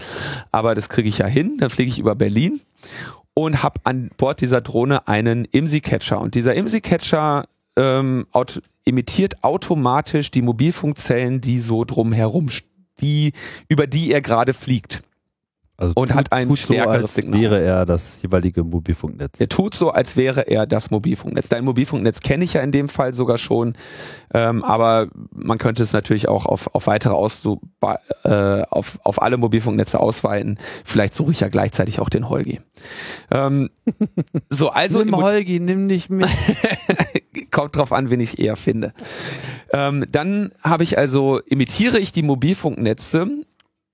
Aber 0.52 0.76
das 0.76 0.90
kriege 0.90 1.10
ich 1.10 1.20
ja 1.20 1.28
hin. 1.28 1.58
Dann 1.60 1.70
fliege 1.70 1.90
ich 1.90 2.00
über 2.00 2.16
Berlin 2.16 2.62
und 3.34 3.62
habe 3.62 3.80
an 3.84 4.10
Bord 4.18 4.42
dieser 4.42 4.62
Drohne 4.62 5.08
einen 5.08 5.46
IMSI-Catcher. 5.46 6.20
Und 6.20 6.36
dieser 6.36 6.56
IMSI-Catcher 6.56 7.46
ähm, 7.76 8.26
auto 8.32 8.62
imitiert 8.86 9.44
automatisch 9.44 10.32
die 10.32 10.42
Mobilfunkzellen, 10.42 11.42
die 11.42 11.60
so 11.60 11.84
drumherum, 11.84 12.48
die, 13.02 13.34
über 13.68 13.88
die 13.88 14.12
er 14.12 14.22
gerade 14.22 14.54
fliegt. 14.54 15.04
Also 15.78 15.94
und 15.96 16.08
tut, 16.08 16.18
hat 16.18 16.32
ein 16.32 16.48
tut 16.48 16.60
stärkeres 16.60 16.96
so, 16.96 17.02
als 17.02 17.14
Signal. 17.16 17.42
wäre 17.42 17.62
er 17.62 17.86
das 17.86 18.22
jeweilige 18.22 18.64
Mobilfunknetz. 18.64 19.42
Er 19.42 19.50
tut 19.50 19.76
so, 19.76 19.92
als 19.92 20.16
wäre 20.16 20.48
er 20.48 20.66
das 20.66 20.90
Mobilfunknetz. 20.90 21.50
Dein 21.50 21.66
Mobilfunknetz 21.66 22.22
kenne 22.22 22.46
ich 22.46 22.54
ja 22.54 22.62
in 22.62 22.72
dem 22.72 22.88
Fall 22.88 23.14
sogar 23.14 23.38
schon, 23.38 23.74
ähm, 24.34 24.64
aber 24.64 25.08
man 25.32 25.58
könnte 25.58 25.84
es 25.84 25.92
natürlich 25.92 26.30
auch 26.30 26.46
auf, 26.46 26.74
auf 26.74 26.88
weitere 26.88 27.14
aus, 27.14 27.46
äh, 28.24 28.62
auf, 28.70 29.00
auf 29.04 29.22
alle 29.22 29.36
Mobilfunknetze 29.36 30.00
ausweiten. 30.00 30.58
Vielleicht 30.86 31.14
suche 31.14 31.32
ich 31.32 31.42
ja 31.42 31.50
gleichzeitig 31.50 32.00
auch 32.00 32.10
den 32.10 32.30
Holgi. 32.30 32.62
Ähm, 33.30 33.70
so, 34.50 34.70
also 34.70 35.00
nimm 35.00 35.16
Holgi, 35.18 35.60
nimm 35.60 35.88
nicht 35.88 36.10
mit. 36.10 36.30
Kommt 37.52 37.76
drauf 37.76 37.92
an, 37.92 38.10
wen 38.10 38.22
ich 38.22 38.40
eher 38.40 38.56
finde. 38.56 38.94
Ähm, 39.74 40.06
dann 40.10 40.54
habe 40.64 40.84
ich 40.84 40.98
also 40.98 41.40
imitiere 41.40 42.00
ich 42.00 42.14
die 42.14 42.24
Mobilfunknetze 42.24 43.46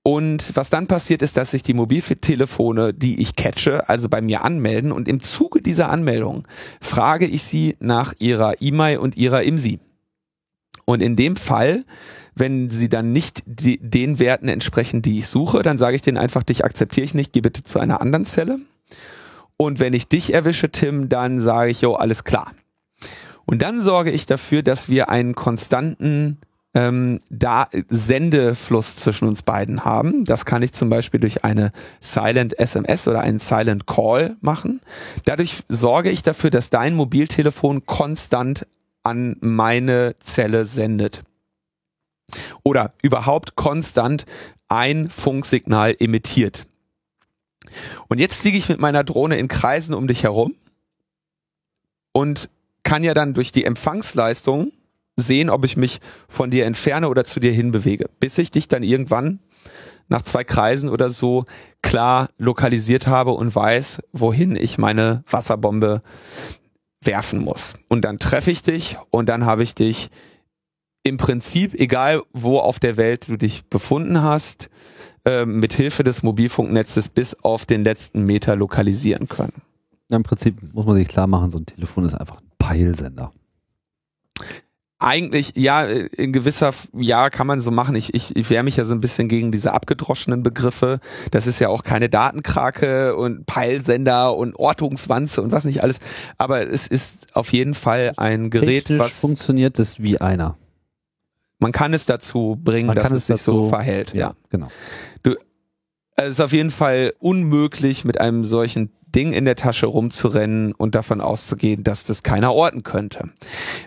und 0.04 0.56
was 0.56 0.70
dann 0.70 0.88
passiert 0.88 1.22
ist, 1.22 1.36
dass 1.36 1.52
sich 1.52 1.62
die 1.62 1.74
Mobiltelefone, 1.74 2.92
die 2.92 3.20
ich 3.20 3.36
catche, 3.36 3.88
also 3.88 4.08
bei 4.08 4.20
mir 4.20 4.42
anmelden 4.44 4.90
und 4.90 5.06
im 5.06 5.20
Zuge 5.20 5.62
dieser 5.62 5.90
Anmeldung 5.90 6.46
frage 6.80 7.26
ich 7.26 7.44
sie 7.44 7.76
nach 7.78 8.14
ihrer 8.18 8.60
E-Mail 8.60 8.98
und 8.98 9.16
ihrer 9.16 9.44
IMSI. 9.44 9.78
Und 10.84 11.00
in 11.02 11.14
dem 11.14 11.36
Fall, 11.36 11.84
wenn 12.34 12.68
sie 12.68 12.88
dann 12.88 13.12
nicht 13.12 13.44
die, 13.46 13.78
den 13.78 14.18
Werten 14.18 14.48
entsprechen, 14.48 15.02
die 15.02 15.20
ich 15.20 15.28
suche, 15.28 15.62
dann 15.62 15.78
sage 15.78 15.94
ich 15.94 16.02
denen 16.02 16.18
einfach, 16.18 16.42
dich 16.42 16.64
akzeptiere 16.64 17.04
ich 17.04 17.14
nicht, 17.14 17.32
geh 17.32 17.40
bitte 17.40 17.62
zu 17.62 17.78
einer 17.78 18.00
anderen 18.00 18.24
Zelle. 18.24 18.58
Und 19.56 19.78
wenn 19.78 19.92
ich 19.92 20.08
dich 20.08 20.34
erwische, 20.34 20.70
Tim, 20.70 21.08
dann 21.08 21.38
sage 21.38 21.70
ich, 21.70 21.82
jo, 21.82 21.94
alles 21.94 22.24
klar. 22.24 22.50
Und 23.44 23.62
dann 23.62 23.80
sorge 23.80 24.10
ich 24.10 24.26
dafür, 24.26 24.64
dass 24.64 24.88
wir 24.88 25.08
einen 25.08 25.36
konstanten 25.36 26.38
ähm, 26.74 27.18
da 27.28 27.68
Sendefluss 27.88 28.96
zwischen 28.96 29.28
uns 29.28 29.42
beiden 29.42 29.84
haben. 29.84 30.24
Das 30.24 30.46
kann 30.46 30.62
ich 30.62 30.72
zum 30.72 30.88
Beispiel 30.88 31.20
durch 31.20 31.44
eine 31.44 31.72
Silent 32.00 32.58
SMS 32.58 33.06
oder 33.08 33.20
einen 33.20 33.38
Silent 33.38 33.86
Call 33.86 34.36
machen. 34.40 34.80
Dadurch 35.24 35.62
sorge 35.68 36.10
ich 36.10 36.22
dafür, 36.22 36.50
dass 36.50 36.70
dein 36.70 36.94
Mobiltelefon 36.94 37.84
konstant 37.84 38.66
an 39.02 39.36
meine 39.40 40.14
Zelle 40.20 40.64
sendet. 40.64 41.24
Oder 42.62 42.94
überhaupt 43.02 43.56
konstant 43.56 44.24
ein 44.68 45.10
Funksignal 45.10 45.94
emittiert. 45.98 46.66
Und 48.08 48.18
jetzt 48.18 48.40
fliege 48.40 48.56
ich 48.56 48.68
mit 48.68 48.80
meiner 48.80 49.04
Drohne 49.04 49.36
in 49.36 49.48
Kreisen 49.48 49.94
um 49.94 50.06
dich 50.06 50.22
herum 50.22 50.54
und 52.12 52.48
kann 52.82 53.04
ja 53.04 53.14
dann 53.14 53.34
durch 53.34 53.52
die 53.52 53.64
Empfangsleistung 53.64 54.72
sehen, 55.16 55.50
ob 55.50 55.64
ich 55.64 55.76
mich 55.76 56.00
von 56.28 56.50
dir 56.50 56.66
entferne 56.66 57.08
oder 57.08 57.24
zu 57.24 57.40
dir 57.40 57.52
hinbewege, 57.52 58.06
bis 58.20 58.38
ich 58.38 58.50
dich 58.50 58.68
dann 58.68 58.82
irgendwann 58.82 59.40
nach 60.08 60.22
zwei 60.22 60.44
Kreisen 60.44 60.88
oder 60.88 61.10
so 61.10 61.44
klar 61.82 62.28
lokalisiert 62.38 63.06
habe 63.06 63.32
und 63.32 63.54
weiß, 63.54 64.00
wohin 64.12 64.56
ich 64.56 64.78
meine 64.78 65.24
Wasserbombe 65.28 66.02
werfen 67.02 67.40
muss. 67.40 67.74
Und 67.88 68.04
dann 68.04 68.18
treffe 68.18 68.50
ich 68.50 68.62
dich 68.62 68.96
und 69.10 69.28
dann 69.28 69.44
habe 69.44 69.62
ich 69.62 69.74
dich 69.74 70.10
im 71.02 71.16
Prinzip, 71.16 71.74
egal 71.74 72.22
wo 72.32 72.58
auf 72.60 72.78
der 72.78 72.96
Welt 72.96 73.28
du 73.28 73.36
dich 73.36 73.64
befunden 73.68 74.22
hast, 74.22 74.70
äh, 75.24 75.44
mit 75.44 75.72
Hilfe 75.72 76.04
des 76.04 76.22
Mobilfunknetzes 76.22 77.08
bis 77.08 77.34
auf 77.42 77.66
den 77.66 77.82
letzten 77.82 78.24
Meter 78.24 78.54
lokalisieren 78.54 79.28
können. 79.28 79.62
Ja, 80.08 80.16
Im 80.16 80.22
Prinzip 80.22 80.56
muss 80.74 80.86
man 80.86 80.94
sich 80.94 81.08
klar 81.08 81.26
machen, 81.26 81.50
so 81.50 81.58
ein 81.58 81.66
Telefon 81.66 82.04
ist 82.04 82.14
einfach 82.14 82.38
ein 82.38 82.50
Peilsender 82.58 83.32
eigentlich, 85.02 85.52
ja, 85.56 85.84
in 85.84 86.32
gewisser, 86.32 86.72
ja, 86.94 87.28
kann 87.30 87.46
man 87.46 87.60
so 87.60 87.70
machen. 87.70 87.94
Ich, 87.94 88.14
ich, 88.14 88.36
ich 88.36 88.48
wehre 88.50 88.62
mich 88.62 88.76
ja 88.76 88.84
so 88.84 88.94
ein 88.94 89.00
bisschen 89.00 89.28
gegen 89.28 89.50
diese 89.50 89.72
abgedroschenen 89.72 90.42
Begriffe. 90.42 91.00
Das 91.30 91.46
ist 91.46 91.58
ja 91.58 91.68
auch 91.68 91.82
keine 91.82 92.08
Datenkrake 92.08 93.16
und 93.16 93.44
Peilsender 93.46 94.36
und 94.36 94.56
Ortungswanze 94.56 95.42
und 95.42 95.52
was 95.52 95.64
nicht 95.64 95.82
alles. 95.82 95.98
Aber 96.38 96.62
es 96.62 96.86
ist 96.86 97.34
auf 97.34 97.52
jeden 97.52 97.74
Fall 97.74 98.12
ein 98.16 98.50
Gerät, 98.50 98.86
Technisch 98.86 99.00
was. 99.00 99.20
funktioniert 99.20 99.78
es 99.78 100.00
wie 100.00 100.20
einer. 100.20 100.56
Man 101.58 101.72
kann 101.72 101.94
es 101.94 102.06
dazu 102.06 102.58
bringen, 102.62 102.88
man 102.88 102.96
dass 102.96 103.12
es, 103.12 103.26
sich 103.26 103.40
so 103.42 103.68
verhält. 103.68 104.14
Ja, 104.14 104.20
ja. 104.20 104.34
genau. 104.50 104.68
Du, 105.22 105.34
es 106.16 106.30
ist 106.30 106.40
auf 106.40 106.52
jeden 106.52 106.70
Fall 106.70 107.12
unmöglich 107.18 108.04
mit 108.04 108.20
einem 108.20 108.44
solchen 108.44 108.90
Ding 109.14 109.32
in 109.32 109.44
der 109.44 109.56
Tasche 109.56 109.86
rumzurennen 109.86 110.72
und 110.72 110.94
davon 110.94 111.20
auszugehen, 111.20 111.84
dass 111.84 112.04
das 112.04 112.22
keiner 112.22 112.52
orten 112.52 112.82
könnte. 112.82 113.30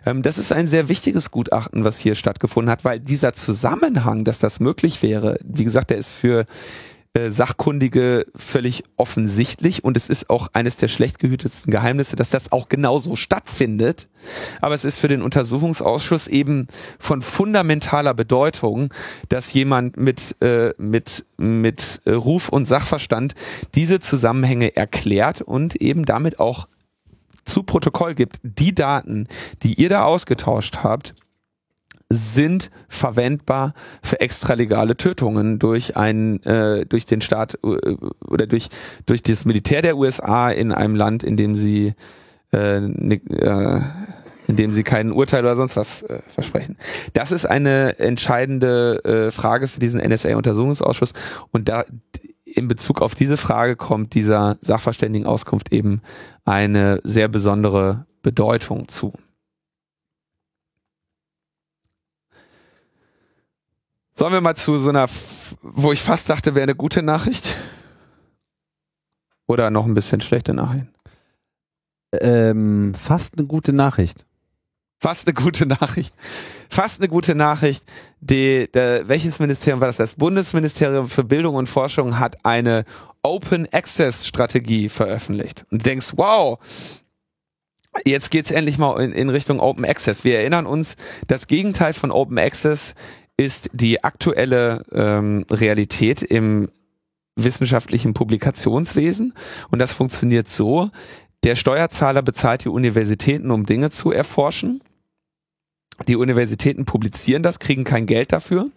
Ähm, 0.06 0.22
das 0.22 0.38
ist 0.38 0.52
ein 0.52 0.68
sehr 0.68 0.90
wichtiges 0.90 1.32
Gutachten, 1.32 1.84
was 1.84 2.00
hier 2.00 2.16
stattgefunden 2.16 2.72
hat, 2.72 2.86
weil 2.86 3.00
dieser 3.00 3.34
Zusammenhang, 3.34 4.24
dass 4.24 4.40
das 4.40 4.60
möglich 4.60 5.04
wäre, 5.04 5.38
wie 5.44 5.64
gesagt, 5.64 5.90
der 5.90 5.98
ist 5.98 6.12
für 6.12 6.46
äh, 7.16 7.32
Sachkundige 7.32 8.26
völlig 8.36 8.84
offensichtlich 8.98 9.84
und 9.84 9.96
es 9.96 10.10
ist 10.10 10.30
auch 10.30 10.50
eines 10.52 10.76
der 10.76 10.90
schlecht 10.90 11.18
gehütetsten 11.20 11.72
Geheimnisse, 11.72 12.16
dass 12.18 12.30
das 12.30 12.52
auch 12.52 12.68
genauso 12.68 13.16
stattfindet. 13.16 14.10
Aber 14.60 14.76
es 14.76 14.84
ist 14.84 15.00
für 15.00 15.08
den 15.08 15.22
Untersuchungsausschuss 15.22 16.28
eben 16.28 16.68
von 17.00 17.22
fundamentaler 17.22 18.14
Bedeutung, 18.14 18.94
dass 19.30 19.54
jemand 19.54 19.96
mit, 19.96 20.36
äh, 20.42 20.74
mit, 20.78 21.26
mit 21.38 22.02
äh, 22.04 22.12
Ruf 22.12 22.50
und 22.50 22.66
Sachverstand 22.66 23.34
diese 23.76 24.02
Zusammenhänge 24.02 24.76
erklärt 24.76 25.42
und 25.42 25.78
eben 25.78 26.04
damit 26.04 26.40
auch 26.40 26.68
zu 27.46 27.64
Protokoll 27.64 28.16
gibt, 28.16 28.40
die 28.44 28.76
Daten, 28.76 29.28
die 29.64 29.76
ihr 29.76 29.88
da 29.88 30.04
ausgetauscht 30.04 30.80
habt, 30.84 31.16
sind 32.10 32.70
verwendbar 32.88 33.74
für 34.04 34.20
extralegale 34.20 34.96
Tötungen 34.96 35.58
durch 35.60 35.98
einen 35.98 36.42
äh, 36.44 36.86
durch 36.86 37.06
den 37.06 37.22
Staat 37.22 37.56
äh, 37.64 37.96
oder 38.28 38.48
durch 38.48 38.70
durch 39.06 39.24
das 39.24 39.46
Militär 39.46 39.82
der 39.82 39.98
USA 39.98 40.50
in 40.52 40.72
einem 40.72 40.96
Land, 40.96 41.24
in 41.24 41.36
dem 41.36 41.56
sie 41.56 41.94
äh, 42.52 42.80
ne, 42.80 43.16
äh, 43.16 43.82
in 44.48 44.56
dem 44.56 44.72
sie 44.72 44.84
kein 44.84 45.12
Urteil 45.12 45.44
oder 45.44 45.56
sonst 45.56 45.76
was 45.76 46.04
äh, 46.04 46.20
versprechen. 46.28 46.78
Das 47.14 47.32
ist 47.32 47.46
eine 47.46 47.98
entscheidende 47.98 49.04
äh, 49.04 49.32
Frage 49.32 49.68
für 49.68 49.80
diesen 49.80 50.00
NSA-Untersuchungsausschuss 50.00 51.14
und 51.52 51.68
da 51.70 51.84
in 52.44 52.68
Bezug 52.68 53.02
auf 53.02 53.16
diese 53.16 53.38
Frage 53.38 53.76
kommt 53.76 54.14
dieser 54.14 54.58
Sachverständigenauskunft 54.62 55.74
eben 55.74 56.02
eine 56.46 57.02
sehr 57.04 57.28
besondere 57.28 58.06
Bedeutung 58.22 58.88
zu. 58.88 59.14
Sollen 64.18 64.32
wir 64.32 64.40
mal 64.40 64.56
zu 64.56 64.78
so 64.78 64.90
einer, 64.90 65.08
wo 65.62 65.92
ich 65.92 66.02
fast 66.02 66.30
dachte, 66.30 66.56
wäre 66.56 66.64
eine 66.64 66.76
gute 66.76 67.04
Nachricht? 67.04 67.58
Oder 69.46 69.70
noch 69.70 69.86
ein 69.86 69.94
bisschen 69.94 70.22
schlechte 70.22 70.54
Nachricht? 70.54 70.88
Ähm, 72.22 72.94
fast 72.96 73.38
eine 73.38 73.46
gute 73.46 73.74
Nachricht. 73.74 74.26
Fast 75.00 75.28
eine 75.28 75.34
gute 75.34 75.66
Nachricht. 75.66 76.14
Fast 76.70 77.02
eine 77.02 77.10
gute 77.10 77.36
Nachricht. 77.36 77.84
Die, 78.22 78.70
der, 78.74 79.10
welches 79.10 79.40
Ministerium 79.40 79.82
war 79.82 79.90
das? 79.90 79.98
Das 79.98 80.16
Bundesministerium 80.16 81.10
für 81.10 81.26
Bildung 81.26 81.56
und 81.56 81.68
Forschung 81.68 82.18
hat 82.18 82.46
eine 82.46 82.86
Open 83.22 83.68
Access 83.74 84.26
Strategie 84.26 84.88
veröffentlicht. 84.88 85.66
Und 85.72 85.80
du 85.80 85.90
denkst, 85.90 86.14
wow, 86.16 86.58
jetzt 88.06 88.32
geht's 88.32 88.52
endlich 88.52 88.78
mal 88.78 89.02
in, 89.04 89.12
in 89.12 89.30
Richtung 89.30 89.60
Open 89.60 89.84
Access. 89.84 90.24
Wir 90.24 90.40
erinnern 90.40 90.66
uns, 90.66 90.96
das 91.28 91.48
Gegenteil 91.48 91.92
von 91.92 92.12
Open 92.12 92.40
Access 92.40 92.96
ist 93.38 93.70
die 93.74 94.04
aktuelle 94.04 94.84
ähm, 94.92 95.46
Realität 95.52 96.22
im 96.22 96.70
wissenschaftlichen 97.36 98.14
Publikationswesen. 98.14 99.34
Und 99.72 99.80
das 99.80 99.92
funktioniert 99.92 100.50
so, 100.50 100.90
der 101.44 101.56
Steuerzahler 101.56 102.22
bezahlt 102.22 102.64
die 102.64 102.70
Universitäten, 102.70 103.52
um 103.52 103.66
Dinge 103.66 103.92
zu 103.92 104.12
erforschen. 104.12 104.82
Die 106.08 106.16
Universitäten 106.16 106.86
publizieren 106.86 107.44
das, 107.44 107.60
kriegen 107.60 107.84
kein 107.84 108.06
Geld 108.06 108.32
dafür. 108.32 108.70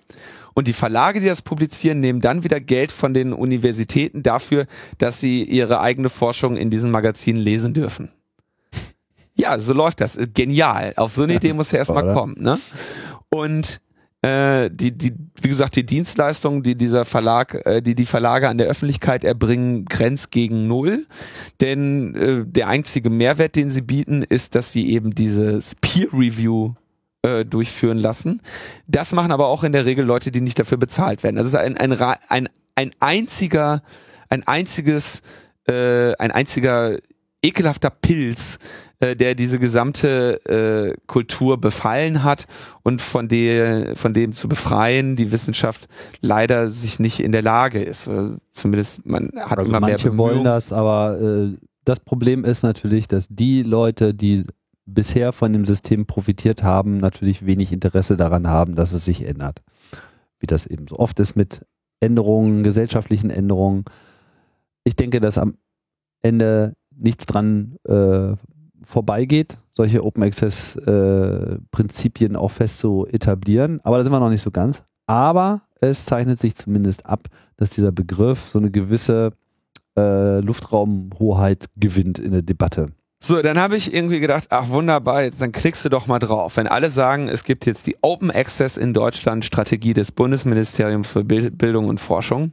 Und 0.54 0.66
die 0.66 0.72
Verlage, 0.72 1.20
die 1.20 1.26
das 1.26 1.42
publizieren, 1.42 2.00
nehmen 2.00 2.20
dann 2.20 2.42
wieder 2.42 2.61
Geld 2.61 2.90
von 2.90 3.14
den 3.14 3.32
Universitäten 3.32 4.24
dafür, 4.24 4.66
dass 4.98 5.20
sie 5.20 5.44
ihre 5.44 5.80
eigene 5.80 6.09
Forschung 6.09 6.56
in 6.56 6.68
diesen 6.68 6.90
Magazinen 6.90 7.40
lesen 7.40 7.74
dürfen. 7.74 8.11
Ja, 9.34 9.59
so 9.61 9.72
läuft 9.72 10.00
das. 10.00 10.18
Genial. 10.34 10.94
Auf 10.96 11.14
so 11.14 11.22
eine 11.22 11.34
Idee 11.34 11.52
muss 11.52 11.72
er 11.72 11.78
erstmal 11.78 12.12
kommen. 12.12 12.34
Ne? 12.38 12.59
Und 13.30 13.80
äh, 14.22 14.68
die, 14.72 14.96
die, 14.96 15.14
wie 15.40 15.48
gesagt, 15.48 15.76
die 15.76 15.86
Dienstleistungen, 15.86 16.62
die 16.62 16.74
dieser 16.74 17.04
Verlag, 17.04 17.54
äh, 17.64 17.80
die 17.80 17.94
die 17.94 18.06
Verlage 18.06 18.48
an 18.48 18.58
der 18.58 18.66
Öffentlichkeit 18.66 19.22
erbringen, 19.22 19.84
grenzt 19.84 20.32
gegen 20.32 20.66
null. 20.66 21.06
Denn 21.60 22.14
äh, 22.14 22.44
der 22.44 22.68
einzige 22.68 23.10
Mehrwert, 23.10 23.54
den 23.54 23.70
sie 23.70 23.82
bieten, 23.82 24.22
ist, 24.22 24.54
dass 24.54 24.72
sie 24.72 24.90
eben 24.90 25.14
dieses 25.14 25.76
Peer 25.76 26.08
Review 26.12 26.74
äh, 27.22 27.44
durchführen 27.44 27.98
lassen. 27.98 28.42
Das 28.86 29.12
machen 29.12 29.30
aber 29.30 29.46
auch 29.46 29.62
in 29.62 29.72
der 29.72 29.84
Regel 29.84 30.04
Leute, 30.04 30.32
die 30.32 30.40
nicht 30.40 30.58
dafür 30.58 30.78
bezahlt 30.78 31.22
werden. 31.22 31.36
Das 31.36 31.46
ist 31.46 31.54
ein, 31.54 31.76
ein, 31.76 31.92
ein, 31.92 32.48
ein 32.74 32.90
einziger, 32.98 33.82
ein 34.30 34.46
einziges, 34.46 35.22
äh, 35.68 36.14
ein 36.16 36.32
einziger 36.32 36.98
ekelhafter 37.42 37.90
Pilz, 37.90 38.58
äh, 39.01 39.14
der 39.14 39.34
diese 39.34 39.59
gesamte 39.59 40.44
äh, 40.46 40.96
Kultur 41.07 41.61
befallen 41.61 42.24
hat 42.24 42.46
und 42.82 43.01
von 43.01 43.28
der 43.28 43.94
von 43.96 44.12
dem 44.12 44.32
zu 44.32 44.49
befreien 44.49 45.14
die 45.14 45.30
Wissenschaft 45.30 45.88
leider 46.20 46.70
sich 46.70 46.99
nicht 46.99 47.20
in 47.20 47.32
der 47.32 47.42
Lage 47.42 47.80
ist. 47.80 48.09
Oder 48.09 48.38
zumindest 48.53 49.07
man 49.07 49.30
hat 49.36 49.59
also 49.59 49.70
immer 49.70 49.80
mehr 49.80 49.90
Manche 49.90 50.16
wollen 50.16 50.44
das, 50.44 50.72
aber 50.72 51.20
äh, 51.20 51.57
das 51.84 52.01
Problem 52.01 52.44
ist 52.44 52.62
natürlich, 52.62 53.09
dass 53.09 53.28
die 53.28 53.62
Leute, 53.62 54.14
die 54.14 54.44
bisher 54.84 55.32
von 55.32 55.53
dem 55.53 55.64
System 55.64 56.07
profitiert 56.07 56.62
haben, 56.62 56.99
natürlich 56.99 57.46
wenig 57.46 57.72
Interesse 57.72 58.16
daran 58.16 58.49
haben, 58.49 58.74
dass 58.74 58.92
es 58.92 59.05
sich 59.05 59.24
ändert. 59.24 59.62
Wie 60.40 60.46
das 60.46 60.66
eben 60.66 60.86
so 60.88 60.96
oft 60.99 61.20
ist 61.20 61.36
mit 61.36 61.64
Änderungen, 62.01 62.62
gesellschaftlichen 62.62 63.30
Änderungen. 63.30 63.84
Ich 64.84 64.96
denke, 64.96 65.20
dass 65.20 65.38
am 65.38 65.57
Ende 66.20 66.74
nichts 66.96 67.26
dran 67.26 67.76
äh, 67.84 68.34
vorbeigeht, 68.89 69.59
solche 69.70 70.03
Open 70.03 70.22
Access 70.22 70.76
äh, 70.76 71.59
Prinzipien 71.70 72.36
auch 72.36 72.51
fest 72.51 72.78
zu 72.78 73.07
etablieren. 73.07 73.80
Aber 73.84 73.99
da 73.99 74.03
sind 74.03 74.12
wir 74.12 74.18
noch 74.18 74.30
nicht 74.30 74.43
so 74.43 74.51
ganz. 74.51 74.82
Aber 75.07 75.61
es 75.80 76.07
zeichnet 76.07 76.41
sich 76.41 76.57
zumindest 76.57 77.05
ab, 77.05 77.28
dass 77.57 77.70
dieser 77.70 77.93
Begriff 77.93 78.49
so 78.51 78.59
eine 78.59 78.70
gewisse 78.70 79.32
äh, 79.97 80.41
Luftraumhoheit 80.41 81.66
gewinnt 81.76 82.18
in 82.18 82.32
der 82.32 82.43
Debatte. 82.43 82.86
So, 83.20 83.43
dann 83.43 83.59
habe 83.59 83.76
ich 83.76 83.93
irgendwie 83.93 84.20
gedacht, 84.20 84.47
ach 84.51 84.68
wunderbar, 84.68 85.28
dann 85.39 85.53
klickst 85.53 85.84
du 85.84 85.89
doch 85.89 86.07
mal 86.07 86.20
drauf. 86.20 86.57
Wenn 86.57 86.68
alle 86.68 86.89
sagen, 86.89 87.28
es 87.28 87.45
gibt 87.45 87.66
jetzt 87.66 87.86
die 87.89 87.97
Open 88.01 88.30
Access 88.30 88.76
in 88.76 88.95
Deutschland 88.95 89.45
Strategie 89.45 89.93
des 89.93 90.12
Bundesministeriums 90.12 91.09
für 91.09 91.24
Bildung 91.24 91.89
und 91.89 92.01
Forschung, 92.01 92.53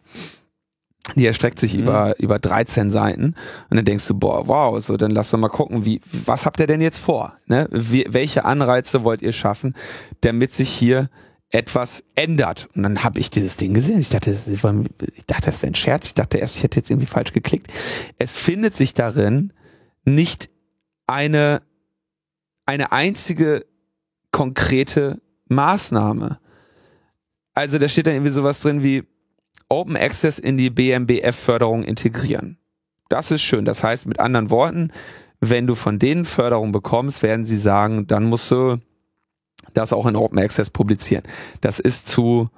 die 1.16 1.26
erstreckt 1.26 1.60
sich 1.60 1.76
mhm. 1.76 1.84
über, 1.84 2.20
über 2.20 2.40
13 2.40 2.90
Seiten. 2.90 3.36
Und 3.70 3.78
dann 3.78 3.86
denkst 3.86 4.08
du, 4.08 4.16
boah, 4.16 4.48
wow, 4.48 4.84
so, 4.84 4.98
dann 4.98 5.12
lass 5.12 5.30
doch 5.30 5.38
mal 5.38 5.50
gucken, 5.50 5.86
wie, 5.86 6.02
was 6.26 6.46
habt 6.46 6.60
ihr 6.60 6.68
denn 6.68 6.82
jetzt 6.82 6.98
vor? 6.98 7.38
Ne? 7.46 7.68
Wie, 7.72 8.06
welche 8.10 8.46
Anreize 8.46 9.04
wollt 9.04 9.22
ihr 9.22 9.32
schaffen, 9.32 9.76
damit 10.22 10.54
sich 10.54 10.70
hier 10.70 11.10
etwas 11.50 12.04
ändert? 12.16 12.68
Und 12.76 12.84
dann 12.84 13.04
habe 13.04 13.20
ich 13.20 13.30
dieses 13.30 13.58
Ding 13.58 13.74
gesehen. 13.74 14.00
Ich 14.00 14.10
dachte, 14.10 14.32
das, 14.32 14.48
ich 14.48 14.62
dachte, 15.28 15.46
das 15.46 15.62
wäre 15.62 15.72
ein 15.72 15.76
Scherz. 15.76 16.08
Ich 16.08 16.14
dachte 16.16 16.40
erst, 16.40 16.58
ich 16.58 16.64
hätte 16.64 16.80
jetzt 16.80 16.90
irgendwie 16.90 17.08
falsch 17.08 17.34
geklickt. 17.34 17.72
Es 18.18 18.38
findet 18.38 18.76
sich 18.76 18.94
darin 18.94 19.54
nicht 20.06 20.50
eine, 21.08 21.62
eine 22.66 22.92
einzige 22.92 23.66
konkrete 24.32 25.22
Maßnahme. 25.48 26.40
Also 27.54 27.78
da 27.78 27.88
steht 27.88 28.08
dann 28.08 28.16
irgendwie 28.16 28.32
sowas 28.32 28.60
drin 28.60 28.84
wie, 28.84 29.04
Open 29.70 29.98
Access 29.98 30.40
in 30.40 30.58
die 30.58 30.70
BMBF-Förderung 30.70 31.84
integrieren. 31.84 32.58
Das 33.10 33.32
ist 33.32 33.42
schön. 33.42 33.66
Das 33.66 33.84
heißt, 33.84 34.08
mit 34.08 34.20
anderen 34.20 34.50
Worten, 34.50 34.92
wenn 35.40 35.68
du 35.68 35.76
von 35.76 36.00
denen 36.00 36.26
Förderung 36.26 36.72
bekommst, 36.72 37.24
werden 37.24 37.46
sie 37.46 37.58
sagen, 37.58 38.08
dann 38.08 38.26
musst 38.26 38.50
du 38.52 38.78
das 39.74 39.94
auch 39.94 40.06
in 40.06 40.16
Open 40.16 40.40
Access 40.40 40.70
publizieren. 40.70 41.24
Das 41.62 41.80
ist 41.80 42.08
zu 42.08 42.50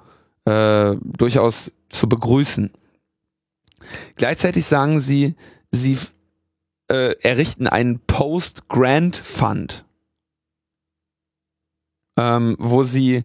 äh, 0.44 0.96
durchaus 1.02 1.72
zu 1.90 2.08
begrüßen. 2.08 2.70
Gleichzeitig 4.16 4.66
sagen 4.66 5.00
sie, 5.00 5.34
sie 5.70 5.98
äh, 6.88 7.14
errichten 7.22 7.66
einen 7.66 8.00
Post-Grant 8.00 9.16
Fund, 9.16 9.84
ähm, 12.18 12.56
wo 12.58 12.84
sie 12.84 13.24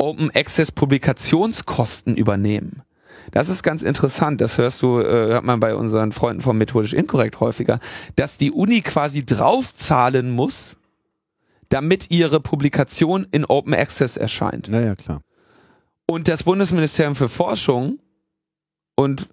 Open 0.00 0.30
Access 0.34 0.72
Publikationskosten 0.72 2.16
übernehmen. 2.16 2.82
Das 3.32 3.48
ist 3.48 3.62
ganz 3.62 3.82
interessant, 3.82 4.40
das 4.40 4.56
hörst 4.56 4.80
du, 4.82 4.98
äh, 4.98 5.04
hört 5.04 5.44
man 5.44 5.60
bei 5.60 5.74
unseren 5.74 6.10
Freunden 6.10 6.40
vom 6.40 6.58
Methodisch 6.58 6.94
Inkorrekt 6.94 7.38
häufiger, 7.40 7.78
dass 8.16 8.38
die 8.38 8.50
Uni 8.50 8.80
quasi 8.80 9.24
draufzahlen 9.24 10.30
muss, 10.30 10.78
damit 11.68 12.10
ihre 12.10 12.40
Publikation 12.40 13.26
in 13.30 13.44
Open 13.44 13.74
Access 13.74 14.16
erscheint. 14.16 14.68
Naja, 14.68 14.96
klar. 14.96 15.20
Und 16.06 16.28
das 16.28 16.42
Bundesministerium 16.42 17.14
für 17.14 17.28
Forschung 17.28 18.00
und 18.96 19.28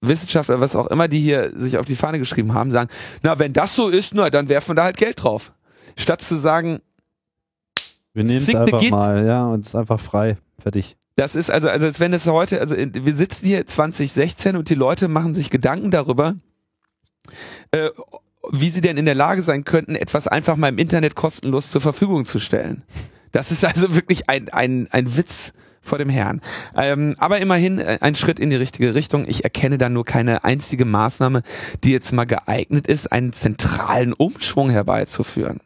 Wissenschaft 0.00 0.48
oder 0.48 0.60
was 0.60 0.76
auch 0.76 0.86
immer, 0.86 1.08
die 1.08 1.20
hier 1.20 1.50
sich 1.54 1.78
auf 1.78 1.84
die 1.84 1.96
Fahne 1.96 2.18
geschrieben 2.18 2.54
haben, 2.54 2.70
sagen, 2.70 2.90
na, 3.22 3.38
wenn 3.38 3.52
das 3.52 3.74
so 3.74 3.88
ist, 3.88 4.14
na, 4.14 4.30
dann 4.30 4.48
werfen 4.48 4.70
wir 4.70 4.74
da 4.76 4.84
halt 4.84 4.96
Geld 4.96 5.22
drauf. 5.22 5.52
Statt 5.96 6.22
zu 6.22 6.36
sagen, 6.36 6.80
wir 8.16 8.24
nehmen 8.24 8.38
es 8.38 8.54
einfach 8.54 8.82
mal, 8.90 9.26
ja, 9.26 9.44
und 9.44 9.60
es 9.60 9.68
ist 9.68 9.74
einfach 9.74 10.00
frei. 10.00 10.38
Fertig. 10.58 10.96
Das 11.16 11.36
ist 11.36 11.50
also, 11.50 11.68
also 11.68 11.84
als 11.84 12.00
wenn 12.00 12.14
es 12.14 12.26
heute, 12.26 12.60
also 12.60 12.74
wir 12.76 13.14
sitzen 13.14 13.46
hier 13.46 13.66
2016 13.66 14.56
und 14.56 14.70
die 14.70 14.74
Leute 14.74 15.08
machen 15.08 15.34
sich 15.34 15.50
Gedanken 15.50 15.90
darüber, 15.90 16.36
äh, 17.72 17.90
wie 18.52 18.70
sie 18.70 18.80
denn 18.80 18.96
in 18.96 19.04
der 19.04 19.14
Lage 19.14 19.42
sein 19.42 19.64
könnten, 19.64 19.96
etwas 19.96 20.28
einfach 20.28 20.56
mal 20.56 20.68
im 20.68 20.78
Internet 20.78 21.14
kostenlos 21.14 21.70
zur 21.70 21.82
Verfügung 21.82 22.24
zu 22.24 22.38
stellen. 22.38 22.84
Das 23.32 23.50
ist 23.50 23.64
also 23.66 23.94
wirklich 23.94 24.30
ein, 24.30 24.48
ein, 24.48 24.88
ein 24.90 25.16
Witz 25.18 25.52
vor 25.82 25.98
dem 25.98 26.08
Herrn. 26.08 26.40
Ähm, 26.74 27.14
aber 27.18 27.38
immerhin 27.38 27.78
äh, 27.78 27.98
ein 28.00 28.14
Schritt 28.14 28.38
in 28.38 28.48
die 28.48 28.56
richtige 28.56 28.94
Richtung. 28.94 29.26
Ich 29.28 29.44
erkenne 29.44 29.76
da 29.76 29.90
nur 29.90 30.06
keine 30.06 30.42
einzige 30.42 30.86
Maßnahme, 30.86 31.42
die 31.84 31.92
jetzt 31.92 32.12
mal 32.12 32.24
geeignet 32.24 32.86
ist, 32.86 33.12
einen 33.12 33.34
zentralen 33.34 34.14
Umschwung 34.14 34.70
herbeizuführen 34.70 35.60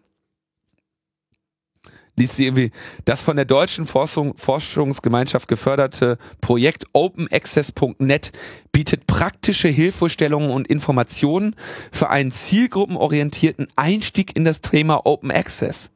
liest 2.20 2.36
sie 2.36 2.46
irgendwie 2.46 2.70
das 3.04 3.22
von 3.22 3.36
der 3.36 3.44
deutschen 3.44 3.86
Forschung, 3.86 4.36
Forschungsgemeinschaft 4.36 5.48
geförderte 5.48 6.18
Projekt 6.40 6.84
OpenAccess.net 6.92 8.32
bietet 8.72 9.06
praktische 9.06 9.68
Hilfestellungen 9.68 10.50
und 10.50 10.68
Informationen 10.68 11.56
für 11.90 12.10
einen 12.10 12.30
zielgruppenorientierten 12.30 13.66
Einstieg 13.74 14.36
in 14.36 14.44
das 14.44 14.60
Thema 14.60 15.06
Open 15.06 15.30
Access. 15.30 15.90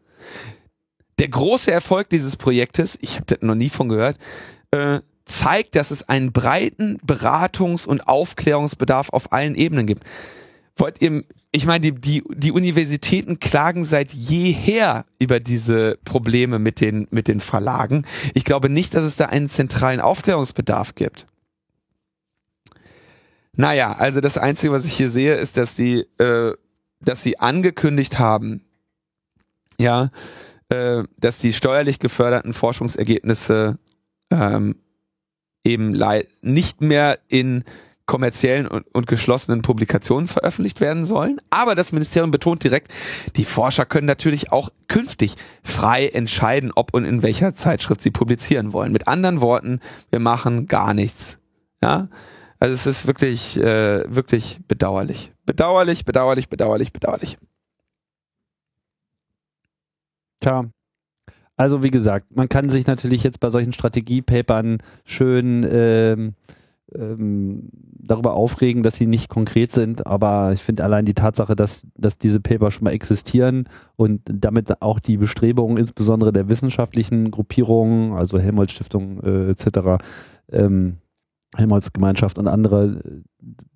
Der 1.18 1.28
große 1.28 1.70
Erfolg 1.70 2.08
dieses 2.08 2.36
Projektes, 2.36 2.98
ich 3.00 3.16
habe 3.16 3.26
das 3.26 3.42
noch 3.42 3.54
nie 3.54 3.68
von 3.68 3.88
gehört, 3.88 4.18
äh, 4.72 5.00
zeigt, 5.26 5.76
dass 5.76 5.90
es 5.90 6.08
einen 6.08 6.32
breiten 6.32 6.98
Beratungs- 7.06 7.86
und 7.86 8.08
Aufklärungsbedarf 8.08 9.10
auf 9.10 9.32
allen 9.32 9.54
Ebenen 9.54 9.86
gibt. 9.86 10.04
Wollt 10.76 11.00
ihr 11.00 11.22
ich 11.54 11.66
meine, 11.66 11.92
die, 11.92 11.94
die, 12.00 12.24
die 12.34 12.50
Universitäten 12.50 13.38
klagen 13.38 13.84
seit 13.84 14.12
jeher 14.12 15.06
über 15.20 15.38
diese 15.38 15.96
Probleme 16.04 16.58
mit 16.58 16.80
den, 16.80 17.06
mit 17.12 17.28
den 17.28 17.38
Verlagen. 17.38 18.04
Ich 18.34 18.44
glaube 18.44 18.68
nicht, 18.68 18.92
dass 18.92 19.04
es 19.04 19.14
da 19.14 19.26
einen 19.26 19.48
zentralen 19.48 20.00
Aufklärungsbedarf 20.00 20.96
gibt. 20.96 21.28
Naja, 23.52 23.92
also 23.92 24.20
das 24.20 24.36
Einzige, 24.36 24.72
was 24.72 24.84
ich 24.84 24.94
hier 24.94 25.10
sehe, 25.10 25.36
ist, 25.36 25.56
dass 25.56 25.76
die, 25.76 26.00
äh, 26.18 26.54
dass 27.00 27.22
sie 27.22 27.38
angekündigt 27.38 28.18
haben, 28.18 28.64
ja, 29.78 30.10
äh, 30.70 31.04
dass 31.18 31.38
die 31.38 31.52
steuerlich 31.52 32.00
geförderten 32.00 32.52
Forschungsergebnisse 32.52 33.78
ähm, 34.32 34.74
eben 35.62 35.96
nicht 36.42 36.80
mehr 36.80 37.20
in 37.28 37.62
kommerziellen 38.06 38.66
und, 38.66 39.06
geschlossenen 39.06 39.62
Publikationen 39.62 40.28
veröffentlicht 40.28 40.80
werden 40.80 41.04
sollen. 41.04 41.40
Aber 41.50 41.74
das 41.74 41.92
Ministerium 41.92 42.30
betont 42.30 42.62
direkt, 42.62 42.92
die 43.36 43.44
Forscher 43.44 43.86
können 43.86 44.06
natürlich 44.06 44.52
auch 44.52 44.70
künftig 44.88 45.36
frei 45.62 46.08
entscheiden, 46.08 46.72
ob 46.74 46.94
und 46.94 47.04
in 47.04 47.22
welcher 47.22 47.54
Zeitschrift 47.54 48.02
sie 48.02 48.10
publizieren 48.10 48.72
wollen. 48.72 48.92
Mit 48.92 49.08
anderen 49.08 49.40
Worten, 49.40 49.80
wir 50.10 50.20
machen 50.20 50.66
gar 50.66 50.94
nichts. 50.94 51.38
Ja, 51.82 52.08
also 52.60 52.74
es 52.74 52.86
ist 52.86 53.06
wirklich, 53.06 53.58
äh, 53.58 54.04
wirklich 54.14 54.60
bedauerlich. 54.68 55.32
Bedauerlich, 55.44 56.04
bedauerlich, 56.04 56.48
bedauerlich, 56.48 56.92
bedauerlich. 56.92 57.38
Tja, 60.40 60.64
also 61.56 61.82
wie 61.82 61.90
gesagt, 61.90 62.34
man 62.34 62.48
kann 62.48 62.68
sich 62.68 62.86
natürlich 62.86 63.22
jetzt 63.22 63.40
bei 63.40 63.48
solchen 63.48 63.72
Strategiepapern 63.72 64.78
schön 65.04 65.66
ähm, 65.70 66.34
ähm, 66.96 67.70
darüber 67.72 68.34
aufregen, 68.34 68.82
dass 68.82 68.96
sie 68.96 69.06
nicht 69.06 69.28
konkret 69.28 69.72
sind, 69.72 70.06
aber 70.06 70.52
ich 70.52 70.60
finde 70.60 70.84
allein 70.84 71.04
die 71.04 71.14
Tatsache, 71.14 71.56
dass, 71.56 71.86
dass 71.96 72.18
diese 72.18 72.40
Paper 72.40 72.70
schon 72.70 72.84
mal 72.84 72.92
existieren 72.92 73.68
und 73.96 74.20
damit 74.26 74.82
auch 74.82 74.98
die 74.98 75.16
Bestrebungen 75.16 75.78
insbesondere 75.78 76.32
der 76.32 76.48
wissenschaftlichen 76.48 77.30
Gruppierungen, 77.30 78.12
also 78.12 78.38
Helmholtz 78.38 78.72
Stiftung 78.72 79.20
äh, 79.22 79.50
etc., 79.50 80.02
ähm, 80.50 80.98
Helmholtz 81.56 81.92
Gemeinschaft 81.92 82.38
und 82.38 82.48
andere, 82.48 83.00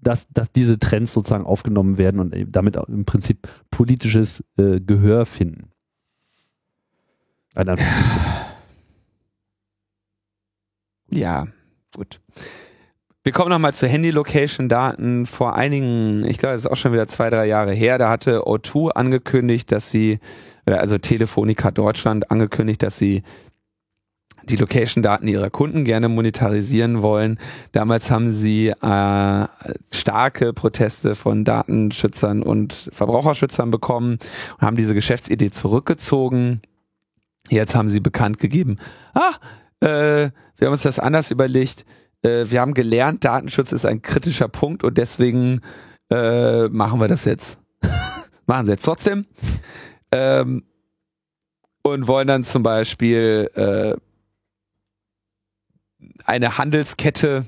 dass, 0.00 0.28
dass 0.28 0.52
diese 0.52 0.78
Trends 0.78 1.12
sozusagen 1.12 1.46
aufgenommen 1.46 1.96
werden 1.96 2.20
und 2.20 2.34
damit 2.48 2.76
im 2.76 3.04
Prinzip 3.04 3.48
politisches 3.70 4.42
äh, 4.56 4.80
Gehör 4.80 5.26
finden. 5.26 5.70
Ja, 11.10 11.46
gut. 11.96 12.20
Wir 13.24 13.32
kommen 13.32 13.50
nochmal 13.50 13.74
zu 13.74 13.86
Handy-Location-Daten. 13.86 15.26
Vor 15.26 15.54
einigen, 15.54 16.24
ich 16.24 16.38
glaube, 16.38 16.54
es 16.54 16.64
ist 16.64 16.70
auch 16.70 16.76
schon 16.76 16.92
wieder 16.92 17.08
zwei, 17.08 17.30
drei 17.30 17.46
Jahre 17.46 17.72
her, 17.72 17.98
da 17.98 18.10
hatte 18.10 18.42
O2 18.42 18.90
angekündigt, 18.90 19.72
dass 19.72 19.90
sie, 19.90 20.20
also 20.64 20.98
Telefonica 20.98 21.70
Deutschland 21.70 22.30
angekündigt, 22.30 22.82
dass 22.82 22.96
sie 22.96 23.22
die 24.44 24.56
Location-Daten 24.56 25.28
ihrer 25.28 25.50
Kunden 25.50 25.84
gerne 25.84 26.08
monetarisieren 26.08 27.02
wollen. 27.02 27.38
Damals 27.72 28.10
haben 28.10 28.32
sie 28.32 28.68
äh, 28.68 29.46
starke 29.92 30.52
Proteste 30.54 31.14
von 31.14 31.44
Datenschützern 31.44 32.42
und 32.42 32.88
Verbraucherschützern 32.92 33.70
bekommen 33.70 34.18
und 34.58 34.66
haben 34.66 34.76
diese 34.76 34.94
Geschäftsidee 34.94 35.50
zurückgezogen. 35.50 36.62
Jetzt 37.50 37.74
haben 37.74 37.88
sie 37.88 38.00
bekannt 38.00 38.38
gegeben, 38.38 38.78
ah, 39.14 39.34
äh, 39.80 40.30
wir 40.56 40.66
haben 40.66 40.72
uns 40.72 40.82
das 40.82 40.98
anders 40.98 41.30
überlegt 41.30 41.84
äh, 42.22 42.46
wir 42.48 42.60
haben 42.60 42.74
gelernt, 42.74 43.24
Datenschutz 43.24 43.72
ist 43.72 43.84
ein 43.84 44.02
kritischer 44.02 44.48
Punkt 44.48 44.84
und 44.84 44.98
deswegen 44.98 45.60
äh, 46.10 46.68
machen 46.68 47.00
wir 47.00 47.08
das 47.08 47.24
jetzt. 47.24 47.58
machen 48.46 48.66
sie 48.66 48.72
jetzt 48.72 48.84
trotzdem. 48.84 49.26
Ähm, 50.12 50.64
und 51.82 52.06
wollen 52.06 52.28
dann 52.28 52.44
zum 52.44 52.62
Beispiel 52.62 53.50
äh, 53.54 53.94
eine 56.24 56.58
Handelskette 56.58 57.46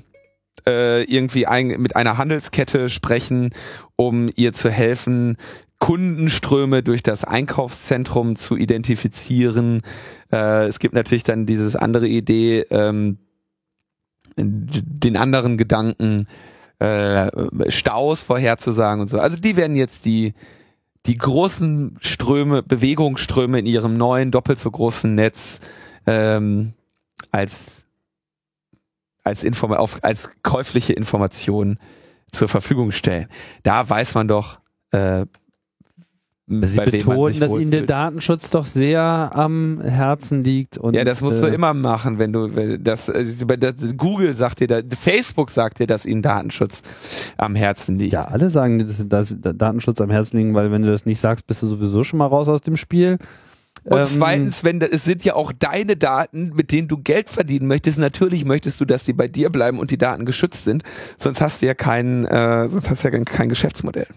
äh, 0.67 1.03
irgendwie 1.03 1.47
ein, 1.47 1.67
mit 1.79 1.95
einer 1.95 2.17
Handelskette 2.17 2.89
sprechen, 2.89 3.51
um 3.95 4.29
ihr 4.35 4.53
zu 4.53 4.69
helfen, 4.69 5.37
Kundenströme 5.79 6.83
durch 6.83 7.01
das 7.01 7.23
Einkaufszentrum 7.23 8.35
zu 8.35 8.55
identifizieren. 8.55 9.81
Äh, 10.31 10.67
es 10.67 10.79
gibt 10.79 10.93
natürlich 10.93 11.23
dann 11.23 11.47
dieses 11.47 11.75
andere 11.75 12.07
Idee, 12.07 12.65
ähm, 12.69 13.17
den 14.37 15.17
anderen 15.17 15.57
Gedanken, 15.57 16.27
äh, 16.79 17.29
Staus 17.69 18.23
vorherzusagen 18.23 19.01
und 19.01 19.07
so. 19.09 19.19
Also 19.19 19.37
die 19.37 19.55
werden 19.55 19.75
jetzt 19.75 20.05
die, 20.05 20.33
die 21.05 21.17
großen 21.17 21.97
Ströme, 22.01 22.63
Bewegungsströme 22.63 23.59
in 23.59 23.65
ihrem 23.65 23.97
neuen, 23.97 24.31
doppelt 24.31 24.59
so 24.59 24.71
großen 24.71 25.13
Netz 25.13 25.59
ähm, 26.07 26.73
als, 27.31 27.85
als, 29.23 29.43
Inform 29.43 29.73
auf, 29.73 30.03
als 30.03 30.31
käufliche 30.43 30.93
Information 30.93 31.77
zur 32.31 32.47
Verfügung 32.47 32.91
stellen. 32.91 33.27
Da 33.63 33.87
weiß 33.87 34.15
man 34.15 34.27
doch, 34.27 34.59
äh, 34.91 35.25
Sie 36.63 36.79
betonen, 36.79 37.39
dass 37.39 37.51
Ihnen 37.53 37.71
der 37.71 37.83
Datenschutz 37.83 38.49
doch 38.49 38.65
sehr 38.65 39.01
am 39.01 39.81
Herzen 39.81 40.43
liegt. 40.43 40.77
Und, 40.77 40.95
ja, 40.95 41.03
das 41.03 41.21
musst 41.21 41.39
äh, 41.39 41.47
du 41.47 41.47
immer 41.47 41.73
machen, 41.73 42.19
wenn 42.19 42.33
du 42.33 42.55
wenn 42.55 42.83
das, 42.83 43.09
also, 43.09 43.45
das, 43.45 43.73
Google 43.95 44.33
sagt 44.35 44.59
dir, 44.59 44.67
das, 44.67 44.83
Facebook 44.99 45.51
sagt 45.51 45.79
dir, 45.79 45.87
dass 45.87 46.05
Ihnen 46.05 46.21
Datenschutz 46.21 46.81
am 47.37 47.55
Herzen 47.55 47.97
liegt. 47.97 48.13
Ja, 48.13 48.25
alle 48.25 48.49
sagen, 48.49 48.79
dass, 48.79 49.07
dass 49.07 49.37
Datenschutz 49.39 50.01
am 50.01 50.09
Herzen 50.09 50.37
liegt, 50.37 50.53
weil 50.53 50.71
wenn 50.71 50.81
du 50.81 50.91
das 50.91 51.05
nicht 51.05 51.19
sagst, 51.19 51.47
bist 51.47 51.63
du 51.63 51.67
sowieso 51.67 52.03
schon 52.03 52.19
mal 52.19 52.27
raus 52.27 52.49
aus 52.49 52.61
dem 52.61 52.77
Spiel. 52.77 53.17
Und 53.83 53.97
ähm, 53.97 54.05
zweitens, 54.05 54.63
wenn 54.63 54.81
es 54.81 55.05
sind 55.05 55.25
ja 55.25 55.33
auch 55.33 55.51
deine 55.51 55.95
Daten, 55.95 56.51
mit 56.53 56.71
denen 56.71 56.87
du 56.87 56.97
Geld 56.97 57.29
verdienen 57.29 57.67
möchtest. 57.67 57.97
Natürlich 57.97 58.45
möchtest 58.45 58.79
du, 58.79 58.85
dass 58.85 59.03
die 59.03 59.13
bei 59.13 59.27
dir 59.27 59.49
bleiben 59.49 59.79
und 59.79 59.89
die 59.89 59.97
Daten 59.97 60.25
geschützt 60.25 60.65
sind. 60.65 60.83
Sonst 61.17 61.41
hast 61.41 61.61
du 61.61 61.65
ja 61.65 61.73
kein, 61.73 62.25
äh, 62.25 62.69
sonst 62.69 62.89
hast 62.89 63.03
du 63.03 63.09
ja 63.09 63.23
kein 63.23 63.49
Geschäftsmodell. 63.49 64.07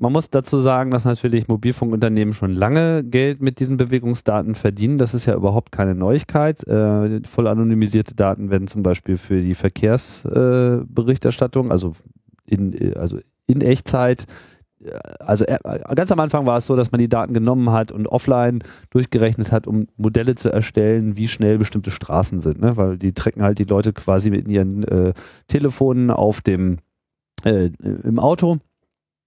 Man 0.00 0.12
muss 0.12 0.30
dazu 0.30 0.60
sagen, 0.60 0.92
dass 0.92 1.04
natürlich 1.04 1.48
Mobilfunkunternehmen 1.48 2.32
schon 2.32 2.52
lange 2.52 3.02
Geld 3.02 3.42
mit 3.42 3.58
diesen 3.58 3.76
Bewegungsdaten 3.76 4.54
verdienen. 4.54 4.96
Das 4.98 5.12
ist 5.12 5.26
ja 5.26 5.34
überhaupt 5.34 5.72
keine 5.72 5.96
Neuigkeit. 5.96 6.64
Äh, 6.66 7.20
voll 7.26 7.48
anonymisierte 7.48 8.14
Daten 8.14 8.50
werden 8.50 8.68
zum 8.68 8.84
Beispiel 8.84 9.16
für 9.16 9.40
die 9.40 9.56
Verkehrsberichterstattung, 9.56 11.66
äh, 11.68 11.72
also 11.72 11.94
in, 12.46 12.94
also 12.96 13.18
in 13.46 13.60
Echtzeit, 13.60 14.26
äh, 14.84 14.90
also 15.18 15.44
äh, 15.44 15.58
ganz 15.94 16.12
am 16.12 16.20
Anfang 16.20 16.46
war 16.46 16.58
es 16.58 16.66
so, 16.66 16.76
dass 16.76 16.92
man 16.92 17.00
die 17.00 17.08
Daten 17.08 17.34
genommen 17.34 17.72
hat 17.72 17.90
und 17.90 18.06
offline 18.06 18.60
durchgerechnet 18.90 19.52
hat, 19.52 19.66
um 19.66 19.86
Modelle 19.96 20.34
zu 20.34 20.50
erstellen, 20.50 21.16
wie 21.16 21.28
schnell 21.28 21.58
bestimmte 21.58 21.90
Straßen 21.90 22.40
sind, 22.40 22.60
ne? 22.60 22.76
weil 22.76 22.98
die 22.98 23.12
trecken 23.12 23.42
halt 23.42 23.58
die 23.58 23.64
Leute 23.64 23.92
quasi 23.92 24.30
mit 24.30 24.48
ihren 24.48 24.84
äh, 24.84 25.12
Telefonen 25.48 26.10
auf 26.10 26.40
dem 26.40 26.78
äh, 27.44 27.70
im 27.82 28.18
Auto 28.18 28.58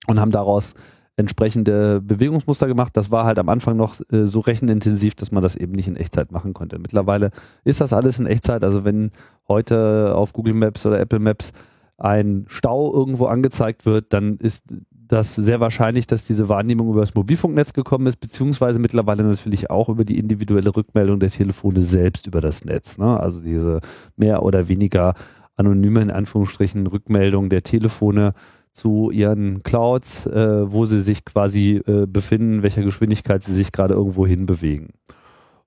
und 0.07 0.19
haben 0.19 0.31
daraus 0.31 0.73
entsprechende 1.17 2.01
Bewegungsmuster 2.01 2.67
gemacht. 2.67 2.95
Das 2.95 3.11
war 3.11 3.25
halt 3.25 3.37
am 3.39 3.49
Anfang 3.49 3.77
noch 3.77 3.95
äh, 4.11 4.25
so 4.25 4.39
rechenintensiv, 4.39 5.15
dass 5.15 5.31
man 5.31 5.43
das 5.43 5.55
eben 5.55 5.73
nicht 5.73 5.87
in 5.87 5.95
Echtzeit 5.95 6.31
machen 6.31 6.53
konnte. 6.53 6.79
Mittlerweile 6.79 7.31
ist 7.63 7.81
das 7.81 7.93
alles 7.93 8.19
in 8.19 8.25
Echtzeit. 8.25 8.63
Also 8.63 8.83
wenn 8.83 9.11
heute 9.47 10.13
auf 10.15 10.33
Google 10.33 10.53
Maps 10.53 10.85
oder 10.85 10.99
Apple 10.99 11.19
Maps 11.19 11.51
ein 11.97 12.45
Stau 12.47 12.91
irgendwo 12.91 13.25
angezeigt 13.25 13.85
wird, 13.85 14.13
dann 14.13 14.37
ist 14.37 14.63
das 14.89 15.35
sehr 15.35 15.59
wahrscheinlich, 15.59 16.07
dass 16.07 16.25
diese 16.25 16.49
Wahrnehmung 16.49 16.89
über 16.89 17.01
das 17.01 17.13
Mobilfunknetz 17.13 17.73
gekommen 17.73 18.07
ist, 18.07 18.17
beziehungsweise 18.17 18.79
mittlerweile 18.79 19.23
natürlich 19.23 19.69
auch 19.69 19.89
über 19.89 20.05
die 20.05 20.17
individuelle 20.17 20.75
Rückmeldung 20.75 21.19
der 21.19 21.29
Telefone 21.29 21.81
selbst 21.81 22.27
über 22.27 22.41
das 22.41 22.63
Netz. 22.63 22.97
Ne? 22.97 23.19
Also 23.19 23.41
diese 23.41 23.81
mehr 24.15 24.43
oder 24.43 24.69
weniger 24.69 25.13
anonyme, 25.57 26.01
in 26.01 26.11
Anführungsstrichen, 26.11 26.87
Rückmeldung 26.87 27.49
der 27.49 27.61
Telefone 27.61 28.33
zu 28.71 29.11
ihren 29.11 29.63
Clouds, 29.63 30.25
äh, 30.27 30.71
wo 30.71 30.85
sie 30.85 31.01
sich 31.01 31.25
quasi 31.25 31.81
äh, 31.85 32.05
befinden, 32.05 32.63
welcher 32.63 32.83
Geschwindigkeit 32.83 33.43
sie 33.43 33.53
sich 33.53 33.71
gerade 33.71 33.93
irgendwo 33.93 34.25
hin 34.25 34.45
bewegen. 34.45 34.89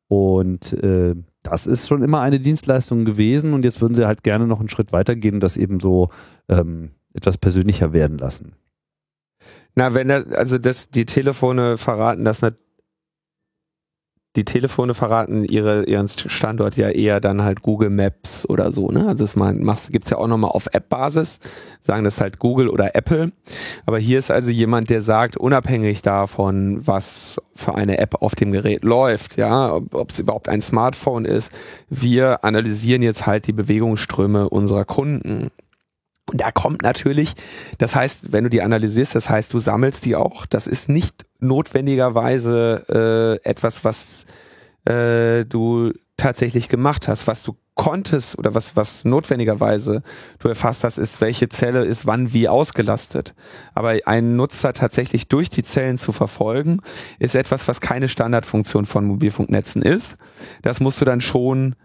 Und 0.09 0.73
äh, 0.73 1.15
das 1.43 1.67
ist 1.67 1.89
schon 1.89 2.03
immer 2.03 2.21
eine 2.21 2.41
Dienstleistung 2.41 3.05
gewesen 3.05 3.53
und 3.53 3.65
jetzt 3.65 3.81
würden 3.81 3.95
sie 3.95 4.07
halt 4.07 4.23
gerne 4.23 4.47
noch 4.47 4.61
einen 4.61 4.69
Schritt 4.69 4.93
weitergehen 4.93 5.35
und 5.35 5.41
das 5.41 5.57
eben 5.57 5.81
so 5.81 6.09
ähm, 6.49 6.91
etwas 7.13 7.37
persönlicher 7.39 7.93
werden 7.93 8.19
lassen. 8.19 8.53
Na, 9.75 9.93
wenn 9.93 10.09
das, 10.09 10.29
also 10.29 10.59
das, 10.59 10.89
die 10.91 11.05
Telefone 11.05 11.77
verraten 11.77 12.25
das 12.25 12.43
die 14.37 14.45
Telefone 14.45 14.95
verraten 14.95 15.45
ihre, 15.45 15.85
ihren 15.85 16.09
Standort 16.09 16.77
ja 16.77 16.89
eher 16.89 17.21
dann 17.21 17.43
halt 17.43 17.63
Google 17.63 17.91
Maps 17.91 18.49
oder 18.49 18.73
so, 18.73 18.91
ne? 18.91 19.07
Also 19.07 19.25
das 19.25 19.37
machst, 19.37 19.93
gibt's 19.93 20.11
ja 20.11 20.19
auch 20.19 20.27
nochmal 20.27 20.51
auf 20.51 20.69
App-Basis, 20.73 21.39
sagen 21.81 22.05
das 22.05 22.21
halt 22.21 22.41
Google 22.41 22.69
oder 22.69 22.97
Apple. 22.97 23.31
Aber 23.87 23.99
hier 23.99 24.19
ist 24.19 24.33
also 24.33 24.51
jemand, 24.51 24.91
der 24.91 25.03
sagt, 25.03 25.37
unabhängig 25.37 26.03
davon, 26.03 26.85
was 26.85 27.41
für 27.55 27.77
eine 27.77 27.99
App 27.99 28.23
auf 28.23 28.35
dem 28.35 28.51
Gerät 28.51 28.83
läuft, 28.83 29.37
ja, 29.37 29.73
ob 29.75 30.11
es 30.11 30.19
überhaupt 30.19 30.49
ein 30.49 30.63
Smartphone 30.63 31.25
ist, 31.25 31.53
wir 31.89 32.45
analysieren 32.45 33.03
jetzt 33.03 33.27
halt 33.27 33.47
die 33.47 33.53
Bewegungsströme 33.53 34.49
unserer 34.49 34.85
Kunden. 34.85 35.51
Und 36.35 36.41
da 36.41 36.51
kommt 36.51 36.83
natürlich, 36.83 37.35
das 37.79 37.95
heißt, 37.95 38.33
wenn 38.33 38.43
du 38.43 38.51
die 38.51 38.61
analysierst, 38.61 39.15
das 39.15 39.31
heißt, 39.31 39.53
du 39.53 39.61
sammelst 39.61 40.05
die 40.05 40.17
auch. 40.17 40.47
Das 40.47 40.67
ist 40.67 40.89
nicht 40.89 41.25
notwendigerweise 41.39 43.39
äh, 43.45 43.49
etwas, 43.49 43.85
was 43.85 44.25
äh, 44.85 45.45
du 45.45 45.93
tatsächlich 46.17 46.69
gemacht 46.69 47.07
hast, 47.07 47.29
was 47.29 47.45
du 47.45 47.57
konntest 47.75 48.37
oder 48.37 48.53
was, 48.53 48.75
was 48.75 49.05
notwendigerweise 49.05 50.03
du 50.41 50.49
erfasst 50.49 50.83
hast, 50.83 50.99
ist, 50.99 51.21
welche 51.21 51.49
Zelle 51.49 51.85
ist 51.85 52.05
wann 52.05 52.33
wie 52.33 52.49
ausgelastet. 52.49 53.37
Aber 53.73 53.97
einen 54.05 54.35
Nutzer 54.35 54.73
tatsächlich 54.73 55.29
durch 55.29 55.51
die 55.51 55.63
Zellen 55.63 55.99
zu 55.99 56.11
verfolgen, 56.11 56.81
ist 57.21 57.37
etwas, 57.37 57.69
was 57.69 57.81
keine 57.81 58.09
Standardfunktion 58.09 58.87
von 58.87 59.05
Mobilfunknetzen 59.05 59.83
ist. 59.83 60.17
Das 60.63 60.81
musst 60.81 61.01
du 61.01 61.05
dann 61.05 61.21
schon 61.21 61.77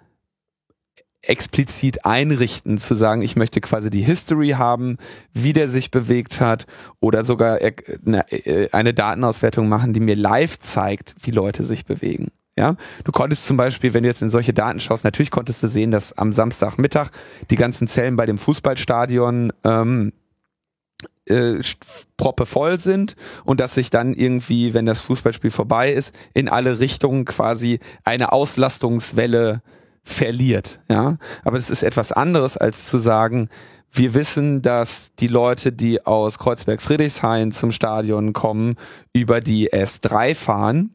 explizit 1.22 2.06
einrichten, 2.06 2.78
zu 2.78 2.96
sagen, 2.96 3.22
ich 3.22 3.36
möchte 3.36 3.62
quasi 3.62 3.90
die 3.90 4.02
History 4.02 4.50
haben, 4.52 4.98
wie 5.34 5.54
der 5.54 5.68
sich 5.68 5.92
bewegt 5.92 6.40
hat 6.40 6.66
oder 7.00 7.26
sogar 7.26 7.62
äh, 7.62 8.70
eine 8.72 8.94
Datenauswertung 8.94 9.68
machen, 9.68 9.94
die 9.94 10.00
mir 10.00 10.16
live 10.16 10.60
zeigt, 10.60 11.16
wie 11.22 11.32
Leute 11.32 11.64
sich 11.64 11.86
bewegen. 11.86 12.30
Ja, 12.58 12.76
du 13.06 13.12
konntest 13.14 13.46
zum 13.46 13.56
Beispiel, 13.56 13.94
wenn 13.94 14.04
du 14.04 14.10
jetzt 14.10 14.22
in 14.22 14.30
solche 14.30 14.54
Daten 14.54 14.82
schaust, 14.82 15.06
natürlich 15.06 15.32
konntest 15.32 15.64
du 15.64 15.68
sehen, 15.68 15.92
dass 15.92 16.18
am 16.18 16.34
Samstagmittag 16.34 17.10
die 17.50 17.56
ganzen 17.56 17.88
Zellen 17.88 18.18
bei 18.18 18.26
dem 18.26 18.38
Fußballstadion 18.38 19.54
ähm, 19.64 20.12
äh, 21.26 21.62
proppe 22.18 22.46
voll 22.46 22.80
sind 22.80 23.16
und 23.46 23.62
dass 23.62 23.76
sich 23.76 23.90
dann 23.90 24.14
irgendwie, 24.14 24.74
wenn 24.74 24.86
das 24.86 25.00
Fußballspiel 25.00 25.52
vorbei 25.52 25.94
ist, 25.94 26.14
in 26.34 26.50
alle 26.50 26.80
Richtungen 26.80 27.24
quasi 27.24 27.80
eine 28.04 28.34
Auslastungswelle 28.34 29.62
verliert. 30.04 30.80
Ja, 30.90 31.18
aber 31.44 31.58
es 31.58 31.70
ist 31.70 31.84
etwas 31.84 32.12
anderes 32.12 32.58
als 32.58 32.86
zu 32.86 32.98
sagen, 32.98 33.50
wir 33.92 34.14
wissen, 34.14 34.62
dass 34.62 35.16
die 35.16 35.28
Leute, 35.28 35.72
die 35.72 36.06
aus 36.06 36.38
Kreuzberg-Friedrichshain 36.38 37.52
zum 37.52 37.72
Stadion 37.72 38.34
kommen, 38.34 38.76
über 39.14 39.42
die 39.42 39.72
S3 39.72 40.36
fahren 40.36 40.94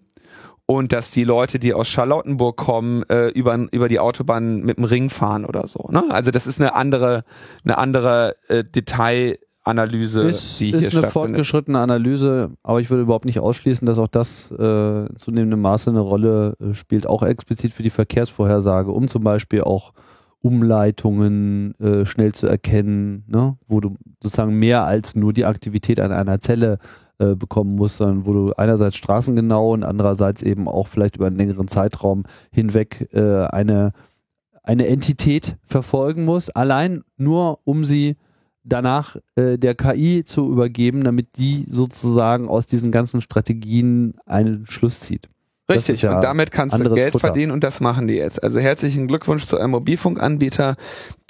und 0.67 0.93
dass 0.93 1.11
die 1.11 1.25
Leute, 1.25 1.59
die 1.59 1.75
aus 1.75 1.89
Charlottenburg 1.89 2.57
kommen, 2.57 3.03
äh, 3.09 3.29
über, 3.29 3.67
über 3.71 3.89
die 3.89 3.99
Autobahn 3.99 4.61
mit 4.63 4.79
dem 4.79 4.85
Ring 4.85 5.11
fahren 5.11 5.45
oder 5.45 5.67
so. 5.67 5.89
Ne? 5.91 6.05
Also 6.11 6.31
das 6.31 6.47
ist 6.47 6.61
eine 6.61 6.75
andere, 6.75 7.25
eine 7.65 7.79
andere 7.79 8.37
äh, 8.49 8.65
Detail, 8.65 9.39
Analyse, 9.65 10.23
ist, 10.23 10.61
die 10.61 10.71
hier 10.71 10.83
ist 10.83 10.97
eine 10.97 11.09
fortgeschrittene 11.09 11.79
Analyse, 11.79 12.51
aber 12.63 12.81
ich 12.81 12.91
würde 12.91 13.03
überhaupt 13.03 13.25
nicht 13.25 13.41
ausschließen, 13.41 13.87
dass 13.87 13.99
auch 13.99 14.09
das 14.09 14.51
äh, 14.51 15.07
zunehmendem 15.17 15.61
Maße 15.63 15.91
eine 15.91 16.01
Rolle 16.01 16.55
äh, 16.61 16.75
spielt, 16.75 17.07
auch 17.07 17.23
explizit 17.23 17.73
für 17.73 17.83
die 17.83 17.91
Verkehrsvorhersage, 17.91 18.91
um 18.91 19.09
zum 19.09 19.25
Beispiel 19.25 19.63
auch 19.63 19.93
Umleitungen 20.43 21.75
äh, 21.81 22.05
schnell 22.05 22.33
zu 22.33 22.47
erkennen, 22.47 23.25
ne? 23.27 23.57
wo 23.67 23.81
du 23.81 23.97
sozusagen 24.23 24.59
mehr 24.59 24.85
als 24.85 25.17
nur 25.17 25.33
die 25.33 25.47
Aktivität 25.47 25.99
an 25.99 26.13
einer 26.13 26.39
Zelle 26.41 26.79
äh, 27.19 27.35
bekommen 27.35 27.77
musst, 27.77 27.97
sondern 27.97 28.27
wo 28.27 28.35
du 28.35 28.53
einerseits 28.53 28.97
straßengenau 28.97 29.73
und 29.73 29.85
andererseits 29.85 30.43
eben 30.43 30.69
auch 30.69 30.89
vielleicht 30.89 31.17
über 31.17 31.27
einen 31.27 31.39
längeren 31.39 31.69
Zeitraum 31.69 32.25
hinweg 32.53 33.09
äh, 33.13 33.47
eine, 33.47 33.93
eine 34.63 34.89
Entität 34.89 35.57
verfolgen 35.63 36.27
musst, 36.27 36.55
allein 36.55 37.03
nur 37.17 37.61
um 37.65 37.87
sie 37.87 38.17
danach 38.65 39.17
äh, 39.37 39.59
der 39.59 39.75
KI 39.75 40.25
zu 40.25 40.51
übergeben, 40.51 41.05
damit 41.05 41.37
die 41.39 41.65
sozusagen 41.69 42.49
aus 42.49 42.67
diesen 42.67 42.91
ganzen 42.91 43.21
Strategien 43.21 44.15
einen 44.27 44.67
Schluss 44.67 45.01
zieht. 45.01 45.29
Richtig, 45.71 46.03
ja 46.03 46.17
und 46.17 46.23
damit 46.23 46.51
kannst 46.51 46.79
du 46.79 46.95
Geld 46.95 47.13
Futter. 47.13 47.29
verdienen 47.29 47.51
und 47.51 47.65
das 47.65 47.81
machen 47.81 48.07
die 48.07 48.15
jetzt. 48.15 48.43
Also 48.43 48.59
herzlichen 48.59 49.09
Glückwunsch 49.09 49.45
zu 49.45 49.57
eurem 49.57 49.71
Mobilfunkanbieter. 49.71 50.77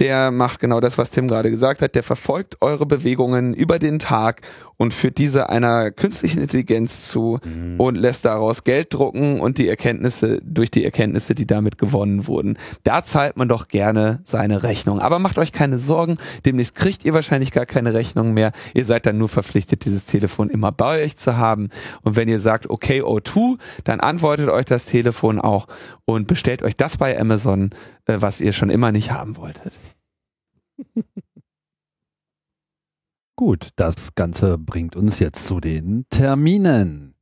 Der 0.00 0.32
macht 0.32 0.58
genau 0.58 0.80
das, 0.80 0.98
was 0.98 1.10
Tim 1.10 1.28
gerade 1.28 1.50
gesagt 1.50 1.80
hat. 1.80 1.94
Der 1.94 2.02
verfolgt 2.02 2.60
eure 2.60 2.84
Bewegungen 2.84 3.54
über 3.54 3.78
den 3.78 4.00
Tag 4.00 4.40
und 4.76 4.92
führt 4.92 5.18
diese 5.18 5.50
einer 5.50 5.90
künstlichen 5.90 6.42
Intelligenz 6.42 7.08
zu 7.08 7.38
mhm. 7.44 7.78
und 7.78 7.96
lässt 7.96 8.24
daraus 8.24 8.64
Geld 8.64 8.92
drucken 8.92 9.40
und 9.40 9.58
die 9.58 9.68
Erkenntnisse 9.68 10.40
durch 10.42 10.70
die 10.70 10.84
Erkenntnisse, 10.84 11.34
die 11.34 11.46
damit 11.46 11.78
gewonnen 11.78 12.26
wurden. 12.26 12.58
Da 12.82 13.04
zahlt 13.04 13.36
man 13.36 13.48
doch 13.48 13.68
gerne 13.68 14.20
seine 14.24 14.62
Rechnung. 14.62 14.98
Aber 14.98 15.18
macht 15.18 15.38
euch 15.38 15.52
keine 15.52 15.78
Sorgen, 15.78 16.16
demnächst 16.44 16.74
kriegt 16.74 17.04
ihr 17.04 17.14
wahrscheinlich 17.14 17.52
gar 17.52 17.66
keine 17.66 17.94
Rechnung 17.94 18.34
mehr. 18.34 18.52
Ihr 18.74 18.84
seid 18.84 19.06
dann 19.06 19.18
nur 19.18 19.28
verpflichtet, 19.28 19.84
dieses 19.84 20.04
Telefon 20.04 20.50
immer 20.50 20.72
bei 20.72 21.04
euch 21.04 21.16
zu 21.16 21.36
haben. 21.36 21.68
Und 22.02 22.16
wenn 22.16 22.28
ihr 22.28 22.40
sagt, 22.40 22.68
okay, 22.68 23.02
O2, 23.02 23.58
dann 23.84 24.00
antwortet 24.00 24.48
euch 24.48 24.64
das 24.64 24.86
Telefon 24.86 25.40
auch 25.40 25.66
und 26.04 26.26
bestellt 26.26 26.62
euch 26.62 26.76
das 26.76 26.96
bei 26.96 27.18
Amazon, 27.18 27.70
was 28.06 28.40
ihr 28.40 28.52
schon 28.52 28.70
immer 28.70 28.92
nicht 28.92 29.10
haben 29.10 29.36
wolltet. 29.36 29.74
Gut, 33.36 33.70
das 33.76 34.14
Ganze 34.14 34.58
bringt 34.58 34.94
uns 34.94 35.18
jetzt 35.18 35.46
zu 35.46 35.58
den 35.58 36.06
Terminen. 36.10 37.14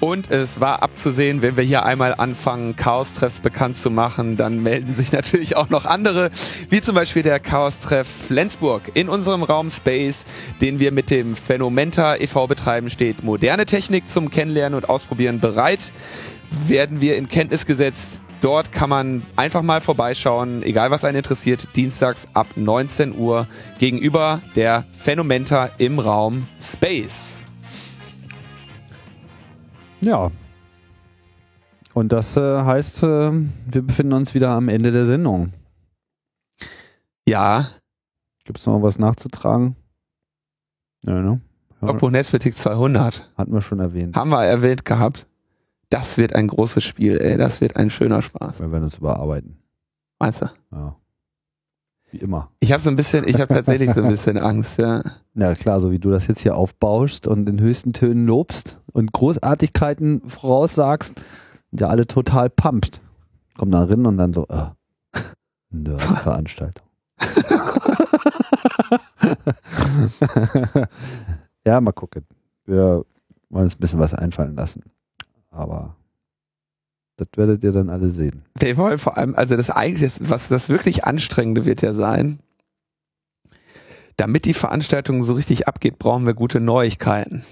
Und 0.00 0.30
es 0.30 0.60
war 0.60 0.82
abzusehen, 0.82 1.42
wenn 1.42 1.56
wir 1.56 1.64
hier 1.64 1.84
einmal 1.84 2.14
anfangen, 2.14 2.76
Chaos-Treffs 2.76 3.40
bekannt 3.40 3.76
zu 3.76 3.90
machen, 3.90 4.36
dann 4.36 4.62
melden 4.62 4.94
sich 4.94 5.10
natürlich 5.12 5.56
auch 5.56 5.70
noch 5.70 5.86
andere, 5.86 6.30
wie 6.70 6.80
zum 6.80 6.94
Beispiel 6.94 7.24
der 7.24 7.40
Chaos-Treff 7.40 8.06
Flensburg. 8.06 8.82
In 8.94 9.08
unserem 9.08 9.42
Raum 9.42 9.70
Space, 9.70 10.24
den 10.60 10.78
wir 10.78 10.92
mit 10.92 11.10
dem 11.10 11.34
Phänomenta 11.34 12.14
e.V. 12.14 12.46
betreiben, 12.46 12.90
steht 12.90 13.24
moderne 13.24 13.66
Technik 13.66 14.08
zum 14.08 14.30
Kennenlernen 14.30 14.76
und 14.76 14.88
Ausprobieren 14.88 15.40
bereit. 15.40 15.92
Werden 16.66 17.00
wir 17.00 17.16
in 17.16 17.28
Kenntnis 17.28 17.66
gesetzt. 17.66 18.22
Dort 18.40 18.70
kann 18.70 18.88
man 18.88 19.22
einfach 19.34 19.62
mal 19.62 19.80
vorbeischauen, 19.80 20.62
egal 20.62 20.92
was 20.92 21.04
einen 21.04 21.16
interessiert, 21.16 21.68
dienstags 21.74 22.28
ab 22.34 22.46
19 22.54 23.18
Uhr 23.18 23.48
gegenüber 23.80 24.42
der 24.54 24.84
Phänomenta 24.92 25.70
im 25.78 25.98
Raum 25.98 26.46
Space. 26.60 27.42
Ja. 30.00 30.30
Und 31.94 32.12
das 32.12 32.36
äh, 32.36 32.62
heißt, 32.62 33.02
äh, 33.02 33.32
wir 33.32 33.82
befinden 33.82 34.12
uns 34.12 34.34
wieder 34.34 34.50
am 34.50 34.68
Ende 34.68 34.92
der 34.92 35.04
Sendung. 35.04 35.52
Ja. 37.26 37.68
Gibt 38.44 38.58
es 38.58 38.66
noch 38.66 38.82
was 38.82 38.98
nachzutragen? 38.98 39.76
Ja, 41.02 41.20
ne? 41.20 41.40
Logbuch 41.80 42.10
Netzpolitik 42.10 42.56
200. 42.56 43.30
Hatten 43.36 43.52
wir 43.52 43.60
schon 43.60 43.80
erwähnt. 43.80 44.16
Haben 44.16 44.30
wir 44.30 44.44
erwähnt 44.44 44.84
gehabt. 44.84 45.26
Das 45.90 46.18
wird 46.18 46.34
ein 46.34 46.48
großes 46.48 46.84
Spiel, 46.84 47.18
ey. 47.18 47.36
Das 47.36 47.60
wird 47.60 47.76
ein 47.76 47.90
schöner 47.90 48.22
Spaß. 48.22 48.60
Wir 48.60 48.72
werden 48.72 48.84
uns 48.84 48.98
überarbeiten. 48.98 49.62
Meinst 50.18 50.42
du? 50.42 50.46
Ja. 50.72 50.96
Wie 52.10 52.18
immer. 52.18 52.50
Ich 52.60 52.72
habe 52.72 52.80
so 52.80 52.88
ein 52.88 52.96
bisschen, 52.96 53.28
ich 53.28 53.40
habe 53.40 53.52
tatsächlich 53.52 53.92
so 53.92 54.02
ein 54.02 54.08
bisschen 54.08 54.38
Angst, 54.38 54.80
ja. 54.80 55.02
Na 55.34 55.54
klar, 55.54 55.80
so 55.80 55.90
wie 55.90 55.98
du 55.98 56.10
das 56.10 56.26
jetzt 56.26 56.40
hier 56.40 56.56
aufbauschst 56.56 57.26
und 57.26 57.46
in 57.48 57.60
höchsten 57.60 57.92
Tönen 57.92 58.26
lobst 58.26 58.78
und 58.92 59.12
Großartigkeiten 59.12 60.22
voraussagst, 60.28 61.20
sind 61.70 61.80
ja 61.80 61.88
alle 61.88 62.06
total 62.06 62.48
pumped. 62.48 63.02
Kommen 63.58 63.72
dann 63.72 63.88
rein 63.88 64.06
und 64.06 64.16
dann 64.16 64.32
so, 64.32 64.46
äh, 64.48 64.68
Nerd-Veranstaltung. 65.70 66.86
ja, 71.64 71.80
mal 71.80 71.92
gucken. 71.92 72.24
Wir 72.64 73.04
wollen 73.50 73.64
uns 73.64 73.76
ein 73.76 73.80
bisschen 73.80 73.98
was 73.98 74.14
einfallen 74.14 74.54
lassen. 74.54 74.84
Aber 75.50 75.96
das 77.18 77.28
werdet 77.36 77.64
ihr 77.64 77.72
dann 77.72 77.90
alle 77.90 78.10
sehen. 78.10 78.42
Wir 78.58 78.76
wollen 78.76 78.98
vor 78.98 79.18
allem, 79.18 79.34
also 79.34 79.56
das 79.56 79.70
eigentlich, 79.70 80.12
was 80.20 80.48
das 80.48 80.68
wirklich 80.68 81.04
Anstrengende 81.04 81.64
wird 81.64 81.82
ja 81.82 81.92
sein, 81.92 82.38
damit 84.16 84.44
die 84.44 84.54
Veranstaltung 84.54 85.24
so 85.24 85.32
richtig 85.34 85.66
abgeht, 85.68 85.98
brauchen 85.98 86.26
wir 86.26 86.34
gute 86.34 86.60
Neuigkeiten. 86.60 87.44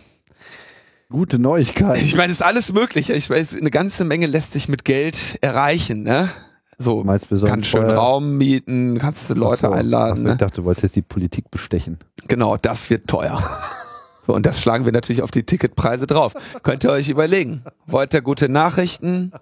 Gute 1.10 1.38
Neuigkeiten. 1.40 2.00
Ich 2.00 2.16
meine, 2.16 2.32
es 2.32 2.40
ist 2.40 2.44
alles 2.44 2.72
möglich. 2.72 3.10
Ich 3.10 3.28
weiß, 3.28 3.56
eine 3.60 3.70
ganze 3.70 4.04
Menge 4.04 4.26
lässt 4.26 4.52
sich 4.52 4.68
mit 4.68 4.84
Geld 4.84 5.38
erreichen, 5.40 6.02
ne? 6.04 6.28
So, 6.78 7.02
Meinst, 7.02 7.30
wir 7.30 7.40
kannst 7.48 7.70
schön 7.70 7.88
Raum 7.90 8.36
mieten, 8.36 8.98
kannst 8.98 9.30
du 9.30 9.34
Leute 9.34 9.62
so, 9.62 9.70
einladen. 9.70 10.24
ne? 10.24 10.32
Ich 10.32 10.36
dachte, 10.36 10.56
du 10.56 10.64
wolltest 10.64 10.82
jetzt 10.82 10.96
die 10.96 11.02
Politik 11.02 11.50
bestechen. 11.50 11.98
Genau, 12.28 12.56
das 12.56 12.90
wird 12.90 13.08
teuer. 13.08 13.42
So, 14.26 14.34
und 14.34 14.44
das 14.44 14.60
schlagen 14.60 14.84
wir 14.84 14.92
natürlich 14.92 15.22
auf 15.22 15.30
die 15.30 15.44
Ticketpreise 15.44 16.06
drauf. 16.06 16.34
Könnt 16.62 16.82
ihr 16.84 16.90
euch 16.90 17.08
überlegen. 17.08 17.62
Wollt 17.86 18.12
ihr 18.12 18.22
gute 18.22 18.48
Nachrichten? 18.48 19.32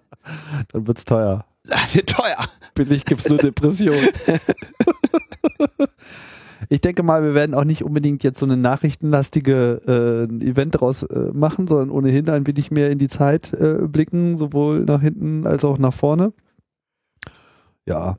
Dann 0.72 0.86
wird's 0.86 1.04
teuer. 1.04 1.46
Ah, 1.70 1.78
Wird 1.92 2.10
teuer. 2.10 2.44
Billig 2.74 3.04
gibt's 3.04 3.28
nur 3.28 3.38
Depression. 3.38 3.96
Ich 6.70 6.80
denke 6.80 7.02
mal, 7.02 7.22
wir 7.22 7.34
werden 7.34 7.54
auch 7.54 7.64
nicht 7.64 7.84
unbedingt 7.84 8.24
jetzt 8.24 8.38
so 8.38 8.46
eine 8.46 8.56
nachrichtenlastige 8.56 9.82
äh, 9.86 10.44
Event 10.44 10.74
daraus 10.74 11.02
äh, 11.02 11.30
machen, 11.32 11.66
sondern 11.66 11.90
ohnehin 11.90 12.30
ein 12.30 12.46
wenig 12.46 12.70
mehr 12.70 12.90
in 12.90 12.98
die 12.98 13.08
Zeit 13.08 13.52
äh, 13.52 13.86
blicken, 13.86 14.38
sowohl 14.38 14.80
nach 14.80 15.02
hinten 15.02 15.46
als 15.46 15.64
auch 15.66 15.76
nach 15.76 15.92
vorne. 15.92 16.32
Ja, 17.84 18.16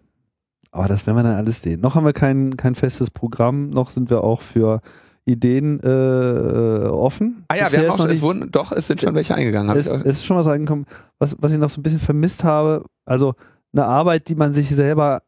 aber 0.71 0.87
das 0.87 1.07
werden 1.07 1.17
wir 1.17 1.23
dann 1.23 1.37
alles 1.37 1.63
sehen. 1.63 1.81
Noch 1.81 1.95
haben 1.95 2.05
wir 2.05 2.13
kein, 2.13 2.55
kein 2.55 2.75
festes 2.75 3.09
Programm, 3.09 3.71
noch 3.71 3.89
sind 3.89 4.11
wir 4.11 4.23
auch 4.23 4.41
für 4.41 4.81
Ideen 5.25 5.79
äh, 5.81 5.89
äh, 5.89 6.85
offen. 6.87 7.43
Ah 7.47 7.55
ja, 7.55 7.63
Bisher 7.65 7.81
wir 7.81 7.89
haben 7.89 7.99
auch, 7.99 8.05
nicht- 8.05 8.17
es 8.17 8.21
wurden, 8.21 8.51
doch, 8.51 8.71
es 8.71 8.85
sind 8.87 9.01
schon 9.01 9.15
welche 9.15 9.33
eingegangen. 9.35 9.75
Es, 9.75 9.87
es 9.89 10.17
ist 10.17 10.25
schon 10.25 10.37
was 10.37 10.45
reingekommen, 10.47 10.85
was, 11.17 11.35
was 11.39 11.51
ich 11.51 11.57
noch 11.57 11.69
so 11.69 11.79
ein 11.79 11.83
bisschen 11.83 11.99
vermisst 11.99 12.43
habe. 12.43 12.85
Also 13.05 13.33
eine 13.73 13.85
Arbeit, 13.85 14.29
die 14.29 14.35
man 14.35 14.53
sich 14.53 14.69
selber 14.69 15.23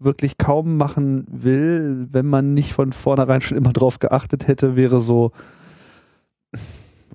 wirklich 0.00 0.36
kaum 0.38 0.76
machen 0.76 1.26
will, 1.30 2.08
wenn 2.10 2.26
man 2.26 2.54
nicht 2.54 2.72
von 2.72 2.92
vornherein 2.92 3.40
schon 3.40 3.56
immer 3.58 3.72
drauf 3.72 4.00
geachtet 4.00 4.48
hätte, 4.48 4.74
wäre 4.74 5.00
so, 5.00 5.30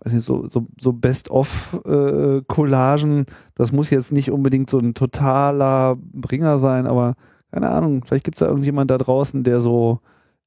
so, 0.05 0.47
so, 0.47 0.67
so 0.79 0.93
Best-of-Collagen. 0.93 3.25
das 3.55 3.71
muss 3.71 3.89
jetzt 3.89 4.11
nicht 4.13 4.31
unbedingt 4.31 4.69
so 4.69 4.77
ein 4.79 4.93
totaler 4.93 5.97
Bringer 6.13 6.59
sein, 6.59 6.85
aber 6.87 7.15
keine 7.51 7.69
Ahnung, 7.69 8.03
vielleicht 8.05 8.25
gibt 8.25 8.37
es 8.37 8.41
da 8.41 8.47
irgendjemand 8.47 8.91
da 8.91 8.97
draußen, 8.97 9.43
der 9.43 9.61
so 9.61 9.99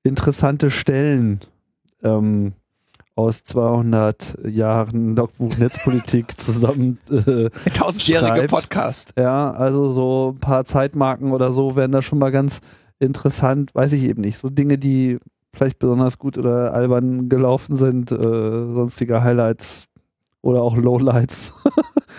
interessante 0.04 0.70
Stellen 0.70 1.40
ähm, 2.02 2.52
aus 3.14 3.42
200 3.42 4.38
Jahren 4.46 5.16
Logbuch 5.16 5.56
Netzpolitik 5.58 6.38
zusammen. 6.38 6.98
Äh, 7.10 7.50
tausendjährige 7.74 8.28
schreibt. 8.28 8.50
Podcast. 8.50 9.12
ja, 9.18 9.50
also 9.50 9.90
so 9.90 10.34
ein 10.36 10.40
paar 10.40 10.64
Zeitmarken 10.64 11.32
oder 11.32 11.50
so 11.50 11.74
wären 11.74 11.90
da 11.90 12.00
schon 12.00 12.20
mal 12.20 12.30
ganz 12.30 12.60
interessant. 13.00 13.74
Weiß 13.74 13.92
ich 13.92 14.04
eben 14.04 14.22
nicht. 14.22 14.38
So 14.38 14.50
Dinge, 14.50 14.78
die 14.78 15.18
vielleicht 15.52 15.80
besonders 15.80 16.18
gut 16.18 16.38
oder 16.38 16.72
albern 16.72 17.28
gelaufen 17.28 17.74
sind, 17.74 18.12
äh, 18.12 18.16
sonstige 18.22 19.22
Highlights 19.22 19.88
oder 20.40 20.62
auch 20.62 20.76
Lowlights. 20.76 21.64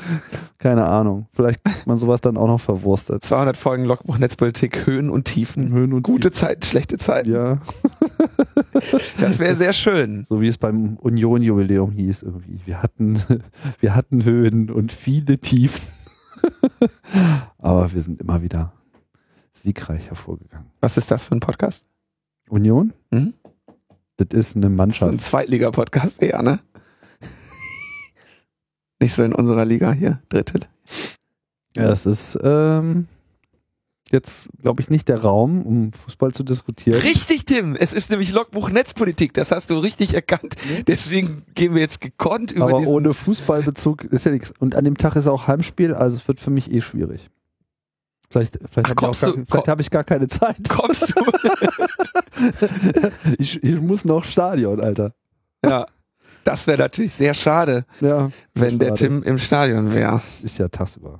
Keine 0.58 0.86
Ahnung. 0.86 1.28
Vielleicht 1.34 1.64
kriegt 1.64 1.88
man 1.88 1.96
sowas 1.96 2.20
dann 2.20 2.38
auch 2.38 2.48
noch 2.48 2.60
verwurstet. 2.60 3.24
200 3.24 3.56
Folgen 3.56 3.86
Logbuch 3.86 4.18
Netzpolitik, 4.18 4.86
Höhen 4.86 5.10
und 5.10 5.26
Tiefen. 5.26 5.72
Höhen 5.72 5.94
und 5.94 6.04
Gute 6.04 6.32
Zeiten, 6.32 6.64
schlechte 6.64 6.98
Zeiten. 6.98 7.32
Ja, 7.32 7.58
Das 9.20 9.40
wäre 9.40 9.56
sehr 9.56 9.74
schön. 9.74 10.24
so 10.24 10.42
wie 10.42 10.48
es 10.48 10.58
beim 10.58 10.98
Union-Jubiläum 10.98 11.92
hieß 11.92 12.24
irgendwie. 12.24 12.60
Wir 12.66 12.82
hatten, 12.82 13.22
wir 13.80 13.96
hatten 13.96 14.24
Höhen 14.24 14.70
und 14.70 14.92
viele 14.92 15.38
Tiefen. 15.38 15.82
Aber 17.58 17.92
wir 17.94 18.02
sind 18.02 18.22
immer 18.22 18.42
wieder 18.42 18.74
siegreich 19.54 20.08
hervorgegangen. 20.08 20.68
Was 20.80 20.98
ist 20.98 21.12
das 21.12 21.24
für 21.24 21.36
ein 21.36 21.40
Podcast? 21.42 21.84
Union? 22.50 22.94
Mhm. 23.12 23.34
Das 24.18 24.28
ist 24.38 24.56
eine 24.56 24.66
Das 24.66 24.72
ist 24.72 24.78
Mannschaft. 24.78 25.12
ein 25.12 25.20
Zweitliga-Podcast 25.20 26.22
eher, 26.22 26.42
ne? 26.42 26.60
Nicht 29.00 29.14
so 29.14 29.24
in 29.24 29.34
unserer 29.34 29.66
Liga 29.66 29.92
hier, 29.92 30.22
dritte. 30.30 30.60
Ja, 31.76 31.88
das 31.88 32.06
ist 32.06 32.38
ähm, 32.44 33.08
jetzt, 34.12 34.50
glaube 34.62 34.82
ich, 34.82 34.90
nicht 34.90 35.08
der 35.08 35.22
Raum, 35.22 35.62
um 35.64 35.94
Fußball 35.94 36.32
zu 36.32 36.44
diskutieren. 36.44 37.00
Richtig, 37.00 37.46
Tim. 37.46 37.76
Es 37.76 37.94
ist 37.94 38.10
nämlich 38.10 38.32
Logbuch 38.32 38.70
Netzpolitik. 38.70 39.34
Das 39.34 39.52
hast 39.52 39.70
du 39.70 39.78
richtig 39.80 40.14
erkannt. 40.14 40.56
Deswegen 40.88 41.44
gehen 41.56 41.74
wir 41.76 41.82
jetzt 41.82 42.02
gekonnt 42.02 42.52
über 42.52 42.66
Aber 42.66 42.80
ohne 42.88 43.14
Fußballbezug 43.14 44.06
ist 44.06 44.26
ja 44.26 44.32
nichts. 44.32 44.54
Und 44.60 44.76
an 44.76 44.84
dem 44.86 44.98
Tag 44.98 45.16
ist 45.16 45.28
auch 45.28 45.48
Heimspiel, 45.48 45.94
also 45.94 46.16
es 46.18 46.28
wird 46.28 46.40
für 46.40 46.52
mich 46.52 46.72
eh 46.72 46.82
schwierig. 46.82 47.30
Vielleicht, 48.32 48.60
vielleicht 48.72 48.90
habe 48.90 49.12
ich, 49.12 49.20
gar- 49.22 49.34
vielleicht 49.34 49.68
hab 49.68 49.80
ich 49.80 49.90
gar 49.90 50.04
keine 50.04 50.28
Zeit. 50.28 50.58
kommst 50.70 51.16
du. 51.16 51.22
Ich, 53.38 53.62
ich 53.64 53.82
muss 53.82 54.06
noch 54.06 54.24
Stadion, 54.24 54.80
Alter. 54.80 55.14
ja. 55.66 55.86
Das 56.46 56.66
wäre 56.68 56.78
natürlich 56.78 57.12
sehr 57.12 57.34
schade, 57.34 57.86
Ja, 58.00 58.32
wenn 58.56 58.80
der 58.80 58.88
schade. 58.90 59.00
Tim 59.00 59.24
im 59.24 59.38
Stadion 59.38 59.94
wäre. 59.94 60.22
ist 60.42 60.58
ja 60.58 60.70
tagsüber. 60.70 61.20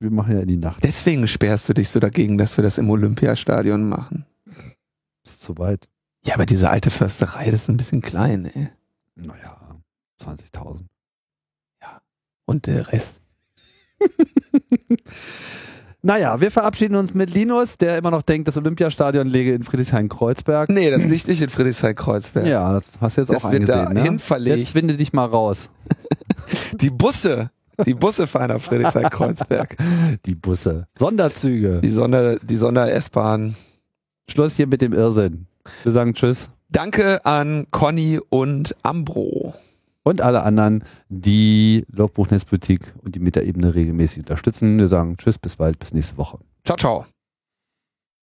Wir 0.00 0.10
machen 0.10 0.34
ja 0.34 0.40
in 0.40 0.48
die 0.48 0.56
Nacht. 0.56 0.82
Deswegen 0.82 1.28
sperrst 1.28 1.68
du 1.68 1.74
dich 1.74 1.90
so 1.90 2.00
dagegen, 2.00 2.38
dass 2.38 2.56
wir 2.56 2.62
das 2.64 2.78
im 2.78 2.88
Olympiastadion 2.90 3.88
machen. 3.88 4.24
Das 5.24 5.34
ist 5.34 5.40
zu 5.42 5.58
weit. 5.58 5.88
Ja, 6.24 6.34
aber 6.34 6.46
diese 6.46 6.70
alte 6.70 6.90
Försterei, 6.90 7.50
das 7.50 7.62
ist 7.62 7.68
ein 7.68 7.76
bisschen 7.76 8.00
klein, 8.00 8.46
ey. 8.46 8.68
Naja, 9.14 9.58
20.000. 10.24 10.86
Und 12.46 12.66
der 12.66 12.90
Rest. 12.92 13.22
Naja, 16.02 16.40
wir 16.40 16.50
verabschieden 16.50 16.96
uns 16.96 17.12
mit 17.12 17.28
Linus, 17.34 17.76
der 17.76 17.98
immer 17.98 18.10
noch 18.10 18.22
denkt, 18.22 18.48
das 18.48 18.56
Olympiastadion 18.56 19.28
läge 19.28 19.52
in 19.52 19.62
Friedrichshain-Kreuzberg. 19.62 20.70
Nee, 20.70 20.90
das 20.90 21.04
liegt 21.04 21.28
nicht 21.28 21.42
in 21.42 21.50
Friedrichshain-Kreuzberg. 21.50 22.46
Ja, 22.46 22.72
das 22.72 22.98
hast 23.02 23.18
du 23.18 23.20
jetzt 23.20 23.28
Das 23.30 23.44
auch 23.44 23.52
wird 23.52 23.68
eingesehen. 23.68 23.94
dahin 23.94 24.12
ne? 24.14 24.18
verlegt. 24.18 24.56
Jetzt 24.56 24.74
winde 24.74 24.96
dich 24.96 25.12
mal 25.12 25.26
raus. 25.26 25.68
Die 26.80 26.88
Busse, 26.88 27.50
die 27.86 27.94
Busse 27.94 28.26
fahren 28.26 28.48
nach 28.48 28.60
Friedrichshain-Kreuzberg. 28.60 29.76
Die 30.26 30.34
Busse. 30.34 30.86
Sonderzüge. 30.98 31.80
Die 31.80 31.90
Sonder, 31.90 32.38
die 32.38 32.56
Sonder-S-Bahn. 32.56 33.56
Schluss 34.30 34.56
hier 34.56 34.66
mit 34.66 34.82
dem 34.82 34.92
Irrsinn. 34.92 35.46
Wir 35.82 35.92
sagen 35.92 36.14
Tschüss. 36.14 36.50
Danke 36.68 37.24
an 37.24 37.66
Conny 37.70 38.20
und 38.28 38.76
Ambro. 38.82 39.54
Und 40.02 40.20
alle 40.22 40.42
anderen, 40.42 40.84
die 41.08 41.84
Logbuch 41.92 42.30
Netzpolitik 42.30 42.80
und 43.02 43.14
die 43.14 43.20
Metaebene 43.20 43.74
regelmäßig 43.74 44.20
unterstützen. 44.20 44.78
Wir 44.78 44.88
sagen 44.88 45.16
Tschüss, 45.18 45.38
bis 45.38 45.56
bald, 45.56 45.78
bis 45.78 45.92
nächste 45.92 46.16
Woche. 46.16 46.38
Ciao, 46.64 46.76
ciao. 46.76 47.06